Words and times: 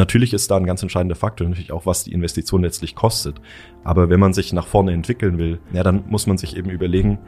natürlich 0.00 0.32
ist 0.32 0.50
da 0.50 0.56
ein 0.56 0.64
ganz 0.64 0.82
entscheidender 0.82 1.14
Faktor 1.14 1.46
natürlich 1.46 1.72
auch, 1.72 1.84
was 1.84 2.04
die 2.04 2.12
Investition 2.12 2.62
letztlich 2.62 2.94
kostet. 2.94 3.40
Aber 3.84 4.08
wenn 4.08 4.18
man 4.18 4.32
sich 4.32 4.52
nach 4.52 4.66
vorne 4.66 4.92
entwickeln 4.92 5.38
will, 5.38 5.60
ja, 5.72 5.82
dann 5.82 6.04
muss 6.08 6.26
man 6.26 6.38
sich 6.38 6.56
eben 6.56 6.70
überlegen, 6.70 7.18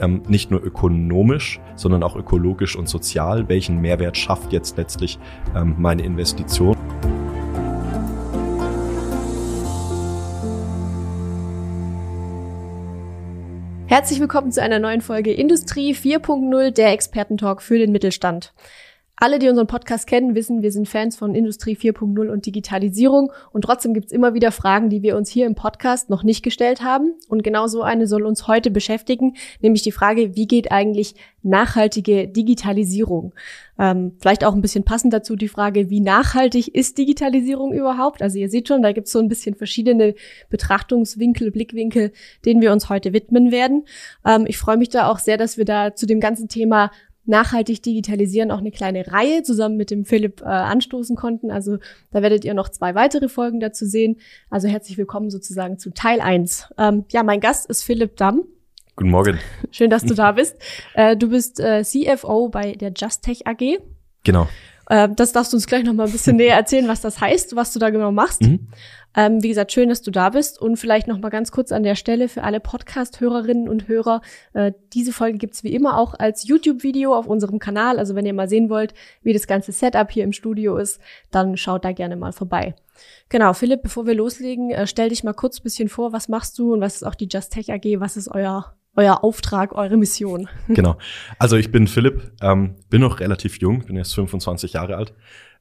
ähm, 0.00 0.22
nicht 0.26 0.50
nur 0.50 0.64
ökonomisch, 0.64 1.60
sondern 1.76 2.02
auch 2.02 2.16
ökologisch 2.16 2.76
und 2.76 2.88
sozial, 2.88 3.48
welchen 3.48 3.80
Mehrwert 3.80 4.16
schafft 4.16 4.52
jetzt 4.52 4.76
letztlich 4.78 5.18
ähm, 5.54 5.76
meine 5.78 6.02
Investition. 6.02 6.76
Herzlich 13.86 14.18
willkommen 14.18 14.50
zu 14.50 14.62
einer 14.62 14.78
neuen 14.78 15.02
Folge 15.02 15.32
Industrie 15.32 15.94
4.0, 15.94 16.70
der 16.70 16.92
Expertentalk 16.92 17.62
für 17.62 17.78
den 17.78 17.92
Mittelstand. 17.92 18.54
Alle, 19.16 19.38
die 19.38 19.48
unseren 19.48 19.68
Podcast 19.68 20.08
kennen, 20.08 20.34
wissen, 20.34 20.62
wir 20.62 20.72
sind 20.72 20.88
Fans 20.88 21.14
von 21.14 21.36
Industrie 21.36 21.76
4.0 21.76 22.28
und 22.28 22.46
Digitalisierung 22.46 23.30
und 23.52 23.62
trotzdem 23.62 23.94
gibt's 23.94 24.10
immer 24.10 24.34
wieder 24.34 24.50
Fragen, 24.50 24.90
die 24.90 25.02
wir 25.02 25.16
uns 25.16 25.30
hier 25.30 25.46
im 25.46 25.54
Podcast 25.54 26.10
noch 26.10 26.24
nicht 26.24 26.42
gestellt 26.42 26.82
haben. 26.82 27.14
Und 27.28 27.44
genau 27.44 27.68
so 27.68 27.82
eine 27.82 28.08
soll 28.08 28.26
uns 28.26 28.48
heute 28.48 28.72
beschäftigen, 28.72 29.36
nämlich 29.60 29.82
die 29.82 29.92
Frage, 29.92 30.34
wie 30.34 30.48
geht 30.48 30.72
eigentlich 30.72 31.14
nachhaltige 31.44 32.26
Digitalisierung? 32.26 33.32
Ähm, 33.78 34.12
vielleicht 34.18 34.44
auch 34.44 34.54
ein 34.54 34.62
bisschen 34.62 34.84
passend 34.84 35.12
dazu 35.12 35.36
die 35.36 35.48
Frage, 35.48 35.90
wie 35.90 36.00
nachhaltig 36.00 36.74
ist 36.74 36.98
Digitalisierung 36.98 37.72
überhaupt? 37.72 38.20
Also 38.20 38.38
ihr 38.38 38.48
seht 38.48 38.66
schon, 38.66 38.82
da 38.82 38.92
gibt's 38.92 39.12
so 39.12 39.20
ein 39.20 39.28
bisschen 39.28 39.54
verschiedene 39.54 40.14
Betrachtungswinkel, 40.50 41.52
Blickwinkel, 41.52 42.12
denen 42.44 42.60
wir 42.60 42.72
uns 42.72 42.88
heute 42.88 43.12
widmen 43.12 43.52
werden. 43.52 43.84
Ähm, 44.26 44.44
ich 44.48 44.58
freue 44.58 44.76
mich 44.76 44.88
da 44.88 45.08
auch 45.08 45.20
sehr, 45.20 45.36
dass 45.36 45.56
wir 45.56 45.64
da 45.64 45.94
zu 45.94 46.06
dem 46.06 46.18
ganzen 46.18 46.48
Thema 46.48 46.90
nachhaltig 47.26 47.82
digitalisieren 47.82 48.50
auch 48.50 48.58
eine 48.58 48.70
kleine 48.70 49.06
Reihe 49.10 49.42
zusammen 49.42 49.76
mit 49.76 49.90
dem 49.90 50.04
Philipp 50.04 50.40
äh, 50.42 50.44
anstoßen 50.44 51.16
konnten. 51.16 51.50
Also 51.50 51.78
da 52.10 52.22
werdet 52.22 52.44
ihr 52.44 52.54
noch 52.54 52.68
zwei 52.68 52.94
weitere 52.94 53.28
Folgen 53.28 53.60
dazu 53.60 53.86
sehen. 53.86 54.16
Also 54.50 54.68
herzlich 54.68 54.98
willkommen 54.98 55.30
sozusagen 55.30 55.78
zu 55.78 55.90
Teil 55.90 56.20
eins. 56.20 56.68
Ähm, 56.78 57.04
ja, 57.10 57.22
mein 57.22 57.40
Gast 57.40 57.66
ist 57.66 57.82
Philipp 57.82 58.16
Damm. 58.16 58.44
Guten 58.96 59.10
Morgen. 59.10 59.40
Schön, 59.70 59.90
dass 59.90 60.04
du 60.04 60.14
da 60.14 60.32
bist. 60.32 60.56
Äh, 60.94 61.16
du 61.16 61.30
bist 61.30 61.58
äh, 61.58 61.82
CFO 61.82 62.48
bei 62.48 62.72
der 62.72 62.92
JustTech 62.94 63.46
AG. 63.46 63.78
Genau. 64.22 64.48
Äh, 64.88 65.08
das 65.14 65.32
darfst 65.32 65.52
du 65.52 65.56
uns 65.56 65.66
gleich 65.66 65.84
noch 65.84 65.92
mal 65.92 66.06
ein 66.06 66.12
bisschen 66.12 66.36
näher 66.38 66.56
erzählen, 66.56 66.88
was 66.88 67.00
das 67.00 67.20
heißt, 67.20 67.56
was 67.56 67.72
du 67.72 67.78
da 67.78 67.90
genau 67.90 68.12
machst. 68.12 68.42
Mhm. 68.42 68.68
Ähm, 69.16 69.42
wie 69.42 69.48
gesagt, 69.48 69.72
schön, 69.72 69.88
dass 69.88 70.02
du 70.02 70.10
da 70.10 70.30
bist 70.30 70.60
und 70.60 70.76
vielleicht 70.76 71.06
noch 71.06 71.18
mal 71.18 71.28
ganz 71.28 71.52
kurz 71.52 71.70
an 71.70 71.84
der 71.84 71.94
Stelle 71.94 72.28
für 72.28 72.42
alle 72.42 72.58
Podcast-Hörerinnen 72.58 73.68
und 73.68 73.86
Hörer. 73.86 74.22
Äh, 74.54 74.72
diese 74.92 75.12
Folge 75.12 75.38
gibt's 75.38 75.62
wie 75.62 75.72
immer 75.72 75.98
auch 75.98 76.14
als 76.18 76.48
YouTube-Video 76.48 77.14
auf 77.14 77.26
unserem 77.26 77.60
Kanal. 77.60 77.98
Also 77.98 78.16
wenn 78.16 78.26
ihr 78.26 78.34
mal 78.34 78.48
sehen 78.48 78.70
wollt, 78.70 78.92
wie 79.22 79.32
das 79.32 79.46
ganze 79.46 79.70
Setup 79.70 80.10
hier 80.10 80.24
im 80.24 80.32
Studio 80.32 80.76
ist, 80.76 81.00
dann 81.30 81.56
schaut 81.56 81.84
da 81.84 81.92
gerne 81.92 82.16
mal 82.16 82.32
vorbei. 82.32 82.74
Genau, 83.28 83.52
Philipp, 83.52 83.82
bevor 83.82 84.06
wir 84.06 84.14
loslegen, 84.14 84.70
äh, 84.70 84.86
stell 84.86 85.10
dich 85.10 85.22
mal 85.22 85.32
kurz 85.32 85.60
ein 85.60 85.64
bisschen 85.64 85.88
vor, 85.88 86.12
was 86.12 86.28
machst 86.28 86.58
du 86.58 86.72
und 86.72 86.80
was 86.80 86.96
ist 86.96 87.04
auch 87.04 87.14
die 87.14 87.28
Just 87.30 87.52
Tech 87.52 87.72
AG, 87.72 88.00
was 88.00 88.16
ist 88.16 88.28
euer 88.28 88.74
euer 88.96 89.24
Auftrag, 89.24 89.74
eure 89.74 89.96
Mission. 89.96 90.48
Genau. 90.68 90.96
Also 91.38 91.56
ich 91.56 91.70
bin 91.70 91.86
Philipp, 91.86 92.32
ähm, 92.40 92.76
bin 92.90 93.00
noch 93.00 93.20
relativ 93.20 93.58
jung, 93.60 93.84
bin 93.84 93.96
erst 93.96 94.14
25 94.14 94.74
Jahre 94.74 94.96
alt, 94.96 95.14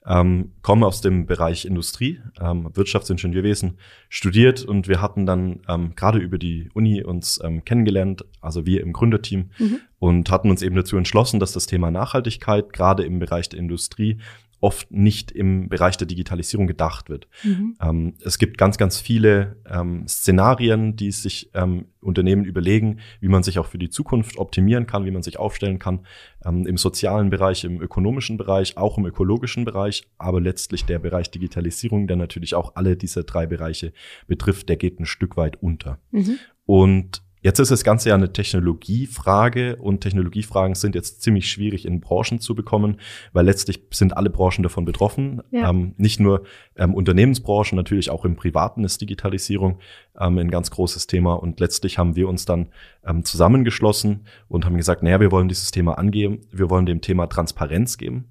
ähm, 0.05 0.51
komme 0.61 0.85
aus 0.85 1.01
dem 1.01 1.25
Bereich 1.25 1.65
Industrie, 1.65 2.19
ähm, 2.41 2.69
Wirtschaftsingenieurwesen 2.73 3.77
studiert 4.09 4.63
und 4.63 4.87
wir 4.87 5.01
hatten 5.01 5.25
dann 5.25 5.61
ähm, 5.67 5.93
gerade 5.95 6.19
über 6.19 6.37
die 6.37 6.69
Uni 6.73 7.03
uns 7.03 7.39
ähm, 7.43 7.63
kennengelernt, 7.63 8.25
also 8.41 8.65
wir 8.65 8.81
im 8.81 8.93
Gründerteam 8.93 9.51
mhm. 9.57 9.79
und 9.99 10.29
hatten 10.29 10.49
uns 10.49 10.61
eben 10.61 10.75
dazu 10.75 10.97
entschlossen, 10.97 11.39
dass 11.39 11.53
das 11.53 11.65
Thema 11.65 11.91
Nachhaltigkeit 11.91 12.73
gerade 12.73 13.03
im 13.03 13.19
Bereich 13.19 13.49
der 13.49 13.59
Industrie 13.59 14.19
oft 14.63 14.91
nicht 14.91 15.29
im 15.29 15.67
Bereich 15.67 15.97
der 15.97 16.07
Digitalisierung 16.07 16.67
gedacht 16.67 17.09
wird. 17.09 17.27
Mhm. 17.43 17.75
Ähm, 17.81 18.13
es 18.23 18.37
gibt 18.37 18.57
ganz, 18.57 18.77
ganz 18.77 18.97
viele 18.97 19.57
ähm, 19.69 20.07
Szenarien, 20.07 20.95
die 20.95 21.11
sich 21.11 21.49
ähm, 21.53 21.87
Unternehmen 21.99 22.45
überlegen, 22.45 22.99
wie 23.19 23.27
man 23.27 23.43
sich 23.43 23.59
auch 23.59 23.65
für 23.65 23.77
die 23.77 23.89
Zukunft 23.89 24.37
optimieren 24.37 24.87
kann, 24.87 25.03
wie 25.03 25.11
man 25.11 25.21
sich 25.21 25.37
aufstellen 25.37 25.79
kann, 25.79 26.05
ähm, 26.45 26.65
im 26.65 26.77
sozialen 26.77 27.29
Bereich, 27.29 27.65
im 27.65 27.81
ökonomischen 27.81 28.37
Bereich, 28.37 28.77
auch 28.77 28.97
im 28.97 29.05
ökologischen 29.05 29.65
Bereich, 29.65 30.07
aber 30.17 30.39
letztlich 30.39 30.85
der 30.85 30.99
Bereich 30.99 31.29
Digitalisierung, 31.29 32.07
der 32.07 32.15
natürlich 32.15 32.55
auch 32.55 32.75
alle 32.75 32.95
diese 32.95 33.25
drei 33.25 33.45
Bereiche 33.45 33.91
betrifft, 34.27 34.69
der 34.69 34.77
geht 34.77 34.97
ein 34.97 35.05
Stück 35.05 35.35
weit 35.35 35.61
unter. 35.61 35.99
Mhm. 36.11 36.39
Und 36.65 37.21
Jetzt 37.43 37.59
ist 37.59 37.71
das 37.71 37.83
Ganze 37.83 38.07
ja 38.09 38.15
eine 38.15 38.31
Technologiefrage 38.31 39.75
und 39.75 39.99
Technologiefragen 39.99 40.75
sind 40.75 40.95
jetzt 40.95 41.21
ziemlich 41.21 41.51
schwierig 41.51 41.85
in 41.85 41.99
Branchen 41.99 42.39
zu 42.39 42.55
bekommen, 42.55 43.01
weil 43.33 43.45
letztlich 43.45 43.83
sind 43.91 44.15
alle 44.15 44.29
Branchen 44.29 44.63
davon 44.63 44.85
betroffen. 44.85 45.43
Ja. 45.51 45.69
Ähm, 45.69 45.93
nicht 45.97 46.21
nur 46.21 46.43
ähm, 46.77 46.93
Unternehmensbranchen, 46.93 47.75
natürlich 47.75 48.09
auch 48.09 48.23
im 48.23 48.37
Privaten 48.37 48.85
ist 48.85 49.01
Digitalisierung 49.01 49.79
ähm, 50.17 50.37
ein 50.37 50.49
ganz 50.49 50.71
großes 50.71 51.05
Thema 51.05 51.33
und 51.33 51.59
letztlich 51.59 51.97
haben 51.97 52.15
wir 52.15 52.29
uns 52.29 52.45
dann 52.45 52.69
ähm, 53.05 53.25
zusammengeschlossen 53.25 54.25
und 54.47 54.63
haben 54.63 54.77
gesagt, 54.77 55.03
naja, 55.03 55.19
wir 55.19 55.31
wollen 55.31 55.49
dieses 55.49 55.71
Thema 55.71 55.97
angehen, 55.97 56.45
wir 56.49 56.69
wollen 56.69 56.85
dem 56.85 57.01
Thema 57.01 57.27
Transparenz 57.27 57.97
geben. 57.97 58.29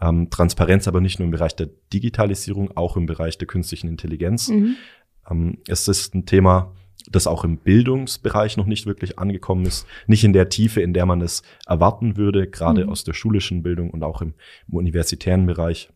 Ähm, 0.00 0.30
Transparenz 0.30 0.88
aber 0.88 1.02
nicht 1.02 1.18
nur 1.18 1.26
im 1.26 1.32
Bereich 1.32 1.54
der 1.54 1.68
Digitalisierung, 1.92 2.74
auch 2.78 2.96
im 2.96 3.04
Bereich 3.04 3.36
der 3.36 3.46
künstlichen 3.46 3.88
Intelligenz. 3.88 4.48
Mhm. 4.48 4.76
Ähm, 5.30 5.58
es 5.68 5.86
ist 5.86 6.14
ein 6.14 6.24
Thema, 6.24 6.72
das 7.10 7.26
auch 7.26 7.44
im 7.44 7.58
Bildungsbereich 7.58 8.56
noch 8.56 8.66
nicht 8.66 8.86
wirklich 8.86 9.18
angekommen 9.18 9.66
ist, 9.66 9.86
nicht 10.06 10.24
in 10.24 10.32
der 10.32 10.48
Tiefe, 10.48 10.80
in 10.80 10.94
der 10.94 11.06
man 11.06 11.20
es 11.20 11.42
erwarten 11.66 12.16
würde, 12.16 12.48
gerade 12.48 12.84
mhm. 12.84 12.90
aus 12.90 13.04
der 13.04 13.12
schulischen 13.12 13.62
Bildung 13.62 13.90
und 13.90 14.02
auch 14.02 14.22
im, 14.22 14.34
im 14.68 14.74
universitären 14.74 15.46
Bereich. 15.46 15.90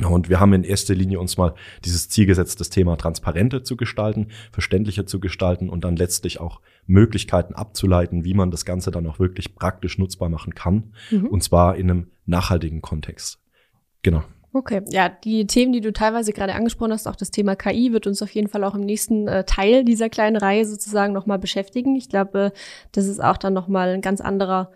Und 0.00 0.30
wir 0.30 0.40
haben 0.40 0.54
in 0.54 0.64
erster 0.64 0.94
Linie 0.94 1.20
uns 1.20 1.36
mal 1.36 1.54
dieses 1.84 2.08
Ziel 2.08 2.24
gesetzt, 2.24 2.60
das 2.60 2.70
Thema 2.70 2.96
transparenter 2.96 3.62
zu 3.62 3.76
gestalten, 3.76 4.28
verständlicher 4.50 5.06
zu 5.06 5.20
gestalten 5.20 5.68
und 5.68 5.84
dann 5.84 5.96
letztlich 5.96 6.40
auch 6.40 6.62
Möglichkeiten 6.86 7.54
abzuleiten, 7.54 8.24
wie 8.24 8.32
man 8.32 8.50
das 8.50 8.64
Ganze 8.64 8.90
dann 8.90 9.06
auch 9.06 9.18
wirklich 9.18 9.54
praktisch 9.54 9.98
nutzbar 9.98 10.30
machen 10.30 10.54
kann. 10.54 10.94
Mhm. 11.10 11.26
Und 11.26 11.42
zwar 11.42 11.76
in 11.76 11.90
einem 11.90 12.10
nachhaltigen 12.24 12.80
Kontext. 12.80 13.38
Genau. 14.00 14.24
Okay, 14.54 14.82
ja, 14.90 15.08
die 15.08 15.46
Themen, 15.46 15.72
die 15.72 15.80
du 15.80 15.94
teilweise 15.94 16.32
gerade 16.34 16.54
angesprochen 16.54 16.92
hast, 16.92 17.08
auch 17.08 17.16
das 17.16 17.30
Thema 17.30 17.56
KI, 17.56 17.92
wird 17.94 18.06
uns 18.06 18.20
auf 18.20 18.30
jeden 18.32 18.48
Fall 18.48 18.64
auch 18.64 18.74
im 18.74 18.82
nächsten 18.82 19.26
äh, 19.26 19.44
Teil 19.44 19.82
dieser 19.82 20.10
kleinen 20.10 20.36
Reihe 20.36 20.66
sozusagen 20.66 21.14
nochmal 21.14 21.38
beschäftigen. 21.38 21.96
Ich 21.96 22.10
glaube, 22.10 22.52
das 22.92 23.06
ist 23.06 23.22
auch 23.22 23.38
dann 23.38 23.54
nochmal 23.54 23.88
ein 23.94 24.02
ganz 24.02 24.20
anderer 24.20 24.70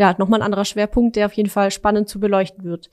ja, 0.00 0.14
nochmal 0.16 0.40
ein 0.40 0.44
anderer 0.46 0.64
Schwerpunkt, 0.64 1.14
der 1.14 1.26
auf 1.26 1.34
jeden 1.34 1.50
Fall 1.50 1.70
spannend 1.70 2.08
zu 2.08 2.20
beleuchten 2.20 2.64
wird. 2.64 2.88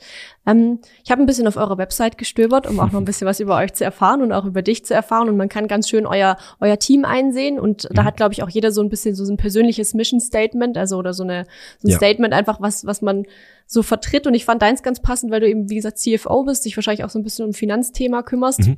Ähm, 0.45 0.79
ich 1.06 1.09
habe 1.09 1.23
ein 1.23 1.25
bisschen 1.25 1.47
auf 1.47 1.56
eurer 1.56 1.78
Website 1.78 2.18
gestöbert, 2.18 2.68
um 2.68 2.81
auch 2.81 2.91
noch 2.91 3.00
ein 3.00 3.06
bisschen 3.06 3.25
was 3.25 3.40
über 3.40 3.56
euch 3.56 3.73
zu 3.73 3.85
erfahren 3.85 4.22
und 4.22 4.34
auch 4.34 4.44
über 4.44 4.62
dich 4.62 4.84
zu 4.84 4.94
erfahren. 4.94 5.29
Und 5.29 5.38
man 5.38 5.47
kann 5.47 5.69
ganz 5.69 5.88
schön 5.88 6.06
euer, 6.06 6.35
euer 6.59 6.78
Team 6.79 7.06
einsehen. 7.06 7.62
Und 7.62 7.88
da 7.94 8.03
hat, 8.03 8.17
glaube 8.17 8.34
ich, 8.34 8.44
auch 8.44 8.50
jeder 8.50 8.73
so 8.73 8.81
ein 8.81 8.90
bisschen 8.90 9.16
so 9.16 9.23
ein 9.23 9.38
persönliches 9.38 9.94
Mission 9.94 10.19
Statement, 10.19 10.78
also 10.78 10.97
oder 10.97 11.13
so, 11.13 11.23
eine, 11.23 11.46
so 11.79 11.88
ein 11.88 11.91
ja. 11.91 11.97
Statement 11.97 12.34
einfach, 12.34 12.59
was, 12.59 12.85
was 12.85 13.01
man 13.01 13.23
so 13.66 13.84
vertritt. 13.84 14.28
Und 14.28 14.34
ich 14.34 14.44
fand 14.44 14.62
deins 14.62 14.84
ganz 14.84 15.01
passend, 15.01 15.31
weil 15.31 15.40
du 15.40 15.47
eben, 15.47 15.69
wie 15.69 15.75
gesagt, 15.75 16.00
CFO 16.00 16.44
bist, 16.44 16.66
dich 16.66 16.75
wahrscheinlich 16.75 17.06
auch 17.06 17.09
so 17.09 17.19
ein 17.19 17.23
bisschen 17.23 17.46
um 17.46 17.53
Finanzthema 17.53 18.22
kümmerst. 18.22 18.67
Mhm. 18.67 18.78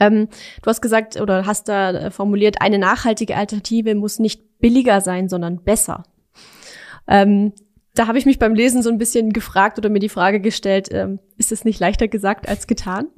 Ähm, 0.00 0.28
du 0.60 0.66
hast 0.66 0.82
gesagt 0.82 1.18
oder 1.18 1.46
hast 1.46 1.66
da 1.68 1.92
äh, 1.92 2.10
formuliert, 2.10 2.60
eine 2.60 2.78
nachhaltige 2.78 3.38
Alternative 3.38 3.94
muss 3.94 4.18
nicht 4.18 4.58
billiger 4.58 5.00
sein, 5.00 5.30
sondern 5.30 5.64
besser. 5.64 6.04
Ähm, 7.08 7.52
da 7.94 8.06
habe 8.06 8.18
ich 8.18 8.26
mich 8.26 8.38
beim 8.38 8.54
Lesen 8.54 8.82
so 8.82 8.90
ein 8.90 8.98
bisschen 8.98 9.32
gefragt 9.32 9.78
oder 9.78 9.88
mir 9.88 9.98
die 9.98 10.08
Frage 10.08 10.40
gestellt, 10.40 10.88
ähm, 10.92 11.18
ist 11.36 11.50
es 11.50 11.64
nicht 11.64 11.80
leichter 11.80 12.06
gesagt 12.06 12.48
als 12.48 12.66
getan? 12.66 13.08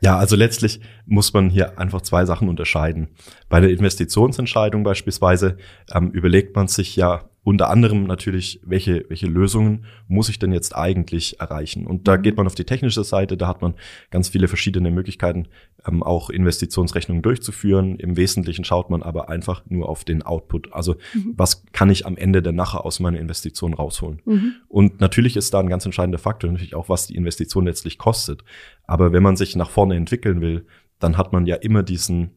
Ja, 0.00 0.18
also 0.18 0.36
letztlich 0.36 0.80
muss 1.06 1.32
man 1.32 1.48
hier 1.48 1.78
einfach 1.78 2.02
zwei 2.02 2.26
Sachen 2.26 2.48
unterscheiden. 2.48 3.08
Bei 3.48 3.60
der 3.60 3.70
Investitionsentscheidung 3.70 4.82
beispielsweise 4.84 5.56
ähm, 5.92 6.10
überlegt 6.10 6.54
man 6.54 6.68
sich 6.68 6.94
ja, 6.94 7.28
unter 7.44 7.68
anderem 7.68 8.04
natürlich, 8.04 8.60
welche, 8.64 9.04
welche 9.08 9.26
Lösungen 9.26 9.84
muss 10.08 10.30
ich 10.30 10.38
denn 10.38 10.50
jetzt 10.50 10.74
eigentlich 10.74 11.40
erreichen? 11.40 11.86
Und 11.86 12.08
da 12.08 12.16
mhm. 12.16 12.22
geht 12.22 12.36
man 12.38 12.46
auf 12.46 12.54
die 12.54 12.64
technische 12.64 13.04
Seite, 13.04 13.36
da 13.36 13.46
hat 13.46 13.60
man 13.60 13.74
ganz 14.10 14.30
viele 14.30 14.48
verschiedene 14.48 14.90
Möglichkeiten, 14.90 15.46
ähm, 15.86 16.02
auch 16.02 16.30
Investitionsrechnungen 16.30 17.22
durchzuführen. 17.22 17.96
Im 17.96 18.16
Wesentlichen 18.16 18.64
schaut 18.64 18.88
man 18.88 19.02
aber 19.02 19.28
einfach 19.28 19.62
nur 19.68 19.90
auf 19.90 20.04
den 20.04 20.22
Output. 20.22 20.72
Also 20.72 20.96
mhm. 21.12 21.34
was 21.36 21.66
kann 21.72 21.90
ich 21.90 22.06
am 22.06 22.16
Ende 22.16 22.42
denn 22.42 22.56
nachher 22.56 22.86
aus 22.86 22.98
meiner 22.98 23.20
Investition 23.20 23.74
rausholen? 23.74 24.22
Mhm. 24.24 24.54
Und 24.68 25.00
natürlich 25.00 25.36
ist 25.36 25.52
da 25.52 25.60
ein 25.60 25.68
ganz 25.68 25.84
entscheidender 25.84 26.18
Faktor, 26.18 26.50
natürlich 26.50 26.74
auch, 26.74 26.88
was 26.88 27.06
die 27.06 27.14
Investition 27.14 27.66
letztlich 27.66 27.98
kostet. 27.98 28.42
Aber 28.86 29.12
wenn 29.12 29.22
man 29.22 29.36
sich 29.36 29.54
nach 29.54 29.68
vorne 29.68 29.96
entwickeln 29.96 30.40
will, 30.40 30.66
dann 30.98 31.18
hat 31.18 31.34
man 31.34 31.44
ja 31.44 31.56
immer 31.56 31.82
diesen 31.82 32.30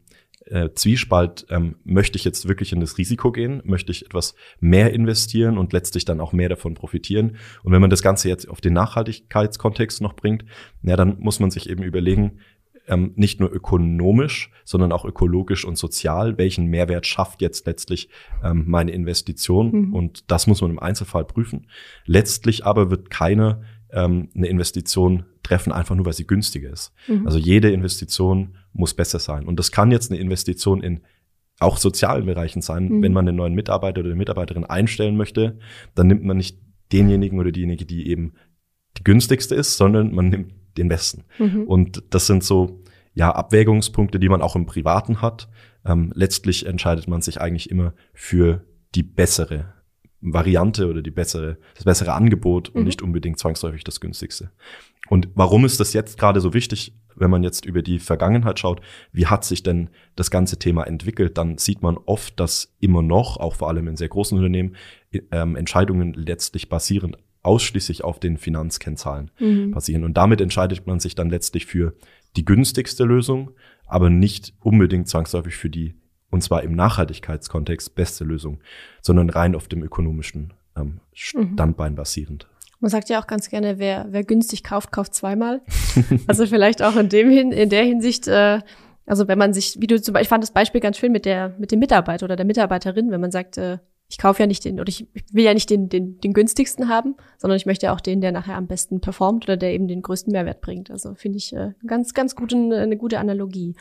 äh, 0.49 0.69
Zwiespalt, 0.73 1.45
ähm, 1.49 1.75
möchte 1.83 2.17
ich 2.17 2.23
jetzt 2.23 2.47
wirklich 2.47 2.73
in 2.73 2.79
das 2.79 2.97
Risiko 2.97 3.31
gehen, 3.31 3.61
möchte 3.65 3.91
ich 3.91 4.05
etwas 4.05 4.35
mehr 4.59 4.93
investieren 4.93 5.57
und 5.57 5.73
letztlich 5.73 6.05
dann 6.05 6.19
auch 6.21 6.33
mehr 6.33 6.49
davon 6.49 6.73
profitieren. 6.73 7.37
Und 7.63 7.73
wenn 7.73 7.81
man 7.81 7.89
das 7.89 8.01
Ganze 8.01 8.29
jetzt 8.29 8.47
auf 8.49 8.61
den 8.61 8.73
Nachhaltigkeitskontext 8.73 10.01
noch 10.01 10.13
bringt, 10.13 10.45
ja, 10.83 10.95
dann 10.95 11.19
muss 11.19 11.39
man 11.39 11.51
sich 11.51 11.69
eben 11.69 11.83
überlegen, 11.83 12.39
ähm, 12.87 13.11
nicht 13.15 13.39
nur 13.39 13.51
ökonomisch, 13.51 14.49
sondern 14.63 14.91
auch 14.91 15.05
ökologisch 15.05 15.65
und 15.65 15.77
sozial, 15.77 16.37
welchen 16.37 16.67
Mehrwert 16.67 17.05
schafft 17.05 17.41
jetzt 17.41 17.67
letztlich 17.67 18.09
ähm, 18.43 18.63
meine 18.67 18.91
Investition. 18.91 19.71
Mhm. 19.71 19.93
Und 19.93 20.31
das 20.31 20.47
muss 20.47 20.61
man 20.61 20.71
im 20.71 20.79
Einzelfall 20.79 21.25
prüfen. 21.25 21.67
Letztlich 22.05 22.65
aber 22.65 22.89
wird 22.89 23.09
keiner 23.09 23.61
ähm, 23.91 24.29
eine 24.35 24.47
Investition 24.47 25.25
treffen, 25.43 25.71
einfach 25.71 25.95
nur 25.95 26.05
weil 26.05 26.13
sie 26.13 26.27
günstiger 26.27 26.71
ist. 26.71 26.93
Mhm. 27.07 27.25
Also 27.25 27.37
jede 27.37 27.71
Investition 27.71 28.55
muss 28.77 28.93
besser 28.93 29.19
sein. 29.19 29.45
Und 29.45 29.59
das 29.59 29.71
kann 29.71 29.91
jetzt 29.91 30.11
eine 30.11 30.19
Investition 30.19 30.81
in 30.81 31.01
auch 31.59 31.77
sozialen 31.77 32.25
Bereichen 32.25 32.61
sein. 32.61 32.89
Mhm. 32.89 33.01
Wenn 33.01 33.13
man 33.13 33.27
einen 33.27 33.37
neuen 33.37 33.53
Mitarbeiter 33.53 34.01
oder 34.01 34.09
eine 34.09 34.17
Mitarbeiterin 34.17 34.65
einstellen 34.65 35.17
möchte, 35.17 35.57
dann 35.95 36.07
nimmt 36.07 36.23
man 36.23 36.37
nicht 36.37 36.59
denjenigen 36.91 37.39
oder 37.39 37.51
diejenige, 37.51 37.85
die 37.85 38.07
eben 38.07 38.33
die 38.97 39.03
günstigste 39.03 39.55
ist, 39.55 39.77
sondern 39.77 40.13
man 40.13 40.29
nimmt 40.29 40.53
den 40.77 40.87
besten. 40.87 41.23
Mhm. 41.39 41.63
Und 41.63 42.03
das 42.11 42.27
sind 42.27 42.43
so 42.43 42.83
ja 43.13 43.31
Abwägungspunkte, 43.31 44.19
die 44.19 44.29
man 44.29 44.41
auch 44.41 44.55
im 44.55 44.67
Privaten 44.67 45.21
hat. 45.21 45.49
Ähm, 45.83 46.11
letztlich 46.13 46.65
entscheidet 46.65 47.07
man 47.07 47.21
sich 47.21 47.41
eigentlich 47.41 47.71
immer 47.71 47.93
für 48.13 48.63
die 48.93 49.03
bessere 49.03 49.73
Variante 50.21 50.87
oder 50.87 51.01
die 51.01 51.11
bessere, 51.11 51.57
das 51.75 51.85
bessere 51.85 52.13
Angebot 52.13 52.69
und 52.69 52.81
mhm. 52.81 52.87
nicht 52.87 53.01
unbedingt 53.01 53.39
zwangsläufig 53.39 53.83
das 53.83 53.99
günstigste. 53.99 54.51
Und 55.09 55.29
warum 55.35 55.65
ist 55.65 55.79
das 55.79 55.93
jetzt 55.93 56.17
gerade 56.17 56.41
so 56.41 56.53
wichtig, 56.53 56.95
wenn 57.17 57.29
man 57.29 57.43
jetzt 57.43 57.65
über 57.65 57.81
die 57.81 57.99
Vergangenheit 57.99 58.59
schaut? 58.59 58.81
Wie 59.11 59.27
hat 59.27 59.43
sich 59.43 59.63
denn 59.63 59.89
das 60.15 60.31
ganze 60.31 60.59
Thema 60.59 60.83
entwickelt? 60.83 61.37
Dann 61.37 61.57
sieht 61.57 61.81
man 61.81 61.97
oft, 61.97 62.39
dass 62.39 62.75
immer 62.79 63.01
noch, 63.01 63.37
auch 63.37 63.55
vor 63.55 63.69
allem 63.69 63.87
in 63.87 63.95
sehr 63.95 64.09
großen 64.09 64.37
Unternehmen, 64.37 64.75
ähm, 65.31 65.55
Entscheidungen 65.55 66.13
letztlich 66.13 66.69
basieren 66.69 67.15
ausschließlich 67.47 68.03
auf 68.03 68.19
den 68.19 68.37
Finanzkennzahlen 68.37 69.31
mhm. 69.39 69.71
basieren. 69.71 70.03
Und 70.03 70.15
damit 70.17 70.41
entscheidet 70.41 70.85
man 70.85 70.99
sich 70.99 71.15
dann 71.15 71.29
letztlich 71.29 71.65
für 71.65 71.93
die 72.35 72.43
günstigste 72.43 73.05
Lösung, 73.05 73.51
aber 73.85 74.09
nicht 74.09 74.53
unbedingt 74.59 75.07
zwangsläufig 75.07 75.55
für 75.55 75.69
die, 75.69 75.95
und 76.29 76.43
zwar 76.43 76.63
im 76.63 76.75
Nachhaltigkeitskontext, 76.75 77.95
beste 77.95 78.25
Lösung, 78.25 78.59
sondern 79.01 79.29
rein 79.29 79.55
auf 79.55 79.69
dem 79.69 79.81
ökonomischen 79.81 80.53
ähm, 80.75 80.85
mhm. 80.85 80.99
Standbein 81.13 81.95
basierend. 81.95 82.47
Man 82.79 82.91
sagt 82.91 83.09
ja 83.09 83.19
auch 83.19 83.27
ganz 83.27 83.49
gerne, 83.49 83.79
wer, 83.79 84.07
wer 84.09 84.23
günstig 84.23 84.63
kauft, 84.63 84.91
kauft 84.91 85.13
zweimal. 85.13 85.61
also 86.27 86.45
vielleicht 86.45 86.81
auch 86.81 86.95
in 86.95 87.09
dem 87.09 87.29
hin, 87.29 87.51
in 87.51 87.69
der 87.69 87.83
Hinsicht, 87.83 88.27
äh, 88.27 88.59
also 89.05 89.27
wenn 89.27 89.37
man 89.37 89.53
sich, 89.53 89.77
wie 89.79 89.87
du 89.87 90.01
zum 90.01 90.13
Beispiel, 90.13 90.23
ich 90.23 90.29
fand 90.29 90.43
das 90.43 90.51
Beispiel 90.51 90.81
ganz 90.81 90.97
schön 90.97 91.11
mit 91.11 91.25
der, 91.25 91.55
mit 91.57 91.71
dem 91.71 91.79
Mitarbeiter 91.79 92.25
oder 92.25 92.35
der 92.35 92.45
Mitarbeiterin, 92.45 93.09
wenn 93.09 93.21
man 93.21 93.31
sagt, 93.31 93.57
äh, 93.57 93.79
ich 94.09 94.17
kaufe 94.17 94.41
ja 94.41 94.47
nicht 94.47 94.63
den, 94.63 94.79
oder 94.79 94.87
ich 94.87 95.07
will 95.31 95.43
ja 95.43 95.53
nicht 95.53 95.69
den, 95.69 95.89
den, 95.89 96.19
den 96.19 96.33
günstigsten 96.33 96.87
haben, 96.87 97.15
sondern 97.37 97.57
ich 97.57 97.65
möchte 97.65 97.87
ja 97.87 97.93
auch 97.93 97.99
den, 97.99 98.21
der 98.21 98.31
nachher 98.31 98.55
am 98.55 98.67
besten 98.67 99.01
performt 99.01 99.45
oder 99.45 99.57
der 99.57 99.73
eben 99.73 99.87
den 99.87 100.01
größten 100.01 100.31
Mehrwert 100.31 100.61
bringt. 100.61 100.91
Also 100.91 101.13
finde 101.15 101.37
ich 101.37 101.53
äh, 101.53 101.73
ganz, 101.85 102.13
ganz 102.13 102.35
guten, 102.35 102.71
eine 102.71 102.95
gute 102.95 103.19
Analogie. 103.19 103.75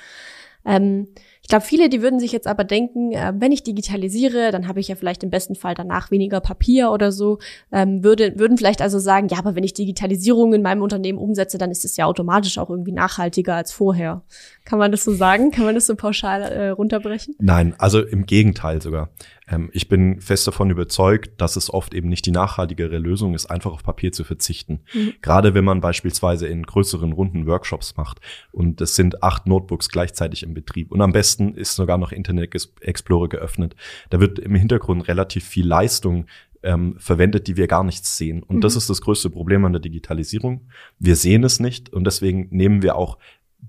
Ähm, 0.66 1.08
ich 1.42 1.48
glaube, 1.48 1.64
viele, 1.64 1.88
die 1.88 2.02
würden 2.02 2.18
sich 2.18 2.32
jetzt 2.32 2.48
aber 2.48 2.64
denken, 2.64 3.12
äh, 3.12 3.32
wenn 3.36 3.52
ich 3.52 3.62
digitalisiere, 3.62 4.50
dann 4.50 4.66
habe 4.66 4.80
ich 4.80 4.88
ja 4.88 4.96
vielleicht 4.96 5.22
im 5.22 5.30
besten 5.30 5.54
Fall 5.54 5.74
danach 5.74 6.10
weniger 6.10 6.40
Papier 6.40 6.90
oder 6.90 7.12
so, 7.12 7.38
ähm, 7.70 8.02
würde, 8.02 8.36
würden 8.36 8.58
vielleicht 8.58 8.82
also 8.82 8.98
sagen, 8.98 9.28
ja, 9.28 9.38
aber 9.38 9.54
wenn 9.54 9.62
ich 9.62 9.72
Digitalisierung 9.72 10.54
in 10.54 10.62
meinem 10.62 10.82
Unternehmen 10.82 11.18
umsetze, 11.18 11.56
dann 11.56 11.70
ist 11.70 11.84
es 11.84 11.96
ja 11.96 12.06
automatisch 12.06 12.58
auch 12.58 12.68
irgendwie 12.68 12.92
nachhaltiger 12.92 13.54
als 13.54 13.70
vorher. 13.70 14.22
Kann 14.66 14.80
man 14.80 14.90
das 14.90 15.04
so 15.04 15.14
sagen? 15.14 15.52
Kann 15.52 15.64
man 15.64 15.76
das 15.76 15.86
so 15.86 15.94
pauschal 15.94 16.42
äh, 16.42 16.68
runterbrechen? 16.70 17.36
Nein, 17.38 17.76
also 17.78 18.04
im 18.04 18.26
Gegenteil 18.26 18.82
sogar. 18.82 19.10
Ähm, 19.48 19.70
ich 19.72 19.88
bin 19.88 20.20
fest 20.20 20.44
davon 20.48 20.70
überzeugt, 20.70 21.40
dass 21.40 21.54
es 21.54 21.72
oft 21.72 21.94
eben 21.94 22.08
nicht 22.08 22.26
die 22.26 22.32
nachhaltigere 22.32 22.98
Lösung 22.98 23.34
ist, 23.34 23.46
einfach 23.46 23.72
auf 23.72 23.84
Papier 23.84 24.10
zu 24.10 24.24
verzichten. 24.24 24.80
Mhm. 24.92 25.14
Gerade 25.22 25.54
wenn 25.54 25.64
man 25.64 25.80
beispielsweise 25.80 26.48
in 26.48 26.64
größeren 26.64 27.12
Runden 27.12 27.46
Workshops 27.46 27.96
macht 27.96 28.20
und 28.50 28.80
es 28.80 28.96
sind 28.96 29.22
acht 29.22 29.46
Notebooks 29.46 29.88
gleichzeitig 29.88 30.42
im 30.42 30.52
Betrieb 30.52 30.90
und 30.90 31.00
am 31.00 31.12
besten 31.12 31.54
ist 31.54 31.76
sogar 31.76 31.96
noch 31.96 32.10
Internet 32.10 32.52
Explorer 32.80 33.28
geöffnet. 33.28 33.76
Da 34.10 34.18
wird 34.18 34.40
im 34.40 34.56
Hintergrund 34.56 35.06
relativ 35.06 35.44
viel 35.44 35.66
Leistung 35.66 36.26
ähm, 36.66 36.96
verwendet, 36.98 37.46
die 37.46 37.56
wir 37.56 37.68
gar 37.68 37.84
nicht 37.84 38.04
sehen. 38.04 38.42
Und 38.42 38.56
mhm. 38.56 38.60
das 38.60 38.74
ist 38.74 38.90
das 38.90 39.00
größte 39.00 39.30
Problem 39.30 39.64
an 39.64 39.72
der 39.72 39.80
Digitalisierung. 39.80 40.62
Wir 40.98 41.14
sehen 41.14 41.44
es 41.44 41.60
nicht 41.60 41.92
und 41.92 42.04
deswegen 42.04 42.48
nehmen 42.50 42.82
wir 42.82 42.96
auch 42.96 43.18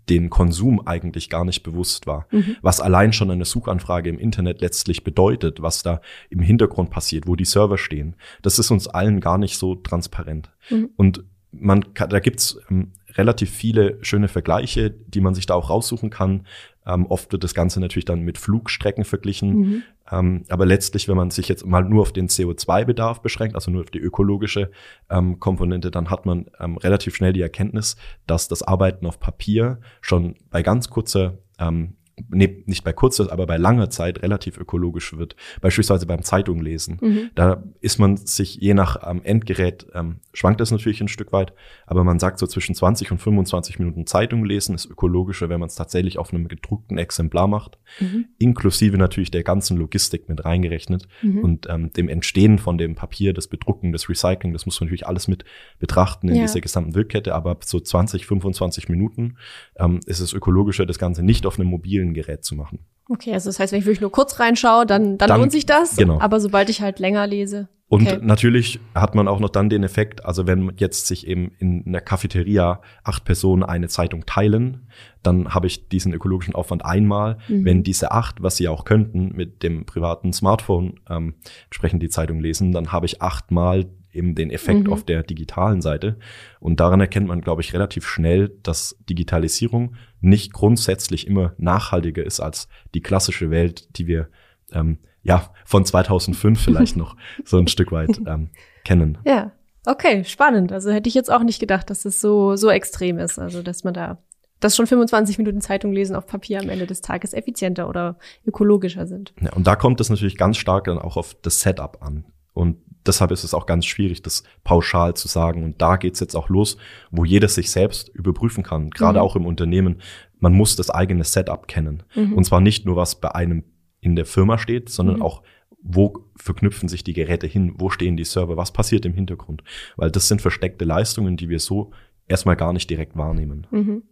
den 0.10 0.30
Konsum 0.30 0.86
eigentlich 0.86 1.30
gar 1.30 1.46
nicht 1.46 1.64
bewusst 1.64 2.08
war. 2.08 2.28
Mhm. 2.32 2.56
Was 2.62 2.80
allein 2.80 3.14
schon 3.14 3.32
eine 3.32 3.46
Suchanfrage 3.46 4.10
im 4.10 4.20
Internet 4.20 4.62
letztlich 4.62 5.04
bedeutet, 5.04 5.62
was 5.62 5.84
da 5.84 6.02
im 6.30 6.40
Hintergrund 6.40 6.90
passiert, 6.90 7.28
wo 7.28 7.36
die 7.36 7.46
Server 7.46 7.78
stehen. 7.78 8.16
Das 8.42 8.60
ist 8.60 8.72
uns 8.72 8.88
allen 8.88 9.20
gar 9.20 9.38
nicht 9.38 9.58
so 9.58 9.76
transparent. 9.76 10.50
Mhm. 10.70 10.90
Und 10.96 11.24
man 11.52 11.86
da 11.94 12.20
gibt's 12.20 12.60
ähm, 12.70 12.92
relativ 13.16 13.50
viele 13.50 13.98
schöne 14.04 14.28
Vergleiche, 14.28 14.92
die 14.92 15.22
man 15.22 15.34
sich 15.34 15.46
da 15.46 15.54
auch 15.54 15.70
raussuchen 15.70 16.10
kann. 16.10 16.46
Ähm, 16.86 17.06
oft 17.08 17.32
wird 17.32 17.44
das 17.44 17.54
Ganze 17.54 17.80
natürlich 17.80 18.06
dann 18.06 18.22
mit 18.22 18.38
Flugstrecken 18.38 19.04
verglichen. 19.04 19.56
Mhm. 19.56 19.84
Ähm, 20.12 20.44
aber 20.50 20.66
letztlich, 20.66 21.08
wenn 21.08 21.18
man 21.18 21.32
sich 21.32 21.48
jetzt 21.50 21.66
mal 21.66 21.84
nur 21.84 22.02
auf 22.02 22.14
den 22.14 22.28
CO2-Bedarf 22.28 23.22
beschränkt, 23.22 23.56
also 23.56 23.72
nur 23.72 23.82
auf 23.82 23.92
die 23.92 24.00
ökologische 24.00 24.72
ähm, 25.10 25.40
Komponente, 25.40 25.92
dann 25.92 26.10
hat 26.10 26.26
man 26.26 26.46
ähm, 26.60 26.78
relativ 26.78 27.16
schnell 27.16 27.34
die 27.34 27.42
Erkenntnis, 27.42 27.98
dass 28.26 28.48
das 28.48 28.64
Arbeiten 28.64 29.06
auf 29.06 29.20
Papier 29.20 29.80
schon 30.02 30.36
bei 30.50 30.64
ganz 30.64 30.90
kurzer 30.90 31.38
ähm, 31.60 31.96
nee, 32.30 32.64
nicht 32.66 32.84
bei 32.84 32.94
kurzer, 32.94 33.32
aber 33.32 33.46
bei 33.46 33.58
langer 33.58 33.90
Zeit 33.90 34.22
relativ 34.22 34.58
ökologisch 34.58 35.18
wird. 35.18 35.36
Beispielsweise 35.62 36.06
beim 36.06 36.24
Zeitung 36.24 36.62
lesen. 36.62 36.98
Mhm. 37.02 37.30
Da 37.36 37.64
ist 37.82 38.00
man 38.00 38.18
sich 38.18 38.56
je 38.56 38.74
nach 38.74 39.08
ähm, 39.10 39.22
Endgerät, 39.24 39.88
ähm, 39.94 40.18
schwankt 40.34 40.60
das 40.60 40.72
natürlich 40.72 41.02
ein 41.02 41.08
Stück 41.08 41.32
weit, 41.32 41.54
aber 41.86 42.04
man 42.04 42.20
sagt 42.20 42.40
so 42.40 42.48
zwischen 42.48 42.76
20 42.76 43.12
und 43.12 43.20
25 43.20 43.80
Minuten 43.80 44.08
Zeitung 44.08 44.46
lesen 44.46 44.76
ist 44.76 44.86
ökologischer, 44.86 45.50
wenn 45.50 45.60
man 45.60 45.68
es 45.68 45.76
tatsächlich 45.76 46.18
auf 46.18 46.34
einem 46.34 46.48
gedruckten 46.48 46.98
Exemplar 46.98 47.48
macht, 47.48 47.78
mhm. 48.00 48.26
inklusive 48.38 48.98
natürlich 48.98 49.32
der 49.32 49.44
ganzen 49.44 49.78
Logistik 49.78 50.30
mit 50.30 50.44
reingerechnet 50.44 51.08
mhm. 51.22 51.40
und 51.40 51.68
ähm, 51.70 51.94
dem 51.94 52.10
Entstehen 52.10 52.58
von 52.58 52.78
dem 52.78 52.96
Papier, 52.96 53.34
das 53.34 53.48
Bedrucken, 53.48 53.92
das 53.92 54.10
Recycling, 54.10 54.54
das 54.54 54.66
muss 54.66 54.80
man 54.80 54.88
natürlich 54.88 55.08
alles 55.08 55.28
mit 55.28 55.46
betrachten 55.80 56.30
in 56.30 56.36
ja. 56.36 56.42
dieser 56.42 56.62
gesamten 56.62 56.96
Wildkette, 56.96 57.36
aber 57.36 57.58
so 57.64 57.80
20, 57.80 58.26
25 58.26 58.90
Minuten 58.90 59.38
ähm, 59.78 60.00
ist 60.06 60.20
es 60.20 60.34
ökologischer, 60.34 60.86
das 60.86 61.00
Ganze 61.00 61.24
nicht 61.24 61.46
auf 61.46 61.60
einem 61.60 61.70
mobilen 61.70 62.07
mobilen 62.08 62.14
Gerät 62.14 62.44
zu 62.44 62.56
machen. 62.56 62.80
Okay, 63.10 63.34
also 63.34 63.50
das 63.50 63.60
heißt, 63.60 63.72
wenn 63.72 63.80
ich 63.80 63.86
wirklich 63.86 64.02
nur 64.02 64.12
kurz 64.12 64.40
reinschaue, 64.40 64.86
dann, 64.86 65.18
dann, 65.18 65.30
dann 65.30 65.40
lohnt 65.40 65.52
sich 65.52 65.66
das. 65.66 65.96
Genau. 65.96 66.20
Aber 66.20 66.40
sobald 66.40 66.70
ich 66.70 66.82
halt 66.82 67.00
länger 67.00 67.26
lese. 67.26 67.70
Und 67.90 68.06
okay. 68.06 68.20
natürlich 68.22 68.82
hat 68.94 69.16
man 69.16 69.30
auch 69.30 69.40
noch 69.40 69.48
dann 69.48 69.70
den 69.70 69.84
Effekt, 69.84 70.26
also 70.26 70.46
wenn 70.46 70.74
jetzt 70.76 71.08
sich 71.08 71.26
eben 71.26 71.54
in 71.58 71.86
einer 71.88 72.02
Cafeteria 72.02 72.82
acht 73.06 73.24
Personen 73.24 73.64
eine 73.64 73.88
Zeitung 73.88 74.26
teilen, 74.26 74.90
dann 75.24 75.54
habe 75.54 75.68
ich 75.68 75.88
diesen 75.88 76.12
ökologischen 76.12 76.54
Aufwand 76.54 76.84
einmal. 76.84 77.38
Mhm. 77.48 77.64
Wenn 77.64 77.84
diese 77.84 78.12
acht, 78.12 78.44
was 78.44 78.58
sie 78.58 78.68
auch 78.68 78.84
könnten, 78.84 79.32
mit 79.34 79.64
dem 79.64 79.86
privaten 79.86 80.34
Smartphone 80.34 81.00
ähm, 81.10 81.36
entsprechend 81.68 82.04
die 82.04 82.10
Zeitung 82.10 82.42
lesen, 82.42 82.74
dann 82.74 82.92
habe 82.92 83.06
ich 83.06 83.22
achtmal 83.22 83.86
eben 84.14 84.36
den 84.36 84.50
Effekt 84.50 84.86
mhm. 84.86 84.94
auf 84.94 85.04
der 85.04 85.24
digitalen 85.24 85.82
Seite. 85.82 86.18
Und 86.60 86.80
daran 86.80 87.00
erkennt 87.00 87.28
man, 87.28 87.42
glaube 87.42 87.62
ich, 87.62 87.74
relativ 87.74 88.08
schnell, 88.08 88.50
dass 88.64 88.98
Digitalisierung 89.10 89.96
nicht 90.22 90.54
grundsätzlich 90.54 91.28
immer 91.28 91.54
nachhaltiger 91.58 92.26
ist 92.26 92.40
als 92.40 92.68
die 92.94 93.02
klassische 93.02 93.52
Welt, 93.52 93.98
die 93.98 94.08
wir 94.08 94.30
ähm, 94.72 95.00
ja 95.24 95.52
von 95.66 95.86
2005 95.86 96.60
vielleicht 96.60 96.98
noch 96.98 97.16
so 97.46 97.58
ein 97.58 97.68
Stück 97.68 97.92
weit 97.92 98.20
ähm, 98.26 98.50
kennen. 98.84 99.18
Ja, 99.26 99.52
okay, 99.86 100.24
spannend. 100.24 100.72
Also 100.72 100.92
hätte 100.92 101.10
ich 101.10 101.16
jetzt 101.16 101.32
auch 101.32 101.44
nicht 101.44 101.60
gedacht, 101.60 101.90
dass 101.90 102.06
es 102.06 102.22
so 102.22 102.56
so 102.56 102.70
extrem 102.70 103.20
ist, 103.20 103.40
also 103.40 103.62
dass 103.62 103.84
man 103.84 103.94
da 103.94 104.18
dass 104.60 104.76
schon 104.76 104.88
25 104.88 105.38
Minuten 105.38 105.62
Zeitung 105.62 105.92
lesen 105.92 106.16
auf 106.16 106.26
Papier 106.26 106.60
am 106.60 106.70
Ende 106.70 106.88
des 106.88 107.02
Tages 107.02 107.34
effizienter 107.34 107.88
oder 107.88 108.18
ökologischer 108.46 109.06
sind. 109.06 109.34
Ja, 109.40 109.54
und 109.54 109.68
da 109.68 109.76
kommt 109.76 110.02
es 110.02 110.10
natürlich 110.10 110.38
ganz 110.38 110.58
stark 110.58 110.86
dann 110.86 110.98
auch 110.98 111.16
auf 111.16 111.36
das 111.42 111.62
Setup 111.62 112.02
an. 112.02 112.26
Und 112.54 112.78
deshalb 113.08 113.32
ist 113.32 113.44
es 113.44 113.54
auch 113.54 113.66
ganz 113.66 113.86
schwierig, 113.86 114.22
das 114.22 114.44
pauschal 114.64 115.16
zu 115.16 115.28
sagen. 115.28 115.64
Und 115.64 115.82
da 115.82 115.98
geht's 115.98 116.20
jetzt 116.20 116.36
auch 116.36 116.50
los, 116.50 116.78
wo 117.12 117.26
jeder 117.26 117.48
sich 117.48 117.72
selbst 117.72 118.10
überprüfen 118.10 118.64
kann, 118.64 118.90
gerade 118.90 119.20
mhm. 119.20 119.26
auch 119.26 119.36
im 119.36 119.46
Unternehmen. 119.46 120.02
Man 120.40 120.54
muss 120.54 120.76
das 120.76 120.90
eigene 120.90 121.24
Setup 121.24 121.68
kennen. 121.68 122.04
Mhm. 122.16 122.34
Und 122.34 122.44
zwar 122.44 122.62
nicht 122.62 122.86
nur, 122.86 122.96
was 122.96 123.20
bei 123.20 123.34
einem 123.34 123.64
in 124.00 124.16
der 124.16 124.26
Firma 124.26 124.58
steht, 124.58 124.90
sondern 124.90 125.18
mhm. 125.18 125.22
auch, 125.24 125.44
wo 125.82 126.26
verknüpfen 126.36 126.90
sich 126.90 127.04
die 127.04 127.14
Geräte 127.14 127.48
hin, 127.48 127.74
wo 127.78 127.90
stehen 127.90 128.18
die 128.18 128.26
Server, 128.26 128.58
was 128.58 128.72
passiert 128.72 129.06
im 129.06 129.14
Hintergrund. 129.14 129.64
Weil 129.96 130.12
das 130.12 130.28
sind 130.28 130.42
versteckte 130.42 130.86
Leistungen, 130.86 131.38
die 131.38 131.50
wir 131.50 131.60
so 131.60 131.92
erstmal 132.28 132.56
gar 132.56 132.74
nicht 132.74 132.90
direkt 132.90 133.16
wahrnehmen. 133.16 133.68
Mhm. 133.72 134.04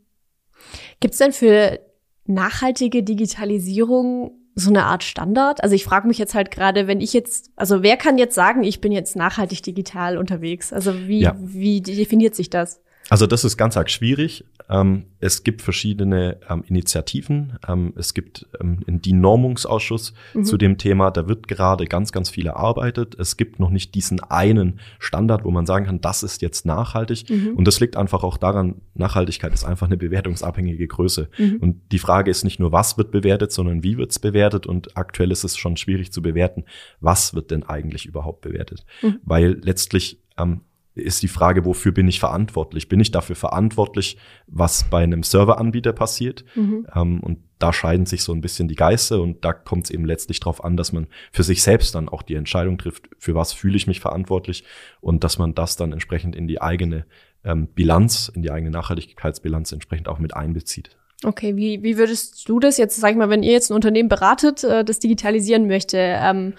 Gibt's 0.99 1.17
denn 1.17 1.33
für 1.33 1.79
nachhaltige 2.25 3.03
Digitalisierung 3.03 4.31
so 4.55 4.69
eine 4.69 4.85
Art 4.85 5.03
Standard? 5.03 5.62
Also 5.62 5.75
ich 5.75 5.83
frage 5.83 6.07
mich 6.07 6.17
jetzt 6.17 6.33
halt 6.33 6.50
gerade, 6.50 6.88
wenn 6.88 7.01
ich 7.01 7.13
jetzt, 7.13 7.51
also 7.55 7.83
wer 7.83 7.97
kann 7.97 8.17
jetzt 8.17 8.35
sagen, 8.35 8.63
ich 8.63 8.81
bin 8.81 8.91
jetzt 8.91 9.15
nachhaltig 9.15 9.62
digital 9.63 10.17
unterwegs? 10.17 10.71
Also 10.71 11.07
wie, 11.07 11.21
ja. 11.21 11.35
wie 11.38 11.81
definiert 11.81 12.35
sich 12.35 12.50
das? 12.50 12.81
Also 13.09 13.27
das 13.27 13.43
ist 13.43 13.57
ganz 13.57 13.77
arg 13.77 13.89
schwierig. 13.89 14.45
Ähm, 14.69 15.05
es 15.19 15.43
gibt 15.43 15.62
verschiedene 15.62 16.39
ähm, 16.50 16.63
Initiativen. 16.67 17.57
Ähm, 17.67 17.93
es 17.95 18.13
gibt 18.13 18.48
ähm, 18.60 18.79
einen 18.88 19.01
DIN-Normungsausschuss 19.01 20.13
mhm. 20.34 20.43
zu 20.43 20.57
dem 20.57 20.77
Thema. 20.77 21.12
Da 21.12 21.27
wird 21.27 21.48
gerade 21.48 21.86
ganz, 21.86 22.12
ganz 22.12 22.29
viel 22.29 22.48
erarbeitet. 22.48 23.15
Es 23.19 23.38
gibt 23.38 23.60
noch 23.60 23.69
nicht 23.69 23.95
diesen 23.95 24.19
einen 24.22 24.79
Standard, 25.00 25.43
wo 25.43 25.51
man 25.51 25.65
sagen 25.65 25.86
kann, 25.86 26.01
das 26.01 26.24
ist 26.24 26.41
jetzt 26.41 26.65
nachhaltig. 26.65 27.29
Mhm. 27.29 27.55
Und 27.55 27.65
das 27.67 27.79
liegt 27.79 27.95
einfach 27.98 28.24
auch 28.24 28.38
daran, 28.38 28.81
Nachhaltigkeit 28.93 29.53
ist 29.53 29.65
einfach 29.65 29.88
eine 29.88 29.98
bewertungsabhängige 29.98 30.88
Größe. 30.88 31.29
Mhm. 31.38 31.57
Und 31.57 31.91
die 31.91 32.00
Frage 32.00 32.31
ist 32.31 32.43
nicht 32.43 32.60
nur, 32.60 32.72
was 32.72 32.98
wird 32.98 33.12
bewertet, 33.12 33.51
sondern 33.51 33.84
wie 33.84 33.98
wird 33.98 34.12
es 34.12 34.19
bewertet. 34.19 34.67
Und 34.67 34.98
aktuell 34.98 35.31
ist 35.31 35.43
es 35.43 35.57
schon 35.57 35.77
schwierig 35.77 36.12
zu 36.12 36.22
bewerten, 36.22 36.65
was 37.00 37.34
wird 37.34 37.51
denn 37.51 37.63
eigentlich 37.63 38.05
überhaupt 38.05 38.41
bewertet. 38.41 38.86
Mhm. 39.01 39.19
Weil 39.24 39.60
letztlich 39.62 40.22
ähm, 40.38 40.62
ist 40.95 41.21
die 41.23 41.27
Frage, 41.27 41.65
wofür 41.65 41.91
bin 41.91 42.07
ich 42.07 42.19
verantwortlich? 42.19 42.87
Bin 42.87 42.99
ich 42.99 43.11
dafür 43.11 43.35
verantwortlich, 43.35 44.17
was 44.47 44.85
bei 44.89 45.03
einem 45.03 45.23
Serveranbieter 45.23 45.93
passiert? 45.93 46.45
Mhm. 46.55 46.87
Ähm, 46.95 47.19
und 47.19 47.39
da 47.59 47.73
scheiden 47.73 48.05
sich 48.05 48.23
so 48.23 48.33
ein 48.33 48.41
bisschen 48.41 48.67
die 48.67 48.75
Geister 48.75 49.21
und 49.21 49.43
da 49.43 49.53
kommt 49.53 49.85
es 49.85 49.91
eben 49.91 50.05
letztlich 50.05 50.39
darauf 50.39 50.63
an, 50.63 50.77
dass 50.77 50.93
man 50.93 51.07
für 51.31 51.43
sich 51.43 51.63
selbst 51.63 51.95
dann 51.95 52.09
auch 52.09 52.21
die 52.21 52.35
Entscheidung 52.35 52.77
trifft, 52.77 53.09
für 53.17 53.35
was 53.35 53.53
fühle 53.53 53.75
ich 53.75 53.87
mich 53.87 53.99
verantwortlich 53.99 54.63
und 55.01 55.23
dass 55.23 55.37
man 55.37 55.53
das 55.53 55.75
dann 55.75 55.91
entsprechend 55.91 56.35
in 56.35 56.47
die 56.47 56.61
eigene 56.61 57.05
ähm, 57.43 57.67
Bilanz, 57.67 58.31
in 58.33 58.41
die 58.41 58.51
eigene 58.51 58.71
Nachhaltigkeitsbilanz 58.71 59.71
entsprechend 59.71 60.07
auch 60.07 60.19
mit 60.19 60.35
einbezieht. 60.35 60.97
Okay, 61.23 61.55
wie, 61.55 61.81
wie 61.81 61.97
würdest 61.97 62.47
du 62.47 62.59
das 62.59 62.77
jetzt, 62.77 62.97
sag 62.97 63.11
ich 63.11 63.17
mal, 63.17 63.29
wenn 63.29 63.43
ihr 63.43 63.53
jetzt 63.53 63.69
ein 63.69 63.75
Unternehmen 63.75 64.09
beratet, 64.09 64.63
äh, 64.63 64.83
das 64.83 64.99
digitalisieren 64.99 65.67
möchte, 65.67 65.97
ähm, 65.97 66.53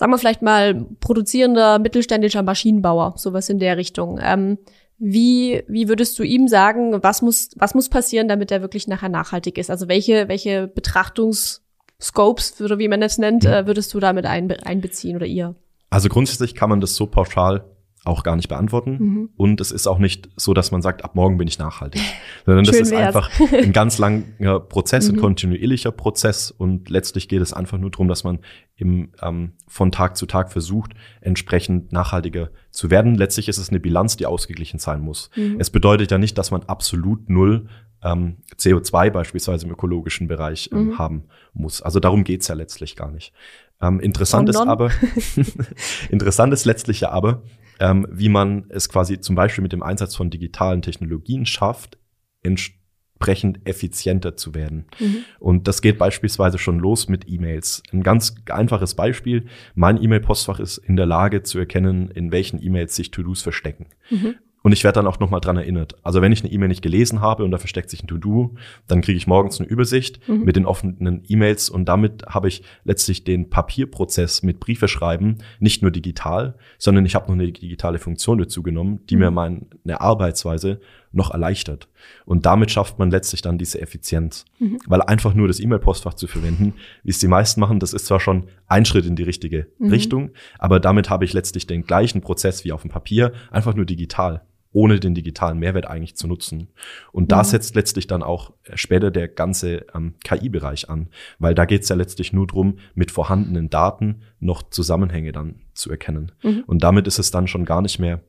sagen 0.00 0.12
wir 0.12 0.18
vielleicht 0.18 0.40
mal 0.40 0.86
produzierender 1.00 1.78
mittelständischer 1.78 2.42
Maschinenbauer, 2.42 3.12
sowas 3.18 3.50
in 3.50 3.58
der 3.58 3.76
Richtung. 3.76 4.18
Ähm, 4.22 4.56
wie, 4.96 5.62
wie 5.68 5.88
würdest 5.88 6.18
du 6.18 6.22
ihm 6.22 6.48
sagen, 6.48 7.02
was 7.02 7.20
muss, 7.20 7.50
was 7.56 7.74
muss 7.74 7.90
passieren, 7.90 8.26
damit 8.26 8.50
er 8.50 8.62
wirklich 8.62 8.88
nachher 8.88 9.10
nachhaltig 9.10 9.58
ist? 9.58 9.70
Also 9.70 9.88
welche, 9.88 10.26
welche 10.28 10.68
Betrachtungsscopes, 10.68 12.62
oder 12.62 12.78
wie 12.78 12.88
man 12.88 13.02
das 13.02 13.18
nennt, 13.18 13.44
äh, 13.44 13.66
würdest 13.66 13.92
du 13.92 14.00
damit 14.00 14.24
einbe 14.24 14.56
einbeziehen 14.64 15.16
oder 15.16 15.26
ihr? 15.26 15.54
Also 15.90 16.08
grundsätzlich 16.08 16.54
kann 16.54 16.70
man 16.70 16.80
das 16.80 16.96
so 16.96 17.06
pauschal 17.06 17.66
auch 18.04 18.22
gar 18.22 18.36
nicht 18.36 18.48
beantworten. 18.48 18.96
Mhm. 18.98 19.30
Und 19.36 19.60
es 19.60 19.70
ist 19.70 19.86
auch 19.86 19.98
nicht 19.98 20.30
so, 20.36 20.54
dass 20.54 20.70
man 20.70 20.80
sagt, 20.80 21.04
ab 21.04 21.14
morgen 21.14 21.36
bin 21.36 21.46
ich 21.46 21.58
nachhaltig. 21.58 22.00
Sondern 22.46 22.64
das 22.64 22.76
ist 22.76 22.90
wär's. 22.90 23.14
einfach 23.14 23.30
ein 23.52 23.72
ganz 23.72 23.98
langer 23.98 24.60
Prozess, 24.60 25.08
ein 25.08 25.16
mhm. 25.16 25.20
kontinuierlicher 25.20 25.92
Prozess. 25.92 26.50
Und 26.50 26.88
letztlich 26.88 27.28
geht 27.28 27.42
es 27.42 27.52
einfach 27.52 27.76
nur 27.76 27.90
darum, 27.90 28.08
dass 28.08 28.24
man 28.24 28.38
im, 28.76 29.10
ähm, 29.22 29.52
von 29.68 29.92
Tag 29.92 30.16
zu 30.16 30.24
Tag 30.24 30.50
versucht, 30.50 30.92
entsprechend 31.20 31.92
nachhaltiger 31.92 32.50
zu 32.70 32.90
werden. 32.90 33.16
Letztlich 33.16 33.48
ist 33.48 33.58
es 33.58 33.68
eine 33.68 33.80
Bilanz, 33.80 34.16
die 34.16 34.26
ausgeglichen 34.26 34.78
sein 34.78 35.02
muss. 35.02 35.30
Mhm. 35.36 35.56
Es 35.58 35.68
bedeutet 35.68 36.10
ja 36.10 36.16
nicht, 36.16 36.38
dass 36.38 36.50
man 36.50 36.62
absolut 36.62 37.28
null 37.28 37.68
ähm, 38.02 38.38
CO2 38.56 39.10
beispielsweise 39.10 39.66
im 39.66 39.72
ökologischen 39.72 40.26
Bereich 40.26 40.70
ähm, 40.72 40.86
mhm. 40.86 40.98
haben 40.98 41.24
muss. 41.52 41.82
Also 41.82 42.00
darum 42.00 42.24
geht's 42.24 42.48
ja 42.48 42.54
letztlich 42.54 42.96
gar 42.96 43.10
nicht. 43.10 43.34
Ähm, 43.82 44.00
interessant 44.00 44.48
ist 44.48 44.56
aber, 44.56 44.90
interessant 46.10 46.52
ist 46.52 46.64
letztlich 46.64 47.00
ja 47.00 47.10
aber, 47.10 47.42
ähm, 47.80 48.06
wie 48.10 48.28
man 48.28 48.66
es 48.68 48.88
quasi 48.88 49.20
zum 49.20 49.34
Beispiel 49.34 49.62
mit 49.62 49.72
dem 49.72 49.82
Einsatz 49.82 50.14
von 50.14 50.30
digitalen 50.30 50.82
Technologien 50.82 51.46
schafft, 51.46 51.98
entsprechend 52.42 53.66
effizienter 53.66 54.36
zu 54.36 54.54
werden. 54.54 54.86
Mhm. 55.00 55.24
Und 55.40 55.66
das 55.66 55.82
geht 55.82 55.98
beispielsweise 55.98 56.58
schon 56.58 56.78
los 56.78 57.08
mit 57.08 57.28
E-Mails. 57.28 57.82
Ein 57.92 58.02
ganz 58.02 58.34
einfaches 58.50 58.94
Beispiel. 58.94 59.46
Mein 59.74 60.00
E-Mail-Postfach 60.00 60.60
ist 60.60 60.78
in 60.78 60.96
der 60.96 61.06
Lage 61.06 61.42
zu 61.42 61.58
erkennen, 61.58 62.10
in 62.10 62.30
welchen 62.30 62.62
E-Mails 62.62 62.94
sich 62.94 63.10
To-Dos 63.10 63.42
verstecken. 63.42 63.86
Mhm. 64.10 64.36
Und 64.62 64.72
ich 64.72 64.84
werde 64.84 64.96
dann 64.96 65.06
auch 65.06 65.18
nochmal 65.20 65.40
dran 65.40 65.56
erinnert. 65.56 65.96
Also 66.02 66.20
wenn 66.20 66.32
ich 66.32 66.42
eine 66.42 66.52
E-Mail 66.52 66.68
nicht 66.68 66.82
gelesen 66.82 67.20
habe 67.20 67.44
und 67.44 67.50
da 67.50 67.58
versteckt 67.58 67.88
sich 67.90 68.02
ein 68.02 68.06
To-Do, 68.06 68.54
dann 68.86 69.00
kriege 69.00 69.16
ich 69.16 69.26
morgens 69.26 69.58
eine 69.58 69.68
Übersicht 69.68 70.26
mhm. 70.28 70.44
mit 70.44 70.56
den 70.56 70.66
offenen 70.66 71.22
E-Mails 71.26 71.70
und 71.70 71.86
damit 71.86 72.24
habe 72.26 72.48
ich 72.48 72.62
letztlich 72.84 73.24
den 73.24 73.48
Papierprozess 73.48 74.42
mit 74.42 74.60
Briefe 74.60 74.88
schreiben 74.88 75.38
nicht 75.60 75.82
nur 75.82 75.90
digital, 75.90 76.56
sondern 76.78 77.06
ich 77.06 77.14
habe 77.14 77.26
noch 77.26 77.34
eine 77.34 77.50
digitale 77.50 77.98
Funktion 77.98 78.38
dazu 78.38 78.62
genommen, 78.62 79.00
die 79.08 79.16
mhm. 79.16 79.20
mir 79.20 79.30
meine 79.30 80.00
Arbeitsweise 80.00 80.80
noch 81.12 81.30
erleichtert. 81.30 81.88
Und 82.24 82.46
damit 82.46 82.70
schafft 82.70 82.98
man 82.98 83.10
letztlich 83.10 83.42
dann 83.42 83.58
diese 83.58 83.80
Effizienz. 83.80 84.44
Mhm. 84.58 84.78
Weil 84.86 85.02
einfach 85.02 85.34
nur 85.34 85.48
das 85.48 85.60
E-Mail-Postfach 85.60 86.14
zu 86.14 86.26
verwenden, 86.26 86.74
wie 87.02 87.10
es 87.10 87.18
die 87.18 87.28
meisten 87.28 87.60
machen, 87.60 87.80
das 87.80 87.92
ist 87.92 88.06
zwar 88.06 88.20
schon 88.20 88.44
ein 88.66 88.84
Schritt 88.84 89.06
in 89.06 89.16
die 89.16 89.24
richtige 89.24 89.66
mhm. 89.78 89.90
Richtung, 89.90 90.30
aber 90.58 90.78
damit 90.78 91.10
habe 91.10 91.24
ich 91.24 91.32
letztlich 91.32 91.66
den 91.66 91.82
gleichen 91.82 92.20
Prozess 92.20 92.64
wie 92.64 92.72
auf 92.72 92.82
dem 92.82 92.90
Papier, 92.90 93.32
einfach 93.50 93.74
nur 93.74 93.84
digital 93.84 94.42
ohne 94.72 95.00
den 95.00 95.14
digitalen 95.14 95.58
Mehrwert 95.58 95.86
eigentlich 95.86 96.16
zu 96.16 96.28
nutzen. 96.28 96.68
Und 97.12 97.32
da 97.32 97.38
mhm. 97.38 97.44
setzt 97.44 97.74
letztlich 97.74 98.06
dann 98.06 98.22
auch 98.22 98.52
später 98.74 99.10
der 99.10 99.28
ganze 99.28 99.86
ähm, 99.94 100.14
KI-Bereich 100.22 100.88
an, 100.88 101.08
weil 101.38 101.54
da 101.54 101.64
geht 101.64 101.82
es 101.82 101.88
ja 101.88 101.96
letztlich 101.96 102.32
nur 102.32 102.46
drum, 102.46 102.78
mit 102.94 103.10
vorhandenen 103.10 103.68
Daten 103.68 104.22
noch 104.38 104.62
Zusammenhänge 104.70 105.32
dann 105.32 105.56
zu 105.74 105.90
erkennen. 105.90 106.32
Mhm. 106.42 106.64
Und 106.66 106.84
damit 106.84 107.06
ist 107.08 107.18
es 107.18 107.30
dann 107.30 107.48
schon 107.48 107.64
gar 107.64 107.82
nicht 107.82 107.98
mehr 107.98 108.20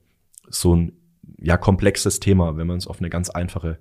so 0.50 0.76
ein 0.76 0.94
ja 1.40 1.58
komplexes 1.58 2.20
Thema, 2.20 2.58
wenn 2.58 2.68
man 2.68 2.78
es 2.78 2.88
auf 2.88 3.00
eine 3.00 3.10
ganz 3.10 3.30
einfache 3.30 3.78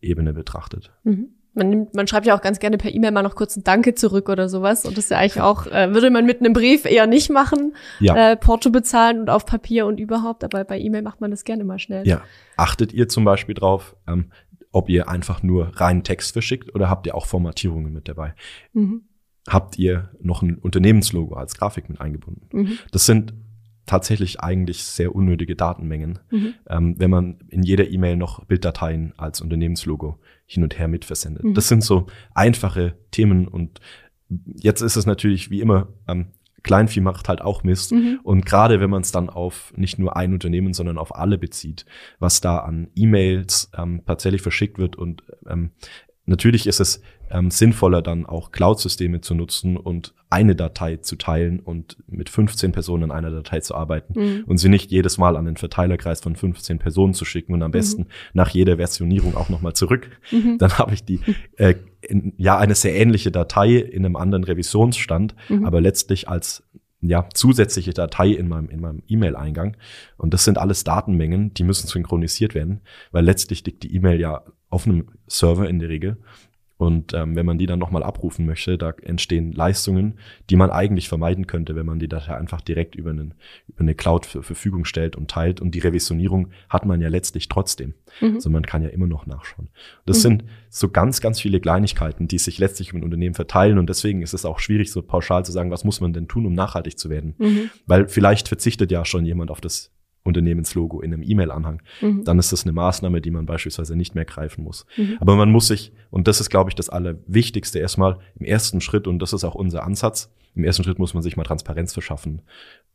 Ebene 0.00 0.32
betrachtet. 0.32 0.92
Mhm. 1.04 1.30
Man, 1.56 1.68
nimmt, 1.68 1.94
man 1.94 2.08
schreibt 2.08 2.26
ja 2.26 2.36
auch 2.36 2.42
ganz 2.42 2.58
gerne 2.58 2.78
per 2.78 2.92
E-Mail 2.92 3.12
mal 3.12 3.22
noch 3.22 3.36
kurz 3.36 3.56
ein 3.56 3.62
Danke 3.62 3.94
zurück 3.94 4.28
oder 4.28 4.48
sowas. 4.48 4.84
Und 4.84 4.96
das 4.96 5.04
ist 5.04 5.10
ja 5.10 5.18
eigentlich 5.18 5.40
auch, 5.40 5.66
äh, 5.66 5.94
würde 5.94 6.10
man 6.10 6.26
mit 6.26 6.40
einem 6.40 6.52
Brief 6.52 6.84
eher 6.84 7.06
nicht 7.06 7.30
machen. 7.30 7.76
Ja. 8.00 8.32
Äh, 8.32 8.36
Porto 8.36 8.70
bezahlen 8.70 9.20
und 9.20 9.30
auf 9.30 9.46
Papier 9.46 9.86
und 9.86 10.00
überhaupt, 10.00 10.42
aber 10.42 10.64
bei 10.64 10.80
E-Mail 10.80 11.02
macht 11.02 11.20
man 11.20 11.30
das 11.30 11.44
gerne 11.44 11.62
mal 11.62 11.78
schnell. 11.78 12.06
Ja. 12.06 12.22
Achtet 12.56 12.92
ihr 12.92 13.08
zum 13.08 13.24
Beispiel 13.24 13.54
drauf, 13.54 13.94
ähm, 14.08 14.32
ob 14.72 14.88
ihr 14.88 15.08
einfach 15.08 15.44
nur 15.44 15.70
reinen 15.76 16.02
Text 16.02 16.32
verschickt 16.32 16.74
oder 16.74 16.90
habt 16.90 17.06
ihr 17.06 17.14
auch 17.14 17.26
Formatierungen 17.26 17.92
mit 17.92 18.08
dabei? 18.08 18.34
Mhm. 18.72 19.02
Habt 19.48 19.78
ihr 19.78 20.10
noch 20.20 20.42
ein 20.42 20.58
Unternehmenslogo 20.58 21.36
als 21.36 21.56
Grafik 21.56 21.88
mit 21.88 22.00
eingebunden? 22.00 22.48
Mhm. 22.50 22.78
Das 22.90 23.06
sind 23.06 23.32
tatsächlich 23.86 24.40
eigentlich 24.40 24.84
sehr 24.84 25.14
unnötige 25.14 25.56
Datenmengen, 25.56 26.18
mhm. 26.30 26.54
ähm, 26.68 26.94
wenn 26.98 27.10
man 27.10 27.38
in 27.48 27.62
jeder 27.62 27.88
E-Mail 27.88 28.16
noch 28.16 28.44
Bilddateien 28.44 29.12
als 29.16 29.40
Unternehmenslogo 29.40 30.18
hin 30.46 30.62
und 30.62 30.78
her 30.78 30.88
mitversendet. 30.88 31.44
Mhm. 31.44 31.54
Das 31.54 31.68
sind 31.68 31.82
so 31.82 32.06
einfache 32.34 32.96
Themen 33.10 33.48
und 33.48 33.80
jetzt 34.56 34.80
ist 34.80 34.96
es 34.96 35.06
natürlich 35.06 35.50
wie 35.50 35.60
immer, 35.60 35.88
ähm, 36.08 36.28
Kleinvieh 36.64 37.00
macht 37.00 37.28
halt 37.28 37.42
auch 37.42 37.62
Mist. 37.62 37.92
Mhm. 37.92 38.20
Und 38.22 38.46
gerade 38.46 38.80
wenn 38.80 38.90
man 38.90 39.02
es 39.02 39.12
dann 39.12 39.28
auf 39.28 39.72
nicht 39.76 39.98
nur 39.98 40.16
ein 40.16 40.32
Unternehmen, 40.32 40.72
sondern 40.72 40.98
auf 40.98 41.14
alle 41.14 41.38
bezieht, 41.38 41.84
was 42.18 42.40
da 42.40 42.58
an 42.58 42.88
E-Mails 42.96 43.70
ähm, 43.76 44.02
tatsächlich 44.06 44.40
verschickt 44.40 44.78
wird 44.78 44.96
und 44.96 45.22
ähm, 45.46 45.72
Natürlich 46.26 46.66
ist 46.66 46.80
es 46.80 47.02
ähm, 47.30 47.50
sinnvoller, 47.50 48.00
dann 48.00 48.26
auch 48.26 48.50
Cloud-Systeme 48.50 49.20
zu 49.20 49.34
nutzen 49.34 49.76
und 49.76 50.14
eine 50.30 50.56
Datei 50.56 50.96
zu 50.96 51.16
teilen 51.16 51.60
und 51.60 51.96
mit 52.06 52.30
15 52.30 52.72
Personen 52.72 53.04
in 53.04 53.10
einer 53.10 53.30
Datei 53.30 53.60
zu 53.60 53.74
arbeiten 53.74 54.18
mhm. 54.18 54.44
und 54.46 54.58
sie 54.58 54.68
nicht 54.68 54.90
jedes 54.90 55.18
Mal 55.18 55.36
an 55.36 55.44
den 55.44 55.56
Verteilerkreis 55.56 56.20
von 56.20 56.34
15 56.34 56.78
Personen 56.78 57.14
zu 57.14 57.24
schicken 57.24 57.52
und 57.52 57.62
am 57.62 57.70
mhm. 57.70 57.72
besten 57.72 58.02
mhm. 58.02 58.08
nach 58.32 58.50
jeder 58.50 58.76
Versionierung 58.76 59.36
auch 59.36 59.48
nochmal 59.48 59.74
zurück. 59.74 60.10
Mhm. 60.30 60.58
Dann 60.58 60.78
habe 60.78 60.94
ich 60.94 61.04
die, 61.04 61.20
äh, 61.56 61.74
in, 62.00 62.32
ja, 62.36 62.58
eine 62.58 62.74
sehr 62.74 62.94
ähnliche 62.94 63.30
Datei 63.30 63.76
in 63.76 64.04
einem 64.04 64.16
anderen 64.16 64.44
Revisionsstand, 64.44 65.34
mhm. 65.48 65.64
aber 65.64 65.80
letztlich 65.80 66.28
als 66.28 66.62
ja, 67.00 67.28
zusätzliche 67.34 67.92
Datei 67.92 68.28
in 68.28 68.48
meinem, 68.48 68.68
in 68.70 68.80
meinem 68.80 69.02
E-Mail-Eingang. 69.06 69.76
Und 70.16 70.32
das 70.32 70.44
sind 70.44 70.56
alles 70.56 70.84
Datenmengen, 70.84 71.52
die 71.52 71.64
müssen 71.64 71.86
synchronisiert 71.86 72.54
werden, 72.54 72.80
weil 73.12 73.24
letztlich 73.24 73.64
liegt 73.66 73.82
die 73.82 73.94
E-Mail 73.94 74.18
ja 74.18 74.42
auf 74.74 74.86
einem 74.86 75.06
Server 75.26 75.68
in 75.68 75.78
der 75.78 75.88
Regel. 75.88 76.18
Und 76.76 77.14
ähm, 77.14 77.36
wenn 77.36 77.46
man 77.46 77.56
die 77.56 77.66
dann 77.66 77.78
nochmal 77.78 78.02
abrufen 78.02 78.46
möchte, 78.46 78.76
da 78.76 78.92
entstehen 79.02 79.52
Leistungen, 79.52 80.14
die 80.50 80.56
man 80.56 80.70
eigentlich 80.70 81.08
vermeiden 81.08 81.46
könnte, 81.46 81.76
wenn 81.76 81.86
man 81.86 82.00
die 82.00 82.08
Datei 82.08 82.36
einfach 82.36 82.60
direkt 82.60 82.96
über, 82.96 83.10
einen, 83.10 83.34
über 83.68 83.80
eine 83.80 83.94
Cloud 83.94 84.24
zur 84.24 84.42
Verfügung 84.42 84.84
stellt 84.84 85.14
und 85.14 85.30
teilt. 85.30 85.60
Und 85.60 85.76
die 85.76 85.78
Revisionierung 85.78 86.48
hat 86.68 86.84
man 86.84 87.00
ja 87.00 87.08
letztlich 87.08 87.48
trotzdem. 87.48 87.94
Mhm. 88.20 88.34
Also 88.34 88.50
man 88.50 88.66
kann 88.66 88.82
ja 88.82 88.88
immer 88.88 89.06
noch 89.06 89.24
nachschauen. 89.26 89.68
Das 90.04 90.18
mhm. 90.18 90.22
sind 90.22 90.44
so 90.68 90.88
ganz, 90.88 91.20
ganz 91.20 91.40
viele 91.40 91.60
Kleinigkeiten, 91.60 92.26
die 92.26 92.38
sich 92.38 92.58
letztlich 92.58 92.92
im 92.92 93.04
Unternehmen 93.04 93.36
verteilen. 93.36 93.78
Und 93.78 93.88
deswegen 93.88 94.22
ist 94.22 94.34
es 94.34 94.44
auch 94.44 94.58
schwierig, 94.58 94.90
so 94.90 95.00
pauschal 95.00 95.44
zu 95.44 95.52
sagen, 95.52 95.70
was 95.70 95.84
muss 95.84 96.00
man 96.00 96.12
denn 96.12 96.26
tun, 96.26 96.44
um 96.44 96.54
nachhaltig 96.54 96.98
zu 96.98 97.08
werden. 97.08 97.34
Mhm. 97.38 97.70
Weil 97.86 98.08
vielleicht 98.08 98.48
verzichtet 98.48 98.90
ja 98.90 99.04
schon 99.04 99.24
jemand 99.24 99.52
auf 99.52 99.60
das 99.60 99.93
Unternehmenslogo 100.24 101.00
in 101.00 101.12
einem 101.12 101.22
E-Mail-Anhang, 101.22 101.82
mhm. 102.00 102.24
dann 102.24 102.38
ist 102.38 102.50
das 102.50 102.64
eine 102.64 102.72
Maßnahme, 102.72 103.20
die 103.20 103.30
man 103.30 103.46
beispielsweise 103.46 103.94
nicht 103.94 104.14
mehr 104.14 104.24
greifen 104.24 104.64
muss. 104.64 104.86
Mhm. 104.96 105.18
Aber 105.20 105.36
man 105.36 105.50
muss 105.50 105.68
sich, 105.68 105.92
und 106.10 106.26
das 106.26 106.40
ist, 106.40 106.50
glaube 106.50 106.70
ich, 106.70 106.74
das 106.74 106.88
Allerwichtigste 106.88 107.78
erstmal 107.78 108.18
im 108.38 108.46
ersten 108.46 108.80
Schritt, 108.80 109.06
und 109.06 109.18
das 109.18 109.32
ist 109.32 109.44
auch 109.44 109.54
unser 109.54 109.84
Ansatz, 109.84 110.32
im 110.54 110.64
ersten 110.64 110.82
Schritt 110.84 110.98
muss 110.98 111.14
man 111.14 111.22
sich 111.22 111.36
mal 111.36 111.44
Transparenz 111.44 111.92
verschaffen. 111.92 112.42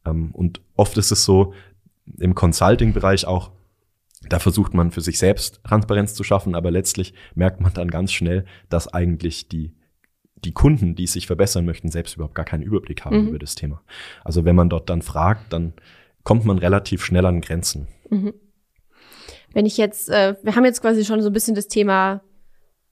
Ähm, 0.05 0.31
und 0.31 0.61
oft 0.75 0.97
ist 0.97 1.11
es 1.11 1.23
so, 1.23 1.53
im 2.17 2.33
Consulting-Bereich 2.33 3.25
auch, 3.25 3.51
da 4.27 4.39
versucht 4.39 4.73
man 4.73 4.91
für 4.91 5.01
sich 5.01 5.19
selbst 5.19 5.61
Transparenz 5.63 6.15
zu 6.15 6.23
schaffen, 6.23 6.55
aber 6.55 6.71
letztlich 6.71 7.13
merkt 7.35 7.61
man 7.61 7.73
dann 7.73 7.89
ganz 7.89 8.11
schnell, 8.11 8.45
dass 8.69 8.87
eigentlich 8.87 9.47
die 9.47 9.73
die 10.45 10.53
Kunden, 10.53 10.95
die 10.95 11.05
sich 11.05 11.27
verbessern 11.27 11.65
möchten, 11.65 11.89
selbst 11.89 12.15
überhaupt 12.15 12.35
gar 12.35 12.45
keinen 12.45 12.63
Überblick 12.63 13.03
haben 13.03 13.23
mhm. 13.23 13.27
über 13.27 13.39
das 13.39 13.55
Thema. 13.55 13.81
Also 14.23 14.45
wenn 14.45 14.55
man 14.55 14.69
dort 14.69 14.89
dann 14.89 15.01
fragt, 15.01 15.51
dann 15.51 15.73
kommt 16.29 16.45
man 16.45 16.59
relativ 16.59 17.03
schnell 17.03 17.25
an 17.25 17.41
Grenzen. 17.41 17.87
Mhm. 18.11 18.35
Wenn 19.51 19.65
ich 19.65 19.77
jetzt, 19.77 20.09
äh, 20.09 20.35
wir 20.43 20.55
haben 20.55 20.63
jetzt 20.63 20.79
quasi 20.79 21.03
schon 21.03 21.23
so 21.23 21.31
ein 21.31 21.33
bisschen 21.33 21.55
das 21.55 21.67
Thema 21.67 22.21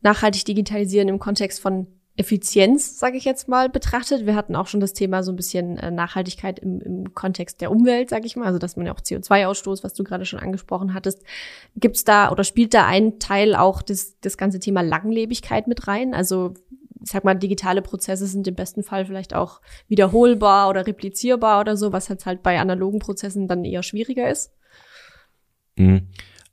nachhaltig 0.01 0.43
digitalisieren 0.45 1.07
im 1.07 1.19
Kontext 1.19 1.61
von 1.61 1.85
Effizienz, 2.15 2.97
sage 2.97 3.15
ich 3.15 3.25
jetzt 3.25 3.47
mal, 3.47 3.69
betrachtet. 3.69 4.25
Wir 4.25 4.33
hatten 4.33 4.55
auch 4.55 4.65
schon 4.65 4.79
das 4.79 4.93
Thema 4.93 5.21
so 5.21 5.31
ein 5.31 5.35
bisschen 5.35 5.77
äh, 5.77 5.91
Nachhaltigkeit 5.91 6.57
im, 6.57 6.81
im 6.81 7.13
Kontext 7.13 7.61
der 7.61 7.69
Umwelt, 7.69 8.09
sage 8.09 8.25
ich 8.25 8.35
mal, 8.35 8.47
also 8.47 8.57
dass 8.57 8.75
man 8.75 8.87
ja 8.87 8.91
auch 8.91 9.01
CO2-Ausstoß, 9.01 9.83
was 9.83 9.93
du 9.93 10.03
gerade 10.03 10.25
schon 10.25 10.39
angesprochen 10.39 10.95
hattest. 10.95 11.21
Gibt's 11.75 12.05
da 12.05 12.31
oder 12.31 12.43
spielt 12.43 12.73
da 12.73 12.87
ein 12.87 13.19
Teil 13.19 13.53
auch 13.53 13.83
das, 13.83 14.19
das 14.19 14.39
ganze 14.39 14.59
Thema 14.59 14.81
Langlebigkeit 14.81 15.67
mit 15.67 15.87
rein? 15.87 16.15
Also 16.15 16.55
ich 17.01 17.11
sag 17.11 17.23
mal, 17.23 17.35
digitale 17.35 17.81
Prozesse 17.81 18.27
sind 18.27 18.47
im 18.47 18.55
besten 18.55 18.83
Fall 18.83 19.05
vielleicht 19.05 19.33
auch 19.33 19.61
wiederholbar 19.87 20.69
oder 20.69 20.87
replizierbar 20.87 21.61
oder 21.61 21.77
so, 21.77 21.91
was 21.91 22.07
jetzt 22.07 22.25
halt 22.25 22.43
bei 22.43 22.59
analogen 22.59 22.99
Prozessen 22.99 23.47
dann 23.47 23.65
eher 23.65 23.83
schwieriger 23.83 24.29
ist. 24.29 24.51
Mhm. 25.75 26.07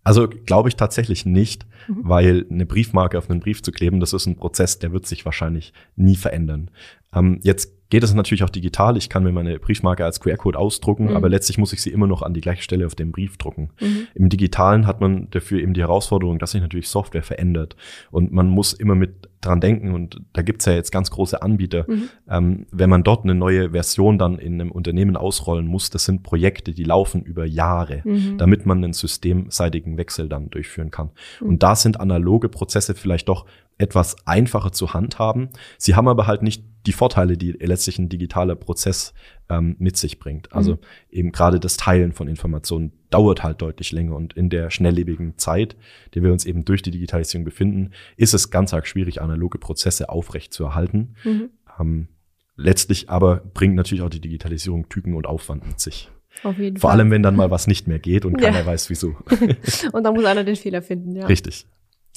Also 0.05 0.29
glaube 0.29 0.69
ich 0.69 0.77
tatsächlich 0.77 1.25
nicht, 1.25 1.67
mhm. 1.89 2.01
weil 2.03 2.47
eine 2.51 2.67
Briefmarke 2.67 3.17
auf 3.17 3.31
einen 3.31 3.41
Brief 3.41 3.63
zu 3.63 3.73
kleben, 3.73 4.01
das 4.01 4.13
ist 4.13 4.27
ein 4.27 4.37
Prozess, 4.37 4.79
der 4.79 4.93
wird 4.93 5.07
sich 5.07 5.25
wahrscheinlich 5.25 5.73
nie 5.97 6.17
verändern. 6.17 6.71
Ähm, 7.15 7.41
jetzt 7.43 7.73
geht 7.89 8.03
es 8.03 8.13
natürlich 8.13 8.43
auch 8.43 8.51
digital. 8.51 8.97
Ich 8.97 9.09
kann 9.09 9.23
mir 9.23 9.33
meine 9.33 9.59
Briefmarke 9.59 10.05
als 10.05 10.21
QR-Code 10.21 10.59
ausdrucken, 10.59 11.11
mhm. 11.11 11.17
aber 11.17 11.29
letztlich 11.29 11.59
muss 11.59 11.73
ich 11.73 11.81
sie 11.81 11.91
immer 11.91 12.07
noch 12.07 12.23
an 12.23 12.35
die 12.35 12.41
gleiche 12.41 12.63
Stelle 12.63 12.87
auf 12.87 12.95
dem 12.95 13.13
Brief 13.13 13.39
drucken. 13.39 13.71
Mhm. 13.81 14.09
Im 14.15 14.29
Digitalen 14.29 14.87
hat 14.87 15.01
man 15.01 15.31
dafür 15.31 15.61
eben 15.61 15.75
die 15.75 15.81
Herausforderung, 15.81 16.39
dass 16.39 16.51
sich 16.51 16.61
natürlich 16.61 16.89
Software 16.89 17.23
verändert 17.23 17.77
und 18.11 18.33
man 18.33 18.49
muss 18.49 18.73
immer 18.75 18.95
mit 18.95 19.31
dran 19.45 19.61
denken 19.61 19.93
und 19.93 20.21
da 20.33 20.43
gibt's 20.43 20.65
ja 20.65 20.73
jetzt 20.73 20.91
ganz 20.93 21.11
große 21.11 21.43
Anbieter. 21.43 21.85
Mhm. 21.89 22.09
Ähm, 22.29 22.67
wenn 22.71 22.91
man 22.91 23.03
dort 23.03 23.25
eine 23.25 23.35
neue 23.35 23.71
Version 23.71 24.19
dann 24.19 24.39
in 24.39 24.61
einem 24.61 24.71
Unternehmen 24.71 25.17
ausrollen 25.17 25.67
muss, 25.67 25.91
das 25.91 26.05
sind 26.05 26.23
Projekte, 26.23 26.73
die 26.73 26.85
laufen 26.85 27.23
über 27.23 27.45
Jahre, 27.45 28.03
mhm. 28.05 28.39
damit 28.39 28.67
man 28.67 28.83
einen 28.83 28.93
systemseitigen 28.93 29.97
Wechsel 29.97 30.29
dann 30.29 30.51
durchführen 30.51 30.91
kann. 30.91 31.11
Mhm. 31.41 31.49
Und 31.49 31.63
da 31.63 31.77
sind 31.77 32.01
analoge 32.01 32.49
Prozesse 32.49 32.95
vielleicht 32.95 33.29
doch 33.29 33.47
etwas 33.79 34.17
einfacher 34.27 34.73
zu 34.73 34.95
handhaben. 34.95 35.51
Sie 35.79 35.95
haben 35.95 36.09
aber 36.09 36.27
halt 36.27 36.43
nicht 36.43 36.65
die 36.87 36.93
Vorteile, 36.93 37.37
die 37.37 37.53
letztlich 37.53 37.99
ein 37.99 38.09
digitaler 38.09 38.55
Prozess 38.57 39.15
ähm, 39.49 39.77
mit 39.79 39.97
sich 39.97 40.19
bringt. 40.19 40.53
Also 40.53 40.73
mhm. 40.73 40.79
eben 41.11 41.33
gerade 41.33 41.59
das 41.59 41.77
Teilen 41.77 42.13
von 42.13 42.29
Informationen 42.29 42.93
dauert 43.11 43.43
halt 43.43 43.63
deutlich 43.63 43.91
länger 43.93 44.15
und 44.17 44.35
in 44.35 44.51
der 44.51 44.71
schnelllebigen 44.71 45.39
Zeit, 45.39 45.77
der 46.15 46.23
wir 46.23 46.33
uns 46.33 46.45
eben 46.45 46.65
durch 46.65 46.83
die 46.83 46.91
Digitalisierung 46.91 47.45
befinden, 47.45 47.93
ist 48.17 48.35
es 48.35 48.51
ganz 48.51 48.75
arg 48.75 48.87
schwierig, 48.87 49.23
analoge 49.23 49.59
Prozesse 49.59 50.09
aufrecht 50.09 50.53
zu 50.53 50.65
erhalten. 50.65 51.15
Mhm. 51.25 51.51
Ähm, 51.81 52.09
letztlich 52.57 53.09
aber 53.09 53.43
bringt 53.55 53.77
natürlich 53.77 54.03
auch 54.03 54.11
die 54.11 54.21
Digitalisierung 54.21 54.89
Tücken 54.89 55.15
und 55.15 55.27
Aufwand 55.27 55.67
mit 55.67 55.81
sich. 55.81 56.11
Auf 56.43 56.59
jeden 56.59 56.77
Vor 56.77 56.91
Fall. 56.91 57.01
allem, 57.01 57.11
wenn 57.11 57.23
dann 57.23 57.37
mal 57.37 57.51
was 57.51 57.67
nicht 57.67 57.87
mehr 57.87 57.99
geht 57.99 58.25
und 58.25 58.37
keiner 58.37 58.61
ja. 58.61 58.67
weiß, 58.67 58.91
wieso. 58.91 59.17
und 59.93 60.05
dann 60.05 60.15
muss 60.15 60.25
einer 60.25 60.45
den 60.45 60.57
Fehler 60.57 60.83
finden, 60.83 61.15
ja. 61.15 61.27
Richtig. 61.27 61.67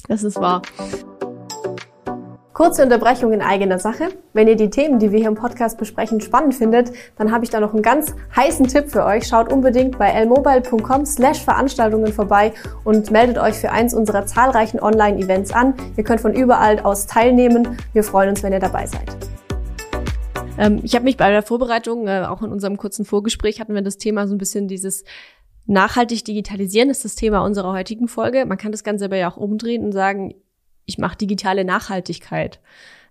Das 0.08 0.22
ist 0.22 0.36
wahr. 0.36 0.62
Kurze 2.58 2.82
Unterbrechung 2.82 3.32
in 3.32 3.40
eigener 3.40 3.78
Sache. 3.78 4.08
Wenn 4.32 4.48
ihr 4.48 4.56
die 4.56 4.68
Themen, 4.68 4.98
die 4.98 5.12
wir 5.12 5.20
hier 5.20 5.28
im 5.28 5.36
Podcast 5.36 5.78
besprechen, 5.78 6.20
spannend 6.20 6.56
findet, 6.56 6.90
dann 7.16 7.30
habe 7.30 7.44
ich 7.44 7.50
da 7.50 7.60
noch 7.60 7.72
einen 7.72 7.84
ganz 7.84 8.16
heißen 8.34 8.66
Tipp 8.66 8.90
für 8.90 9.04
euch. 9.04 9.28
Schaut 9.28 9.52
unbedingt 9.52 9.96
bei 9.96 10.10
lmobile.com 10.24 11.06
slash 11.06 11.40
Veranstaltungen 11.44 12.12
vorbei 12.12 12.52
und 12.82 13.12
meldet 13.12 13.38
euch 13.38 13.54
für 13.54 13.70
eins 13.70 13.94
unserer 13.94 14.26
zahlreichen 14.26 14.80
Online-Events 14.80 15.52
an. 15.52 15.74
Ihr 15.96 16.02
könnt 16.02 16.20
von 16.20 16.34
überall 16.34 16.80
aus 16.80 17.06
teilnehmen. 17.06 17.78
Wir 17.92 18.02
freuen 18.02 18.30
uns, 18.30 18.42
wenn 18.42 18.52
ihr 18.52 18.58
dabei 18.58 18.86
seid. 18.86 19.08
Ähm, 20.58 20.80
ich 20.82 20.96
habe 20.96 21.04
mich 21.04 21.16
bei 21.16 21.30
der 21.30 21.44
Vorbereitung, 21.44 22.08
äh, 22.08 22.24
auch 22.28 22.42
in 22.42 22.50
unserem 22.50 22.76
kurzen 22.76 23.04
Vorgespräch 23.04 23.60
hatten 23.60 23.72
wir 23.72 23.82
das 23.82 23.98
Thema 23.98 24.26
so 24.26 24.34
ein 24.34 24.38
bisschen 24.38 24.66
dieses 24.66 25.04
Nachhaltig 25.66 26.24
digitalisieren 26.24 26.90
ist 26.90 27.04
das 27.04 27.14
Thema 27.14 27.44
unserer 27.44 27.72
heutigen 27.72 28.08
Folge. 28.08 28.46
Man 28.46 28.58
kann 28.58 28.72
das 28.72 28.82
Ganze 28.82 29.04
aber 29.04 29.16
ja 29.16 29.30
auch 29.30 29.36
umdrehen 29.36 29.84
und 29.84 29.92
sagen, 29.92 30.34
ich 30.88 30.98
mache 30.98 31.16
digitale 31.16 31.64
Nachhaltigkeit. 31.64 32.60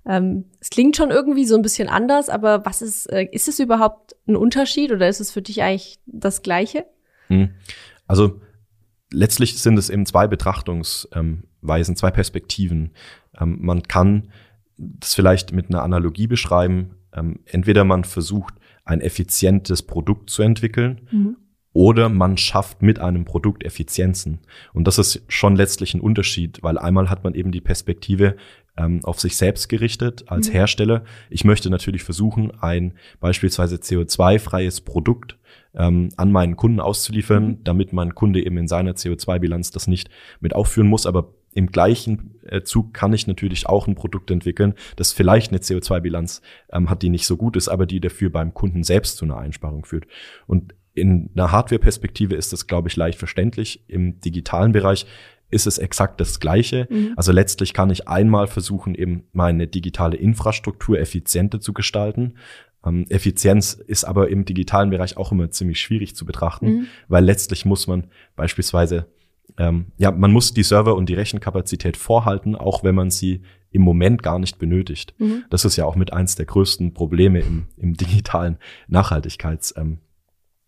Ähm, 0.05 0.45
es 0.59 0.69
klingt 0.69 0.97
schon 0.97 1.11
irgendwie 1.11 1.45
so 1.45 1.55
ein 1.55 1.61
bisschen 1.61 1.89
anders, 1.89 2.27
aber 2.27 2.65
was 2.65 2.81
ist, 2.81 3.05
äh, 3.07 3.27
ist 3.31 3.47
es 3.47 3.59
überhaupt 3.59 4.15
ein 4.27 4.35
Unterschied 4.35 4.91
oder 4.91 5.07
ist 5.07 5.19
es 5.19 5.31
für 5.31 5.41
dich 5.41 5.61
eigentlich 5.61 5.99
das 6.05 6.41
Gleiche? 6.41 6.85
Hm. 7.27 7.51
Also 8.07 8.41
letztlich 9.11 9.61
sind 9.61 9.77
es 9.77 9.89
eben 9.89 10.05
zwei 10.05 10.27
Betrachtungsweisen, 10.27 11.95
zwei 11.95 12.11
Perspektiven. 12.11 12.93
Ähm, 13.39 13.59
man 13.61 13.83
kann 13.83 14.31
das 14.77 15.13
vielleicht 15.13 15.51
mit 15.51 15.69
einer 15.69 15.83
Analogie 15.83 16.27
beschreiben. 16.27 16.95
Ähm, 17.13 17.41
entweder 17.45 17.83
man 17.83 18.03
versucht, 18.03 18.55
ein 18.85 19.01
effizientes 19.01 19.83
Produkt 19.83 20.29
zu 20.29 20.41
entwickeln 20.41 21.07
mhm 21.11 21.37
oder 21.77 22.09
man 22.09 22.37
schafft 22.37 22.81
mit 22.81 22.97
einem 22.97 23.23
Produkt 23.23 23.63
Effizienzen. 23.63 24.39
Und 24.73 24.87
das 24.87 24.97
ist 24.97 25.21
schon 25.27 25.55
letztlich 25.55 25.93
ein 25.93 26.01
Unterschied, 26.01 26.63
weil 26.63 26.79
einmal 26.79 27.11
hat 27.11 27.23
man 27.23 27.35
eben 27.35 27.51
die 27.51 27.61
Perspektive 27.61 28.35
ähm, 28.77 29.05
auf 29.05 29.19
sich 29.19 29.37
selbst 29.37 29.69
gerichtet 29.69 30.23
als 30.25 30.49
mhm. 30.49 30.53
Hersteller. 30.53 31.03
Ich 31.29 31.45
möchte 31.45 31.69
natürlich 31.69 32.01
versuchen, 32.01 32.51
ein 32.61 32.93
beispielsweise 33.19 33.75
CO2-freies 33.75 34.81
Produkt 34.81 35.37
ähm, 35.75 36.09
an 36.17 36.31
meinen 36.31 36.55
Kunden 36.55 36.79
auszuliefern, 36.79 37.45
mhm. 37.45 37.63
damit 37.63 37.93
mein 37.93 38.15
Kunde 38.15 38.43
eben 38.43 38.57
in 38.57 38.67
seiner 38.67 38.93
CO2-Bilanz 38.93 39.69
das 39.69 39.85
nicht 39.85 40.09
mit 40.39 40.55
aufführen 40.55 40.87
muss, 40.87 41.05
aber 41.05 41.31
im 41.53 41.67
gleichen 41.67 42.39
äh, 42.47 42.63
Zug 42.63 42.95
kann 42.95 43.13
ich 43.13 43.27
natürlich 43.27 43.67
auch 43.67 43.85
ein 43.85 43.93
Produkt 43.93 44.31
entwickeln, 44.31 44.73
das 44.95 45.13
vielleicht 45.13 45.51
eine 45.51 45.59
CO2-Bilanz 45.59 46.41
ähm, 46.71 46.89
hat, 46.89 47.03
die 47.03 47.09
nicht 47.09 47.27
so 47.27 47.37
gut 47.37 47.55
ist, 47.55 47.67
aber 47.67 47.85
die 47.85 47.99
dafür 47.99 48.31
beim 48.31 48.55
Kunden 48.55 48.83
selbst 48.83 49.17
zu 49.17 49.25
einer 49.25 49.37
Einsparung 49.37 49.85
führt. 49.85 50.07
Und 50.47 50.73
in 50.97 51.29
einer 51.35 51.51
Hardware-Perspektive 51.51 52.35
ist 52.35 52.51
das, 52.53 52.67
glaube 52.67 52.89
ich, 52.89 52.95
leicht 52.95 53.19
verständlich. 53.19 53.83
Im 53.87 54.19
digitalen 54.19 54.71
Bereich 54.71 55.05
ist 55.49 55.67
es 55.67 55.77
exakt 55.77 56.19
das 56.19 56.39
Gleiche. 56.39 56.87
Mhm. 56.89 57.13
Also 57.15 57.31
letztlich 57.31 57.73
kann 57.73 57.89
ich 57.89 58.07
einmal 58.07 58.47
versuchen, 58.47 58.95
eben 58.95 59.23
meine 59.31 59.67
digitale 59.67 60.17
Infrastruktur 60.17 60.99
effizienter 60.99 61.61
zu 61.61 61.73
gestalten. 61.73 62.33
Ähm, 62.85 63.05
Effizienz 63.09 63.73
ist 63.73 64.03
aber 64.03 64.29
im 64.29 64.45
digitalen 64.45 64.89
Bereich 64.89 65.17
auch 65.17 65.31
immer 65.31 65.49
ziemlich 65.51 65.79
schwierig 65.79 66.15
zu 66.15 66.25
betrachten, 66.25 66.67
mhm. 66.67 66.87
weil 67.07 67.23
letztlich 67.23 67.65
muss 67.65 67.87
man 67.87 68.07
beispielsweise, 68.35 69.05
ähm, 69.57 69.87
ja, 69.97 70.11
man 70.11 70.31
muss 70.31 70.53
die 70.53 70.63
Server 70.63 70.95
und 70.95 71.07
die 71.07 71.13
Rechenkapazität 71.13 71.95
vorhalten, 71.95 72.55
auch 72.55 72.83
wenn 72.83 72.95
man 72.95 73.09
sie 73.09 73.41
im 73.71 73.83
Moment 73.83 74.23
gar 74.23 74.39
nicht 74.39 74.59
benötigt. 74.59 75.13
Mhm. 75.17 75.45
Das 75.49 75.63
ist 75.63 75.75
ja 75.75 75.85
auch 75.85 75.95
mit 75.95 76.11
eins 76.11 76.35
der 76.35 76.45
größten 76.45 76.93
Probleme 76.93 77.39
im, 77.39 77.67
im 77.77 77.93
digitalen 77.93 78.57
Nachhaltigkeits, 78.87 79.75
ähm, 79.77 79.99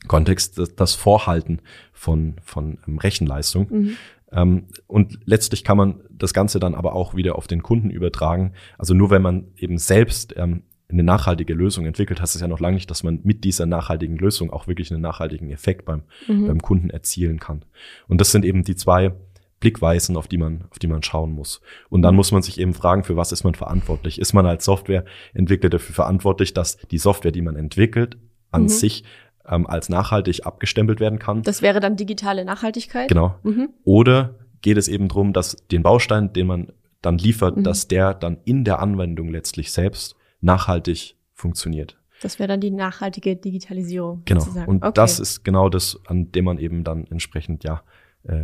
Kontext 0.07 0.61
das 0.77 0.95
Vorhalten 0.95 1.61
von, 1.93 2.35
von 2.43 2.79
ähm, 2.87 2.97
Rechenleistung. 2.97 3.67
Mhm. 3.69 3.97
Ähm, 4.31 4.67
und 4.87 5.19
letztlich 5.25 5.63
kann 5.63 5.77
man 5.77 6.01
das 6.09 6.33
Ganze 6.33 6.59
dann 6.59 6.75
aber 6.75 6.93
auch 6.93 7.15
wieder 7.15 7.35
auf 7.35 7.47
den 7.47 7.63
Kunden 7.63 7.89
übertragen. 7.89 8.53
Also 8.77 8.93
nur 8.93 9.09
wenn 9.09 9.21
man 9.21 9.47
eben 9.57 9.77
selbst 9.77 10.35
ähm, 10.37 10.63
eine 10.91 11.03
nachhaltige 11.03 11.53
Lösung 11.53 11.85
entwickelt, 11.85 12.21
heißt 12.21 12.35
es 12.35 12.41
ja 12.41 12.47
noch 12.47 12.59
lange 12.59 12.75
nicht, 12.75 12.89
dass 12.89 13.03
man 13.03 13.19
mit 13.23 13.43
dieser 13.43 13.65
nachhaltigen 13.65 14.17
Lösung 14.17 14.51
auch 14.51 14.67
wirklich 14.67 14.91
einen 14.91 15.01
nachhaltigen 15.01 15.51
Effekt 15.51 15.85
beim, 15.85 16.03
mhm. 16.27 16.47
beim 16.47 16.61
Kunden 16.61 16.89
erzielen 16.89 17.39
kann. 17.39 17.63
Und 18.07 18.21
das 18.21 18.31
sind 18.31 18.43
eben 18.45 18.63
die 18.63 18.75
zwei 18.75 19.13
Blickweisen, 19.59 20.15
auf 20.17 20.27
die 20.27 20.37
man, 20.37 20.65
auf 20.71 20.79
die 20.79 20.87
man 20.87 21.03
schauen 21.03 21.31
muss. 21.31 21.61
Und 21.89 22.01
dann 22.01 22.15
muss 22.15 22.31
man 22.31 22.41
sich 22.41 22.59
eben 22.59 22.73
fragen, 22.73 23.03
für 23.03 23.17
was 23.17 23.31
ist 23.31 23.43
man 23.43 23.55
verantwortlich? 23.55 24.19
Ist 24.19 24.33
man 24.33 24.45
als 24.45 24.65
Softwareentwickler 24.65 25.69
dafür 25.69 25.93
verantwortlich, 25.93 26.53
dass 26.53 26.77
die 26.77 26.97
Software, 26.97 27.31
die 27.31 27.41
man 27.41 27.55
entwickelt, 27.55 28.17
an 28.51 28.63
mhm. 28.63 28.69
sich 28.69 29.03
ähm, 29.47 29.67
als 29.67 29.89
nachhaltig 29.89 30.45
abgestempelt 30.45 30.99
werden 30.99 31.19
kann. 31.19 31.43
Das 31.43 31.61
wäre 31.61 31.79
dann 31.79 31.95
digitale 31.95 32.45
Nachhaltigkeit. 32.45 33.09
Genau. 33.09 33.35
Mhm. 33.43 33.69
Oder 33.83 34.35
geht 34.61 34.77
es 34.77 34.87
eben 34.87 35.07
darum, 35.07 35.33
dass 35.33 35.55
den 35.71 35.83
Baustein, 35.83 36.33
den 36.33 36.47
man 36.47 36.73
dann 37.01 37.17
liefert, 37.17 37.57
mhm. 37.57 37.63
dass 37.63 37.87
der 37.87 38.13
dann 38.13 38.37
in 38.45 38.63
der 38.63 38.79
Anwendung 38.79 39.29
letztlich 39.29 39.71
selbst 39.71 40.15
nachhaltig 40.41 41.15
funktioniert. 41.33 41.97
Das 42.21 42.37
wäre 42.37 42.47
dann 42.47 42.59
die 42.59 42.71
nachhaltige 42.71 43.35
Digitalisierung. 43.35 44.23
Genau. 44.25 44.41
Sozusagen. 44.41 44.69
Und 44.69 44.83
okay. 44.83 44.91
das 44.93 45.19
ist 45.19 45.43
genau 45.43 45.69
das, 45.69 45.99
an 46.05 46.31
dem 46.31 46.45
man 46.45 46.57
eben 46.57 46.83
dann 46.83 47.07
entsprechend 47.07 47.63
ja 47.63 47.81
äh, 48.23 48.43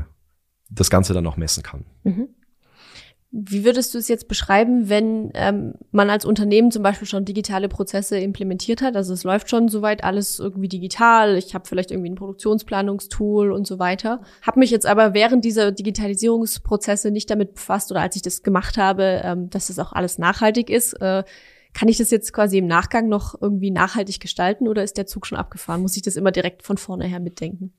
das 0.69 0.89
Ganze 0.89 1.13
dann 1.13 1.27
auch 1.27 1.37
messen 1.37 1.63
kann. 1.63 1.85
Mhm. 2.03 2.29
Wie 3.37 3.65
würdest 3.65 3.93
du 3.93 3.97
es 3.97 4.07
jetzt 4.07 4.29
beschreiben, 4.29 4.87
wenn 4.87 5.29
ähm, 5.33 5.73
man 5.91 6.09
als 6.09 6.23
Unternehmen 6.23 6.71
zum 6.71 6.83
Beispiel 6.83 7.05
schon 7.05 7.25
digitale 7.25 7.67
Prozesse 7.67 8.17
implementiert 8.17 8.81
hat? 8.81 8.95
Also 8.95 9.13
es 9.13 9.25
läuft 9.25 9.49
schon 9.49 9.67
soweit 9.67 10.05
alles 10.05 10.39
irgendwie 10.39 10.69
digital. 10.69 11.35
Ich 11.35 11.53
habe 11.53 11.67
vielleicht 11.67 11.91
irgendwie 11.91 12.11
ein 12.11 12.15
Produktionsplanungstool 12.15 13.51
und 13.51 13.67
so 13.67 13.77
weiter. 13.77 14.21
Habe 14.41 14.61
mich 14.61 14.71
jetzt 14.71 14.85
aber 14.85 15.13
während 15.13 15.43
dieser 15.43 15.73
Digitalisierungsprozesse 15.73 17.11
nicht 17.11 17.29
damit 17.29 17.55
befasst 17.55 17.91
oder 17.91 17.99
als 17.99 18.15
ich 18.15 18.21
das 18.21 18.41
gemacht 18.41 18.77
habe, 18.77 19.19
ähm, 19.25 19.49
dass 19.49 19.67
das 19.67 19.79
auch 19.79 19.91
alles 19.91 20.17
nachhaltig 20.17 20.69
ist. 20.69 20.93
Äh, 21.01 21.25
kann 21.73 21.89
ich 21.89 21.97
das 21.97 22.11
jetzt 22.11 22.31
quasi 22.31 22.59
im 22.59 22.67
Nachgang 22.67 23.09
noch 23.09 23.35
irgendwie 23.41 23.69
nachhaltig 23.69 24.21
gestalten 24.21 24.69
oder 24.69 24.81
ist 24.81 24.95
der 24.95 25.07
Zug 25.07 25.27
schon 25.27 25.37
abgefahren? 25.37 25.81
Muss 25.81 25.97
ich 25.97 26.03
das 26.03 26.15
immer 26.15 26.31
direkt 26.31 26.63
von 26.63 26.77
vorne 26.77 27.05
her 27.05 27.19
mitdenken? 27.19 27.73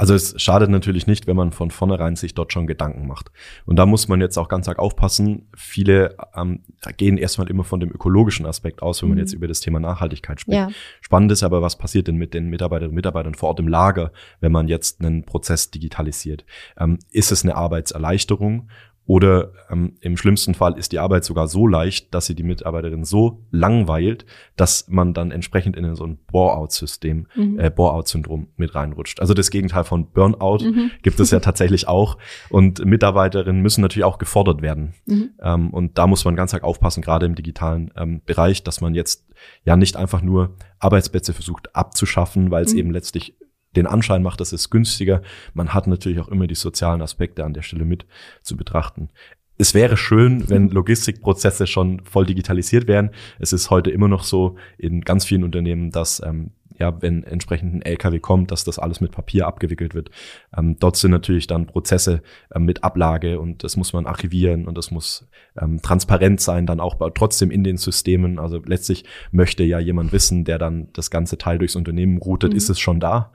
Also 0.00 0.14
es 0.14 0.40
schadet 0.40 0.70
natürlich 0.70 1.08
nicht, 1.08 1.26
wenn 1.26 1.34
man 1.34 1.50
von 1.50 1.72
vornherein 1.72 2.14
sich 2.14 2.32
dort 2.32 2.52
schon 2.52 2.68
Gedanken 2.68 3.08
macht. 3.08 3.32
Und 3.66 3.76
da 3.76 3.84
muss 3.84 4.06
man 4.06 4.20
jetzt 4.20 4.38
auch 4.38 4.48
ganz 4.48 4.68
arg 4.68 4.78
aufpassen. 4.78 5.48
Viele 5.56 6.16
ähm, 6.36 6.60
gehen 6.96 7.18
erstmal 7.18 7.50
immer 7.50 7.64
von 7.64 7.80
dem 7.80 7.90
ökologischen 7.90 8.46
Aspekt 8.46 8.80
aus, 8.80 9.02
wenn 9.02 9.08
man 9.08 9.18
mhm. 9.18 9.22
jetzt 9.22 9.32
über 9.32 9.48
das 9.48 9.58
Thema 9.58 9.80
Nachhaltigkeit 9.80 10.40
spricht. 10.40 10.56
Ja. 10.56 10.68
Spannend 11.00 11.32
ist 11.32 11.42
aber, 11.42 11.62
was 11.62 11.76
passiert 11.76 12.06
denn 12.06 12.14
mit 12.14 12.32
den 12.32 12.48
Mitarbeiterinnen 12.48 12.92
und 12.92 12.94
Mitarbeitern 12.94 13.34
vor 13.34 13.48
Ort 13.48 13.58
im 13.58 13.66
Lager, 13.66 14.12
wenn 14.40 14.52
man 14.52 14.68
jetzt 14.68 15.00
einen 15.00 15.24
Prozess 15.24 15.72
digitalisiert? 15.72 16.44
Ähm, 16.78 17.00
ist 17.10 17.32
es 17.32 17.42
eine 17.42 17.56
Arbeitserleichterung 17.56 18.68
oder 19.08 19.52
ähm, 19.70 19.94
im 20.02 20.18
schlimmsten 20.18 20.52
Fall 20.52 20.76
ist 20.78 20.92
die 20.92 20.98
Arbeit 20.98 21.24
sogar 21.24 21.48
so 21.48 21.66
leicht, 21.66 22.12
dass 22.12 22.26
sie 22.26 22.34
die 22.34 22.42
Mitarbeiterin 22.42 23.04
so 23.04 23.42
langweilt, 23.50 24.26
dass 24.54 24.86
man 24.88 25.14
dann 25.14 25.30
entsprechend 25.30 25.78
in 25.78 25.94
so 25.94 26.04
ein 26.04 26.18
Bore-out-System, 26.30 27.26
mhm. 27.34 27.58
äh, 27.58 27.70
Bore-out-Syndrom 27.70 28.48
mit 28.56 28.74
reinrutscht. 28.74 29.20
Also 29.20 29.32
das 29.32 29.50
Gegenteil 29.50 29.84
von 29.84 30.10
Burnout 30.10 30.58
mhm. 30.62 30.90
gibt 31.00 31.20
es 31.20 31.30
ja 31.30 31.40
tatsächlich 31.40 31.88
auch. 31.88 32.18
Und 32.50 32.84
Mitarbeiterinnen 32.84 33.62
müssen 33.62 33.80
natürlich 33.80 34.04
auch 34.04 34.18
gefordert 34.18 34.60
werden. 34.60 34.92
Mhm. 35.06 35.30
Ähm, 35.40 35.70
und 35.70 35.96
da 35.96 36.06
muss 36.06 36.26
man 36.26 36.36
ganz 36.36 36.52
arg 36.52 36.62
aufpassen, 36.62 37.00
gerade 37.00 37.24
im 37.24 37.34
digitalen 37.34 37.90
ähm, 37.96 38.20
Bereich, 38.26 38.62
dass 38.62 38.82
man 38.82 38.94
jetzt 38.94 39.26
ja 39.64 39.76
nicht 39.76 39.96
einfach 39.96 40.20
nur 40.20 40.54
Arbeitsplätze 40.80 41.32
versucht 41.32 41.74
abzuschaffen, 41.74 42.50
weil 42.50 42.62
es 42.62 42.74
mhm. 42.74 42.78
eben 42.78 42.90
letztlich 42.90 43.34
den 43.76 43.86
Anschein 43.86 44.22
macht, 44.22 44.40
das 44.40 44.52
ist 44.52 44.70
günstiger. 44.70 45.22
Man 45.54 45.74
hat 45.74 45.86
natürlich 45.86 46.20
auch 46.20 46.28
immer 46.28 46.46
die 46.46 46.54
sozialen 46.54 47.02
Aspekte 47.02 47.44
an 47.44 47.54
der 47.54 47.62
Stelle 47.62 47.84
mit 47.84 48.06
zu 48.42 48.56
betrachten. 48.56 49.10
Es 49.58 49.74
wäre 49.74 49.96
schön, 49.96 50.48
wenn 50.48 50.68
Logistikprozesse 50.68 51.66
schon 51.66 52.00
voll 52.04 52.26
digitalisiert 52.26 52.86
wären. 52.86 53.10
Es 53.40 53.52
ist 53.52 53.70
heute 53.70 53.90
immer 53.90 54.06
noch 54.06 54.22
so 54.22 54.56
in 54.78 55.00
ganz 55.00 55.24
vielen 55.24 55.42
Unternehmen, 55.42 55.90
dass 55.90 56.22
ähm, 56.24 56.52
ja, 56.78 57.02
wenn 57.02 57.24
entsprechend 57.24 57.74
ein 57.74 57.82
LKW 57.82 58.20
kommt, 58.20 58.50
dass 58.50 58.64
das 58.64 58.78
alles 58.78 59.00
mit 59.00 59.10
Papier 59.10 59.46
abgewickelt 59.46 59.94
wird. 59.94 60.10
Ähm, 60.56 60.76
dort 60.78 60.96
sind 60.96 61.10
natürlich 61.10 61.46
dann 61.46 61.66
Prozesse 61.66 62.22
ähm, 62.54 62.64
mit 62.64 62.84
Ablage 62.84 63.40
und 63.40 63.64
das 63.64 63.76
muss 63.76 63.92
man 63.92 64.06
archivieren 64.06 64.66
und 64.66 64.78
das 64.78 64.90
muss 64.90 65.28
ähm, 65.60 65.82
transparent 65.82 66.40
sein, 66.40 66.66
dann 66.66 66.78
auch 66.78 66.94
bei, 66.94 67.10
trotzdem 67.10 67.50
in 67.50 67.64
den 67.64 67.78
Systemen. 67.78 68.38
Also 68.38 68.62
letztlich 68.64 69.04
möchte 69.32 69.64
ja 69.64 69.80
jemand 69.80 70.12
wissen, 70.12 70.44
der 70.44 70.58
dann 70.58 70.88
das 70.92 71.10
ganze 71.10 71.36
Teil 71.36 71.58
durchs 71.58 71.76
Unternehmen 71.76 72.18
routet, 72.18 72.52
mhm. 72.52 72.56
ist 72.56 72.70
es 72.70 72.78
schon 72.78 73.00
da. 73.00 73.32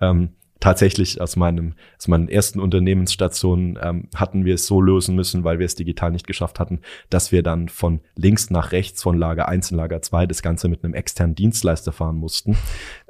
Ähm, 0.00 0.30
tatsächlich 0.60 1.20
aus 1.20 1.36
meinem 1.36 1.74
aus 1.98 2.08
meinen 2.08 2.28
ersten 2.28 2.60
Unternehmensstationen 2.60 3.78
ähm, 3.80 4.08
hatten 4.14 4.44
wir 4.44 4.54
es 4.54 4.66
so 4.66 4.80
lösen 4.80 5.14
müssen, 5.14 5.44
weil 5.44 5.58
wir 5.58 5.66
es 5.66 5.74
digital 5.74 6.10
nicht 6.10 6.26
geschafft 6.26 6.58
hatten, 6.58 6.80
dass 7.10 7.32
wir 7.32 7.42
dann 7.42 7.68
von 7.68 8.00
links 8.14 8.50
nach 8.50 8.72
rechts 8.72 9.02
von 9.02 9.16
Lager 9.18 9.48
1 9.48 9.70
in 9.70 9.76
Lager 9.76 10.00
2 10.00 10.26
das 10.26 10.42
Ganze 10.42 10.68
mit 10.68 10.82
einem 10.84 10.94
externen 10.94 11.34
Dienstleister 11.34 11.92
fahren 11.92 12.16
mussten. 12.16 12.56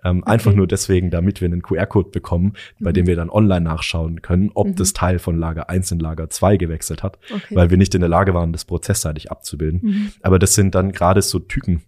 Ähm, 0.04 0.22
okay. 0.22 0.30
Einfach 0.30 0.52
nur 0.52 0.66
deswegen, 0.66 1.11
damit 1.11 1.40
wir 1.40 1.46
einen 1.46 1.62
QR-Code 1.62 2.11
bekommen, 2.11 2.54
bei 2.80 2.90
mhm. 2.90 2.94
dem 2.94 3.06
wir 3.06 3.16
dann 3.16 3.30
online 3.30 3.62
nachschauen 3.62 4.22
können, 4.22 4.50
ob 4.54 4.68
mhm. 4.68 4.76
das 4.76 4.92
Teil 4.92 5.18
von 5.18 5.38
Lager 5.38 5.68
1 5.68 5.92
in 5.92 6.00
Lager 6.00 6.28
2 6.30 6.56
gewechselt 6.56 7.02
hat, 7.02 7.18
okay. 7.32 7.54
weil 7.54 7.70
wir 7.70 7.76
nicht 7.76 7.94
in 7.94 8.00
der 8.00 8.11
Lage 8.11 8.35
waren, 8.35 8.52
das 8.52 8.64
prozessseitig 8.64 9.30
abzubilden. 9.30 9.80
Mhm. 9.82 10.12
Aber 10.22 10.38
das 10.38 10.54
sind 10.54 10.74
dann 10.74 10.92
gerade 10.92 11.22
so 11.22 11.38
Typen, 11.38 11.82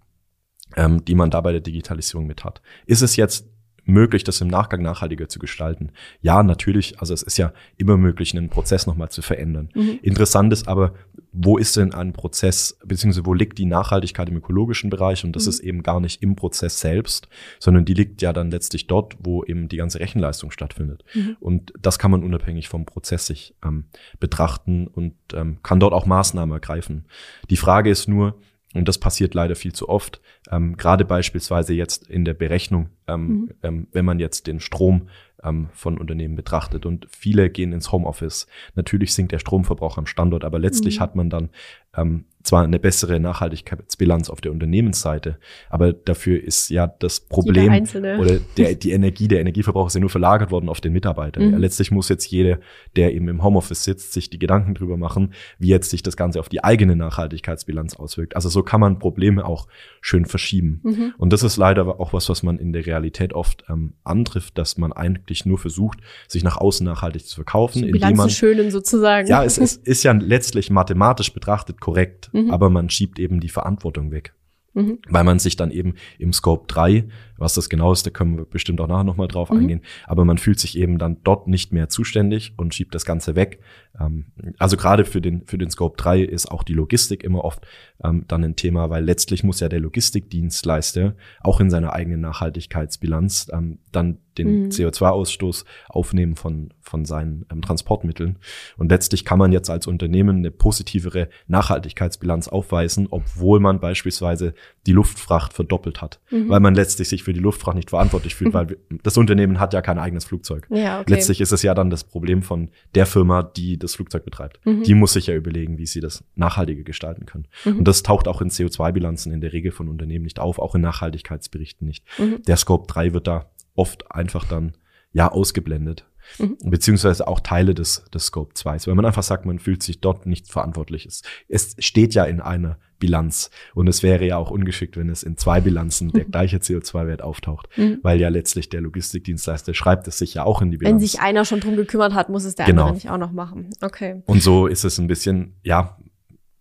ähm, 0.77 1.05
die 1.05 1.15
man 1.15 1.31
da 1.31 1.41
bei 1.41 1.53
der 1.53 1.61
Digitalisierung 1.61 2.27
mit 2.27 2.45
hat. 2.45 2.61
Ist 2.87 3.03
es 3.03 3.17
jetzt 3.17 3.47
möglich, 3.89 4.25
das 4.25 4.41
im 4.41 4.49
Nachgang 4.49 4.83
nachhaltiger 4.83 5.29
zu 5.29 5.39
gestalten? 5.39 5.91
Ja, 6.21 6.43
natürlich. 6.43 7.01
Also 7.01 7.15
es 7.15 7.23
ist 7.23 7.39
ja 7.39 7.53
immer 7.77 7.97
möglich, 7.97 8.37
einen 8.37 8.49
Prozess 8.49 8.87
nochmal 8.87 9.09
zu 9.09 9.23
verändern. 9.23 9.71
Mhm. 9.75 9.99
Interessant 10.03 10.53
ist 10.53 10.69
aber, 10.69 10.93
wo 11.33 11.59
ist 11.59 11.77
denn 11.77 11.93
ein 11.95 12.13
Prozess, 12.13 12.79
beziehungsweise 12.85 13.27
wo 13.27 13.35
liegt 13.35 13.59
die 13.59 13.67
Nachhaltigkeit 13.67 14.29
im 14.29 14.37
ökologischen 14.37 14.91
Bereich? 14.91 15.25
Und 15.25 15.35
das 15.37 15.45
mhm. 15.45 15.51
ist 15.51 15.61
eben 15.61 15.83
gar 15.83 16.01
nicht 16.01 16.23
im 16.23 16.37
Prozess 16.37 16.81
selbst, 16.81 17.29
sondern 17.59 17.85
die 17.85 17.95
liegt 17.95 18.23
ja 18.23 18.33
dann 18.33 18.51
letztlich 18.51 18.87
dort, 18.87 19.17
wo 19.21 19.45
eben 19.45 19.69
die 19.69 19.77
ganze 19.77 20.01
Rechenleistung 20.01 20.51
stattfindet. 20.51 21.05
Mhm. 21.15 21.37
Und 21.41 21.73
das 21.81 21.99
kann 21.99 22.11
man 22.11 22.23
unabhängig 22.23 22.69
vom 22.69 22.87
Prozess 22.87 23.27
sich 23.27 23.55
ähm, 23.65 23.85
betrachten 24.21 24.87
und 24.87 25.15
ähm, 25.35 25.59
kann 25.63 25.81
dort 25.81 25.93
auch 25.93 26.07
Maßnahmen 26.07 26.53
ergreifen. 26.53 27.07
Die 27.51 27.57
Frage 27.57 27.91
ist 27.91 28.09
nur, 28.09 28.39
und 28.75 28.87
das 28.87 28.99
passiert 28.99 29.35
leider 29.35 29.57
viel 29.57 29.73
zu 29.73 29.89
oft, 29.89 30.21
ähm, 30.51 30.77
gerade 30.77 31.05
beispielsweise 31.05 31.73
jetzt 31.73 32.09
in 32.09 32.25
der 32.25 32.35
Berechnung, 32.35 32.91
ähm, 33.07 33.27
mhm. 33.27 33.51
ähm, 33.63 33.89
wenn 33.93 34.05
man 34.05 34.19
jetzt 34.19 34.47
den 34.47 34.61
Strom 34.61 35.09
ähm, 35.43 35.69
von 35.73 35.99
Unternehmen 35.99 36.37
betrachtet 36.37 36.85
und 36.85 37.07
viele 37.11 37.49
gehen 37.49 37.73
ins 37.73 37.93
Homeoffice. 37.93 38.47
Natürlich 38.75 39.15
sinkt 39.15 39.33
der 39.33 39.39
Stromverbrauch 39.39 39.97
am 39.97 40.07
Standort, 40.07 40.45
aber 40.45 40.59
letztlich 40.59 40.99
mhm. 40.99 41.03
hat 41.03 41.17
man 41.17 41.31
dann 41.31 41.51
ähm, 41.97 42.27
zwar 42.43 42.65
eine 42.65 42.79
bessere 42.79 43.21
Nachhaltigkeitsbilanz 43.21 44.31
auf 44.31 44.41
der 44.41 44.53
Unternehmensseite, 44.53 45.39
aber 45.71 45.93
dafür 45.93 46.43
ist 46.43 46.71
ja 46.71 46.87
das 46.87 47.21
Problem 47.21 47.73
oder 48.19 48.39
der, 48.57 48.75
die 48.75 48.93
Energie, 48.93 49.29
der 49.29 49.41
Energieverbrauch 49.41 49.89
ist 49.89 49.95
ja 49.95 50.01
nur 50.01 50.11
verlagert 50.11 50.51
worden 50.51 50.69
auf 50.69 50.81
den 50.81 50.93
Mitarbeiter. 50.93 51.41
Mhm. 51.41 51.53
Ja, 51.53 51.59
letztlich 51.59 51.91
muss 51.91 52.09
jetzt 52.09 52.27
jeder, 52.31 52.59
der 52.97 53.15
eben 53.15 53.29
im 53.29 53.43
Homeoffice 53.43 53.85
sitzt, 53.85 54.13
sich 54.13 54.31
die 54.31 54.39
Gedanken 54.39 54.75
drüber 54.75 54.97
machen, 54.97 55.35
wie 55.59 55.69
jetzt 55.69 55.91
sich 55.91 56.03
das 56.03 56.17
Ganze 56.17 56.41
auf 56.41 56.49
die 56.49 56.65
eigene 56.65 56.97
Nachhaltigkeitsbilanz 56.97 57.97
auswirkt. 57.97 58.37
Also 58.37 58.49
so 58.49 58.63
kann 58.63 58.81
man 58.81 58.99
Probleme 58.99 59.45
auch 59.45 59.67
schön 60.01 60.25
verschieben. 60.25 60.81
Mhm. 60.85 61.15
Und 61.19 61.33
das 61.33 61.43
ist 61.43 61.57
leider 61.57 62.01
auch 62.01 62.13
was, 62.13 62.29
was 62.29 62.43
man 62.43 62.59
in 62.59 62.73
der 62.73 62.87
Realität 62.87 63.33
oft 63.33 63.65
ähm, 63.69 63.95
antrifft, 64.05 64.57
dass 64.59 64.79
man 64.79 64.93
eigentlich 64.93 65.45
nur 65.45 65.59
versucht, 65.59 65.99
sich 66.29 66.45
nach 66.45 66.57
außen 66.57 66.85
nachhaltig 66.85 67.27
zu 67.27 67.35
verkaufen. 67.35 67.85
Indem 67.85 68.17
man, 68.17 68.31
schönen 68.31 68.71
sozusagen. 68.71 69.29
Ja, 69.29 69.45
es, 69.45 69.59
es 69.59 69.77
ist 69.77 70.03
ja 70.03 70.13
letztlich 70.13 70.71
mathematisch 70.71 71.33
betrachtet 71.33 71.81
korrekt, 71.81 72.28
mhm. 72.33 72.51
aber 72.51 72.71
man 72.71 72.91
schiebt 72.91 73.19
eben 73.19 73.41
die 73.41 73.49
Verantwortung 73.49 74.11
weg. 74.11 74.35
Mhm. 74.75 74.99
Weil 75.09 75.25
man 75.25 75.39
sich 75.39 75.57
dann 75.57 75.71
eben 75.71 75.95
im 76.19 76.33
Scope 76.33 76.67
3, 76.69 77.09
was 77.37 77.55
das 77.55 77.69
genau 77.69 77.93
ist, 77.93 78.07
da 78.07 78.11
können 78.11 78.37
wir 78.37 78.45
bestimmt 78.45 78.81
auch 78.81 78.87
nachher 78.87 79.05
nochmal 79.05 79.29
drauf 79.29 79.51
mhm. 79.51 79.59
eingehen, 79.59 79.81
aber 80.07 80.25
man 80.25 80.39
fühlt 80.39 80.61
sich 80.61 80.79
eben 80.79 80.99
dann 80.99 81.19
dort 81.25 81.49
nicht 81.49 81.73
mehr 81.73 81.89
zuständig 81.89 82.53
und 82.57 82.75
schiebt 82.75 82.95
das 82.95 83.05
Ganze 83.05 83.35
weg. 83.35 83.61
Ähm, 84.01 84.27
also 84.59 84.77
gerade 84.77 85.05
für 85.05 85.21
den, 85.21 85.47
für 85.47 85.59
den 85.59 85.71
Scope 85.71 85.97
3 85.97 86.21
ist 86.23 86.51
auch 86.51 86.63
die 86.63 86.75
Logistik 86.75 87.25
immer 87.25 87.45
oft 87.45 87.67
ähm, 88.03 88.25
dann 88.29 88.45
ein 88.45 88.57
Thema, 88.57 88.91
weil 88.91 89.05
letztlich 89.05 89.45
muss 89.45 89.61
ja 89.61 89.69
der 89.69 89.81
Logistikdienstleister 89.81 91.15
auch 91.41 91.61
in 91.61 91.71
seiner 91.71 91.93
eigenen 91.93 92.21
Nachhaltigkeitsbilanz 92.21 93.49
ähm, 93.53 93.79
dann 93.93 94.19
den 94.39 94.65
mhm. 94.65 94.69
CO2-Ausstoß 94.69 95.65
aufnehmen 95.89 96.37
von, 96.37 96.73
von 96.81 97.05
seinen 97.05 97.45
ähm, 97.51 97.61
Transportmitteln. 97.61 98.39
Und 98.77 98.91
letztlich 98.91 99.25
kann 99.25 99.39
man 99.39 99.53
jetzt 99.53 99.69
als 99.69 99.87
Unternehmen 99.87 100.39
eine 100.39 100.51
positivere 100.51 101.29
Nachhaltigkeitsbilanz 101.49 102.49
aufweisen, 102.49 103.09
obwohl 103.11 103.61
man 103.61 103.81
beispielsweise 103.81 104.55
die 104.87 104.93
Luftfracht 104.93 105.53
verdoppelt 105.53 106.01
hat, 106.01 106.21
mhm. 106.31 106.49
weil 106.49 106.61
man 106.61 106.75
letztlich 106.75 107.09
sich 107.09 107.25
für 107.25 107.33
die 107.33 107.41
Luftfracht 107.41 107.77
nicht 107.77 107.91
verantwortlich 107.91 108.35
fühlt, 108.35 108.55
weil 108.55 108.79
das 109.03 109.17
Unternehmen 109.17 109.61
hat 109.61 109.75
ja 109.75 109.83
kein 109.83 109.99
eigenes 109.99 110.25
Flugzeug. 110.25 110.67
Ja, 110.71 111.01
okay. 111.01 111.15
Letztlich 111.15 111.41
ist 111.41 111.53
es 111.53 111.63
ja 111.63 111.75
dann 111.75 111.91
das 111.91 112.05
Problem 112.05 112.43
von 112.43 112.71
der 112.95 113.07
Firma, 113.07 113.43
die 113.43 113.79
das 113.79 113.88
Flugzeug 113.95 114.25
betreibt. 114.25 114.65
Mhm. 114.65 114.83
Die 114.83 114.95
muss 114.95 115.13
sich 115.13 115.27
ja 115.27 115.35
überlegen, 115.35 115.79
wie 115.79 115.87
sie 115.87 116.01
das 116.01 116.25
nachhaltiger 116.35 116.83
gestalten 116.83 117.27
können. 117.27 117.47
Mhm. 117.65 117.79
Und 117.79 117.89
das 117.89 118.03
taucht 118.03 118.29
auch 118.29 118.41
in 118.41 118.51
CO2-Bilanzen 118.51 119.33
in 119.33 119.41
der 119.41 119.53
Regel 119.53 119.73
von 119.73 119.89
Unternehmen 119.89 120.25
nicht 120.25 120.39
auf, 120.39 120.59
auch 120.59 120.75
in 120.75 120.81
Nachhaltigkeitsberichten 120.81 121.87
nicht. 121.87 122.05
Mhm. 122.19 122.43
Der 122.47 122.57
Scope 122.57 122.87
3 122.93 123.13
wird 123.13 123.27
da 123.27 123.51
oft 123.75 124.11
einfach 124.11 124.45
dann 124.45 124.73
ja 125.13 125.31
ausgeblendet. 125.31 126.07
Mhm. 126.39 126.57
Beziehungsweise 126.65 127.27
auch 127.27 127.41
Teile 127.41 127.75
des, 127.75 128.05
des 128.13 128.27
Scope 128.27 128.55
2, 128.55 128.87
weil 128.87 128.95
man 128.95 129.07
einfach 129.07 129.23
sagt, 129.23 129.47
man 129.47 129.59
fühlt 129.59 129.83
sich 129.83 130.01
dort 130.01 130.27
nicht 130.27 130.51
verantwortlich. 130.51 131.07
Es, 131.07 131.23
es 131.49 131.77
steht 131.79 132.15
ja 132.15 132.25
in 132.25 132.41
einer 132.41 132.79
Bilanz 132.99 133.51
und 133.75 133.89
es 133.89 134.03
wäre 134.03 134.27
ja 134.27 134.37
auch 134.37 134.51
ungeschickt, 134.51 134.97
wenn 134.97 135.09
es 135.09 135.23
in 135.23 135.37
zwei 135.37 135.61
Bilanzen 135.61 136.11
der 136.11 136.25
gleiche 136.25 136.59
CO2-Wert 136.59 137.23
auftaucht, 137.23 137.69
mhm. 137.77 137.99
weil 138.03 138.21
ja 138.21 138.29
letztlich 138.29 138.69
der 138.69 138.81
Logistikdienstleister 138.81 139.75
schreibt 139.75 140.09
es 140.09 140.19
sich 140.19 140.35
ja 140.35 140.45
auch 140.45 140.63
in 140.63 140.71
die 140.71 140.79
Bilanz. 140.79 140.95
Wenn 140.95 141.01
sich 141.01 141.21
einer 141.21 141.45
schon 141.45 141.61
drum 141.61 141.77
gekümmert 141.77 142.15
hat, 142.15 142.29
muss 142.29 142.45
es 142.45 142.55
der 142.55 142.67
genau. 142.67 142.83
andere 142.83 142.95
nicht 142.95 143.11
auch 143.11 143.19
noch 143.19 143.33
machen. 143.33 143.71
Okay. 143.81 144.23
Und 144.27 144.43
so 144.43 144.67
ist 144.67 144.85
es 144.85 144.99
ein 144.99 145.07
bisschen, 145.07 145.57
ja, 145.63 145.99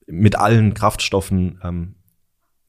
mit 0.05 0.37
allen 0.37 0.73
Kraftstoffen 0.73 1.59
ähm, 1.63 1.95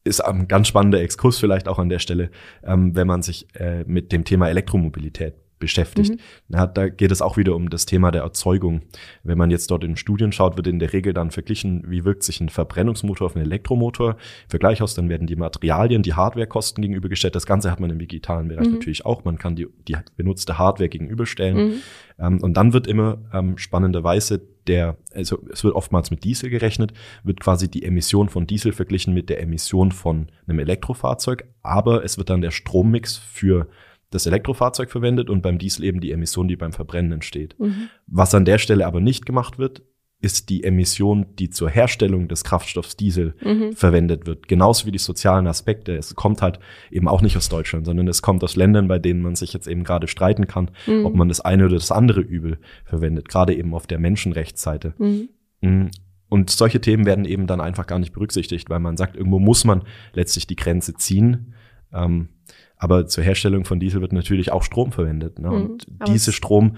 ist 0.05 0.21
ein 0.21 0.49
ganz 0.49 0.69
spannender 0.69 1.01
Exkurs 1.01 1.39
vielleicht 1.39 1.69
auch 1.69 1.79
an 1.79 1.89
der 1.89 1.99
Stelle, 1.99 2.31
ähm, 2.65 2.97
wenn 2.97 3.07
man 3.07 3.23
sich 3.23 3.47
äh, 3.55 3.85
mit 3.85 4.13
dem 4.13 4.25
Thema 4.25 4.49
Elektromobilität 4.49 5.35
beschäftigt. 5.59 6.13
Mhm. 6.13 6.19
Na, 6.49 6.67
da 6.67 6.89
geht 6.89 7.11
es 7.11 7.23
auch 7.23 7.37
wieder 7.37 7.55
um 7.55 7.71
das 7.71 7.87
Thema 7.87 8.11
der 8.11 8.23
Erzeugung. 8.23 8.83
Wenn 9.23 9.39
man 9.39 9.51
jetzt 9.51 9.71
dort 9.71 9.85
in 9.85 9.97
Studien 9.97 10.33
schaut, 10.33 10.57
wird 10.57 10.67
in 10.67 10.79
der 10.79 10.93
Regel 10.93 11.13
dann 11.13 11.31
verglichen, 11.31 11.85
wie 11.89 12.05
wirkt 12.05 12.23
sich 12.23 12.41
ein 12.41 12.49
Verbrennungsmotor 12.49 13.27
auf 13.27 13.37
einen 13.37 13.45
Elektromotor. 13.45 14.17
Vergleich 14.49 14.83
aus, 14.83 14.95
dann 14.95 15.09
werden 15.09 15.27
die 15.27 15.37
Materialien, 15.37 16.03
die 16.03 16.15
Hardwarekosten 16.15 16.83
gegenübergestellt. 16.83 17.35
Das 17.35 17.47
Ganze 17.47 17.71
hat 17.71 17.81
man 17.81 17.91
im 17.91 17.99
digitalen 17.99 18.49
Bereich 18.49 18.67
mhm. 18.67 18.75
natürlich 18.75 19.05
auch. 19.05 19.25
Man 19.25 19.39
kann 19.39 19.57
die, 19.57 19.67
die 19.87 19.97
benutzte 20.17 20.59
Hardware 20.59 20.89
gegenüberstellen. 20.89 21.57
Mhm. 21.57 21.75
Ähm, 22.19 22.43
und 22.43 22.55
dann 22.55 22.73
wird 22.73 22.87
immer 22.87 23.19
ähm, 23.33 23.59
spannenderweise 23.59 24.41
der, 24.67 24.97
also 25.15 25.39
es 25.51 25.65
wird 25.65 25.75
oftmals 25.75 26.11
mit 26.11 26.25
Diesel 26.25 26.51
gerechnet, 26.51 26.93
wird 27.25 27.41
quasi 27.41 27.71
die 27.71 27.85
Emission 27.85 28.29
von 28.29 28.47
Diesel 28.47 28.73
verglichen 28.73 29.15
mit 29.15 29.31
der 29.31 29.41
Emission 29.41 29.93
von 29.93 30.29
einem 30.47 30.59
Elektrofahrzeug, 30.59 31.45
aber 31.63 32.05
es 32.05 32.19
wird 32.19 32.31
dann 32.31 32.43
der 32.43 32.51
Strommix 32.51 33.17
für 33.17 33.69
das 34.11 34.27
Elektrofahrzeug 34.27 34.91
verwendet 34.91 35.29
und 35.31 35.43
beim 35.43 35.59
Diesel 35.59 35.85
eben 35.85 36.01
die 36.01 36.13
Emission, 36.13 36.49
die 36.49 36.57
beim 36.57 36.73
Verbrennen 36.73 37.13
entsteht. 37.13 37.57
Mhm. 37.59 37.89
Was 38.07 38.35
an 38.35 38.45
der 38.45 38.59
Stelle 38.59 38.87
aber 38.87 39.01
nicht 39.01 39.27
gemacht 39.27 39.59
wird, 39.59 39.83
ist 40.21 40.49
die 40.49 40.65
Emission, 40.65 41.27
die 41.39 41.49
zur 41.49 41.71
Herstellung 41.71 42.27
des 42.27 42.43
Kraftstoffs 42.43 42.97
Diesel 42.97 43.35
mhm. 43.41 43.73
verwendet 43.75 44.27
wird. 44.27 44.49
Genauso 44.49 44.87
wie 44.87 44.91
die 44.91 44.99
sozialen 44.99 45.47
Aspekte. 45.47 45.97
Es 45.97 46.17
kommt 46.17 46.43
halt 46.43 46.59
eben 46.91 47.07
auch 47.07 47.23
nicht 47.23 47.37
aus 47.37 47.49
Deutschland, 47.49 47.87
sondern 47.87 48.09
es 48.09 48.21
kommt 48.21 48.43
aus 48.43 48.57
Ländern, 48.57 48.89
bei 48.89 48.99
denen 48.99 49.23
man 49.23 49.37
sich 49.37 49.53
jetzt 49.53 49.69
eben 49.69 49.85
gerade 49.85 50.09
streiten 50.09 50.49
kann, 50.49 50.73
mhm. 50.87 51.07
ob 51.07 51.15
man 51.15 51.29
das 51.29 51.41
eine 51.41 51.67
oder 51.67 51.77
das 51.77 51.93
andere 51.93 52.21
Übel 52.21 52.59
verwendet, 52.85 53.29
gerade 53.29 53.55
eben 53.55 53.75
auf 53.75 53.87
der 53.87 54.01
Menschenrechtsseite. 54.01 54.95
Mhm. 54.99 55.29
mhm. 55.61 55.91
Und 56.31 56.51
solche 56.51 56.79
Themen 56.79 57.07
werden 57.07 57.25
eben 57.25 57.47
dann 57.47 57.63
einfach 57.63 57.87
gar 57.87 57.99
nicht 57.99 58.13
berücksichtigt, 58.13 58.69
weil 58.69 58.81
man 58.81 58.99
sagt, 58.99 59.17
irgendwo 59.17 59.39
muss 59.39 59.65
man 59.65 59.85
letztlich 60.13 60.47
die 60.47 60.57
Grenze 60.57 60.93
ziehen. 60.93 61.55
Ähm, 61.91 62.29
aber 62.79 63.07
zur 63.07 63.25
Herstellung 63.25 63.65
von 63.65 63.81
Diesel 63.81 64.01
wird 64.01 64.13
natürlich 64.13 64.53
auch 64.53 64.63
Strom 64.63 64.93
verwendet. 64.93 65.39
Ne? 65.39 65.49
Mhm, 65.49 65.55
und 65.55 65.87
diese 66.07 66.33
Strom, 66.33 66.77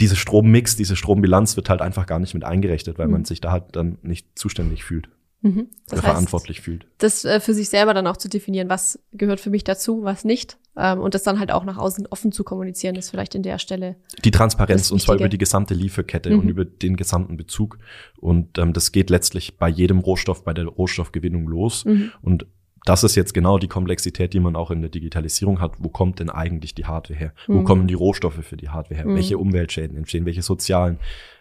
diese 0.00 0.16
Strommix, 0.16 0.76
diese 0.76 0.96
Strombilanz 0.96 1.56
wird 1.56 1.68
halt 1.68 1.82
einfach 1.82 2.06
gar 2.06 2.18
nicht 2.18 2.34
mit 2.34 2.44
eingerechnet, 2.44 2.98
weil 2.98 3.06
mhm. 3.06 3.12
man 3.12 3.24
sich 3.24 3.40
da 3.40 3.52
halt 3.52 3.64
dann 3.72 3.98
nicht 4.02 4.38
zuständig 4.38 4.84
fühlt. 4.84 5.08
Mhm. 5.42 5.68
Das 5.86 5.98
oder 5.98 6.02
heißt, 6.02 6.12
verantwortlich 6.12 6.60
fühlt. 6.60 6.86
Das 6.98 7.24
äh, 7.24 7.40
für 7.40 7.52
sich 7.52 7.68
selber 7.68 7.94
dann 7.94 8.06
auch 8.06 8.16
zu 8.16 8.28
definieren, 8.28 8.68
was 8.68 9.00
gehört 9.12 9.40
für 9.40 9.50
mich 9.50 9.64
dazu, 9.64 10.04
was 10.04 10.24
nicht. 10.24 10.56
Ähm, 10.76 11.00
und 11.00 11.14
das 11.14 11.24
dann 11.24 11.40
halt 11.40 11.50
auch 11.50 11.64
nach 11.64 11.78
außen 11.78 12.06
offen 12.06 12.30
zu 12.30 12.44
kommunizieren, 12.44 12.94
ist 12.94 13.10
vielleicht 13.10 13.34
in 13.34 13.42
der 13.42 13.58
Stelle. 13.58 13.96
Die 14.24 14.30
Transparenz 14.30 14.92
und 14.92 15.02
zwar 15.02 15.16
über 15.16 15.28
die 15.28 15.38
gesamte 15.38 15.74
Lieferkette 15.74 16.30
mhm. 16.30 16.38
und 16.40 16.48
über 16.48 16.64
den 16.64 16.96
gesamten 16.96 17.36
Bezug. 17.36 17.78
Und 18.20 18.56
ähm, 18.58 18.72
das 18.72 18.92
geht 18.92 19.10
letztlich 19.10 19.58
bei 19.58 19.68
jedem 19.68 19.98
Rohstoff, 19.98 20.44
bei 20.44 20.54
der 20.54 20.66
Rohstoffgewinnung 20.66 21.48
los. 21.48 21.84
Mhm. 21.84 22.12
Und 22.22 22.46
das 22.84 23.04
ist 23.04 23.14
jetzt 23.14 23.32
genau 23.34 23.58
die 23.58 23.68
Komplexität, 23.68 24.32
die 24.32 24.40
man 24.40 24.56
auch 24.56 24.70
in 24.70 24.80
der 24.80 24.90
Digitalisierung 24.90 25.60
hat. 25.60 25.72
Wo 25.78 25.88
kommt 25.88 26.18
denn 26.20 26.30
eigentlich 26.30 26.74
die 26.74 26.86
Hardware 26.86 27.18
her? 27.18 27.32
Wo 27.46 27.60
Mhm. 27.60 27.64
kommen 27.64 27.86
die 27.86 27.94
Rohstoffe 27.94 28.40
für 28.44 28.56
die 28.56 28.70
Hardware 28.70 28.96
her? 29.02 29.06
Mhm. 29.06 29.14
Welche 29.16 29.38
Umweltschäden 29.38 29.96
entstehen? 29.96 30.26
Welche 30.26 30.42
sozialen, 30.42 30.98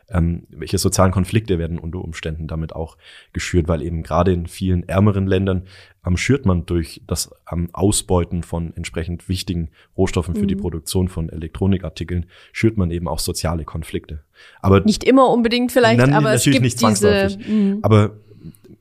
ähm, 0.09 0.43
welche 0.49 0.77
sozialen 0.77 1.11
Konflikte 1.11 1.57
werden 1.57 1.79
unter 1.79 1.99
Umständen 2.03 2.47
damit 2.47 2.75
auch 2.75 2.95
geschürt? 3.33 3.67
Weil 3.67 3.81
eben 3.81 4.03
gerade 4.03 4.33
in 4.33 4.45
vielen 4.45 4.87
ärmeren 4.87 5.25
Ländern 5.25 5.63
ähm, 6.05 6.15
schürt 6.17 6.45
man 6.45 6.65
durch 6.67 7.01
das 7.07 7.31
ähm, 7.51 7.69
Ausbeuten 7.73 8.43
von 8.43 8.75
entsprechend 8.75 9.27
wichtigen 9.29 9.69
Rohstoffen 9.97 10.35
für 10.35 10.45
die 10.47 10.55
Mhm. 10.55 10.59
Produktion 10.61 11.07
von 11.07 11.29
Elektronikartikeln, 11.29 12.27
schürt 12.51 12.77
man 12.77 12.91
eben 12.91 13.07
auch 13.07 13.19
soziale 13.19 13.65
Konflikte. 13.65 14.23
Aber 14.61 14.81
Nicht 14.81 15.03
immer 15.03 15.29
unbedingt 15.29 15.71
vielleicht, 15.71 15.99
Nein, 15.99 16.13
aber 16.13 16.33
es 16.33 16.41
natürlich 16.41 16.55
gibt 16.57 16.63
nicht 16.65 16.81
diese. 16.81 16.99
zwangsläufig. 17.29 17.47
Mhm. 17.47 17.79
Aber 17.81 18.11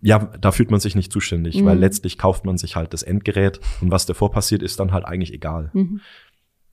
ja, 0.03 0.19
da 0.41 0.53
fühlt 0.53 0.71
man 0.71 0.81
sich 0.81 0.95
nicht 0.95 1.13
zuständig, 1.13 1.61
Mhm. 1.61 1.67
weil 1.67 1.79
letztlich 1.79 2.17
kauft 2.19 2.45
man 2.45 2.57
sich 2.59 2.77
halt 2.77 2.93
das 2.95 3.03
Endgerät 3.03 3.61
und 3.81 3.91
was 3.91 4.07
davor 4.07 4.31
passiert, 4.31 4.63
ist 4.63 4.81
dann 4.81 4.93
halt 4.93 5.05
eigentlich 5.05 5.33
egal. 5.33 5.71
Mhm. 5.75 6.01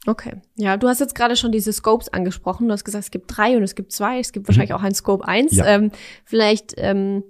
Okay. 0.06 0.42
Ja, 0.56 0.78
du 0.78 0.88
hast 0.88 1.00
jetzt 1.00 1.16
gerade 1.16 1.36
schon 1.36 1.52
diese 1.52 1.74
Scopes 1.74 2.08
angesprochen. 2.10 2.68
Du 2.68 2.74
hast 2.74 2.86
gesagt, 2.86 3.04
es 3.04 3.12
gibt 3.12 3.26
drei 3.36 3.58
und 3.58 3.63
es 3.63 3.76
gibt 3.76 3.92
zwei. 3.92 4.20
Es 4.20 4.32
gibt 4.32 4.48
wahrscheinlich 4.48 4.74
auch 4.74 4.82
ein 4.84 4.94
Scope 4.94 5.28
1. 5.28 5.52
Mhm. 5.52 5.58
Ja. 5.58 5.66
Ähm, 5.66 5.92
vielleicht, 6.24 6.76
ähm, 6.78 7.24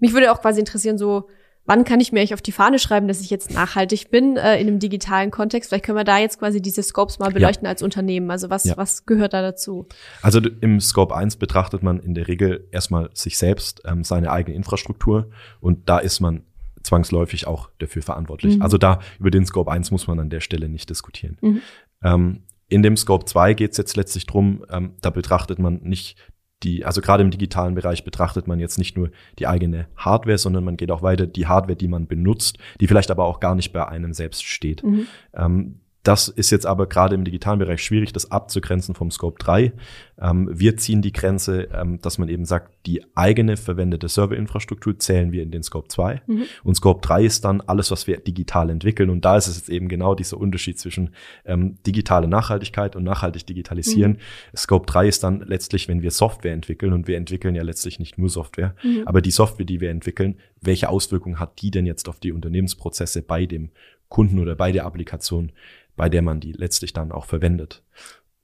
mich 0.00 0.12
würde 0.12 0.32
auch 0.32 0.40
quasi 0.40 0.58
interessieren, 0.58 0.98
so, 0.98 1.28
wann 1.66 1.84
kann 1.84 2.00
ich 2.00 2.12
mir 2.12 2.20
eigentlich 2.20 2.34
auf 2.34 2.42
die 2.42 2.52
Fahne 2.52 2.78
schreiben, 2.78 3.08
dass 3.08 3.20
ich 3.20 3.30
jetzt 3.30 3.52
nachhaltig 3.52 4.10
bin 4.10 4.36
äh, 4.36 4.60
in 4.60 4.68
einem 4.68 4.78
digitalen 4.78 5.30
Kontext? 5.30 5.70
Vielleicht 5.70 5.84
können 5.84 5.98
wir 5.98 6.04
da 6.04 6.18
jetzt 6.18 6.38
quasi 6.38 6.60
diese 6.60 6.82
Scopes 6.82 7.18
mal 7.18 7.30
beleuchten 7.30 7.66
als 7.66 7.82
Unternehmen. 7.82 8.30
Also 8.30 8.50
was, 8.50 8.64
Ja. 8.64 8.76
was 8.76 9.06
gehört 9.06 9.32
da 9.32 9.42
dazu? 9.42 9.86
Also 10.22 10.40
im 10.40 10.80
Scope 10.80 11.14
1 11.14 11.36
betrachtet 11.36 11.82
man 11.82 12.00
in 12.00 12.14
der 12.14 12.28
Regel 12.28 12.68
erstmal 12.70 13.10
sich 13.14 13.38
selbst, 13.38 13.82
ähm, 13.84 14.04
seine 14.04 14.30
eigene 14.30 14.56
Infrastruktur 14.56 15.30
und 15.60 15.88
da 15.88 15.98
ist 15.98 16.20
man 16.20 16.44
zwangsläufig 16.82 17.46
auch 17.46 17.70
dafür 17.78 18.02
verantwortlich. 18.02 18.56
Mhm. 18.56 18.62
Also 18.62 18.76
da 18.78 19.00
über 19.18 19.30
den 19.30 19.46
Scope 19.46 19.70
1 19.70 19.90
muss 19.90 20.06
man 20.06 20.20
an 20.20 20.28
der 20.30 20.40
Stelle 20.40 20.68
nicht 20.68 20.90
diskutieren. 20.90 21.38
Mhm. 21.40 21.60
Ähm, 22.02 22.42
in 22.68 22.82
dem 22.82 22.96
Scope 22.96 23.24
2 23.24 23.54
geht 23.54 23.72
es 23.72 23.76
jetzt 23.78 23.96
letztlich 23.96 24.26
drum, 24.26 24.64
ähm, 24.70 24.94
da 25.00 25.10
betrachtet 25.10 25.58
man 25.58 25.80
nicht 25.82 26.16
die, 26.62 26.84
also 26.84 27.00
gerade 27.00 27.22
im 27.22 27.30
digitalen 27.30 27.74
Bereich 27.74 28.04
betrachtet 28.04 28.46
man 28.46 28.58
jetzt 28.58 28.78
nicht 28.78 28.96
nur 28.96 29.10
die 29.38 29.46
eigene 29.46 29.86
Hardware, 29.96 30.38
sondern 30.38 30.64
man 30.64 30.76
geht 30.76 30.90
auch 30.90 31.02
weiter 31.02 31.26
die 31.26 31.46
Hardware, 31.46 31.76
die 31.76 31.88
man 31.88 32.06
benutzt, 32.06 32.58
die 32.80 32.86
vielleicht 32.86 33.10
aber 33.10 33.24
auch 33.24 33.40
gar 33.40 33.54
nicht 33.54 33.72
bei 33.72 33.86
einem 33.86 34.14
selbst 34.14 34.44
steht. 34.44 34.82
Mhm. 34.82 35.06
Ähm, 35.34 35.80
das 36.04 36.28
ist 36.28 36.50
jetzt 36.50 36.66
aber 36.66 36.86
gerade 36.86 37.14
im 37.14 37.24
digitalen 37.24 37.58
Bereich 37.58 37.82
schwierig, 37.82 38.12
das 38.12 38.30
abzugrenzen 38.30 38.94
vom 38.94 39.10
Scope 39.10 39.42
3. 39.42 39.72
Ähm, 40.20 40.50
wir 40.52 40.76
ziehen 40.76 41.00
die 41.00 41.12
Grenze, 41.12 41.68
ähm, 41.74 41.98
dass 42.02 42.18
man 42.18 42.28
eben 42.28 42.44
sagt, 42.44 42.74
die 42.84 43.02
eigene 43.14 43.56
verwendete 43.56 44.08
Serverinfrastruktur 44.08 44.98
zählen 44.98 45.32
wir 45.32 45.42
in 45.42 45.50
den 45.50 45.62
Scope 45.62 45.88
2. 45.88 46.20
Mhm. 46.26 46.42
Und 46.62 46.74
Scope 46.76 47.00
3 47.00 47.24
ist 47.24 47.44
dann 47.46 47.62
alles, 47.62 47.90
was 47.90 48.06
wir 48.06 48.18
digital 48.18 48.68
entwickeln. 48.68 49.08
Und 49.08 49.24
da 49.24 49.38
ist 49.38 49.46
es 49.46 49.56
jetzt 49.56 49.70
eben 49.70 49.88
genau 49.88 50.14
dieser 50.14 50.36
Unterschied 50.36 50.78
zwischen 50.78 51.14
ähm, 51.46 51.78
digitale 51.86 52.28
Nachhaltigkeit 52.28 52.96
und 52.96 53.02
nachhaltig 53.02 53.46
digitalisieren. 53.46 54.18
Scope 54.54 54.86
3 54.86 55.08
ist 55.08 55.24
dann 55.24 55.40
letztlich, 55.40 55.88
wenn 55.88 56.02
wir 56.02 56.10
Software 56.10 56.52
entwickeln, 56.52 56.92
und 56.92 57.08
wir 57.08 57.16
entwickeln 57.16 57.54
ja 57.54 57.62
letztlich 57.62 57.98
nicht 57.98 58.18
nur 58.18 58.28
Software, 58.28 58.74
Mhm. 58.84 59.02
aber 59.06 59.22
die 59.22 59.30
Software, 59.30 59.64
die 59.64 59.80
wir 59.80 59.90
entwickeln, 59.90 60.36
welche 60.60 60.90
Auswirkungen 60.90 61.40
hat 61.40 61.62
die 61.62 61.70
denn 61.70 61.86
jetzt 61.86 62.08
auf 62.08 62.20
die 62.20 62.32
Unternehmensprozesse 62.32 63.22
bei 63.22 63.46
dem 63.46 63.70
Kunden 64.08 64.38
oder 64.38 64.54
bei 64.54 64.70
der 64.70 64.84
Applikation, 64.86 65.50
bei 65.96 66.08
der 66.08 66.22
man 66.22 66.40
die 66.40 66.52
letztlich 66.52 66.92
dann 66.92 67.12
auch 67.12 67.24
verwendet? 67.26 67.82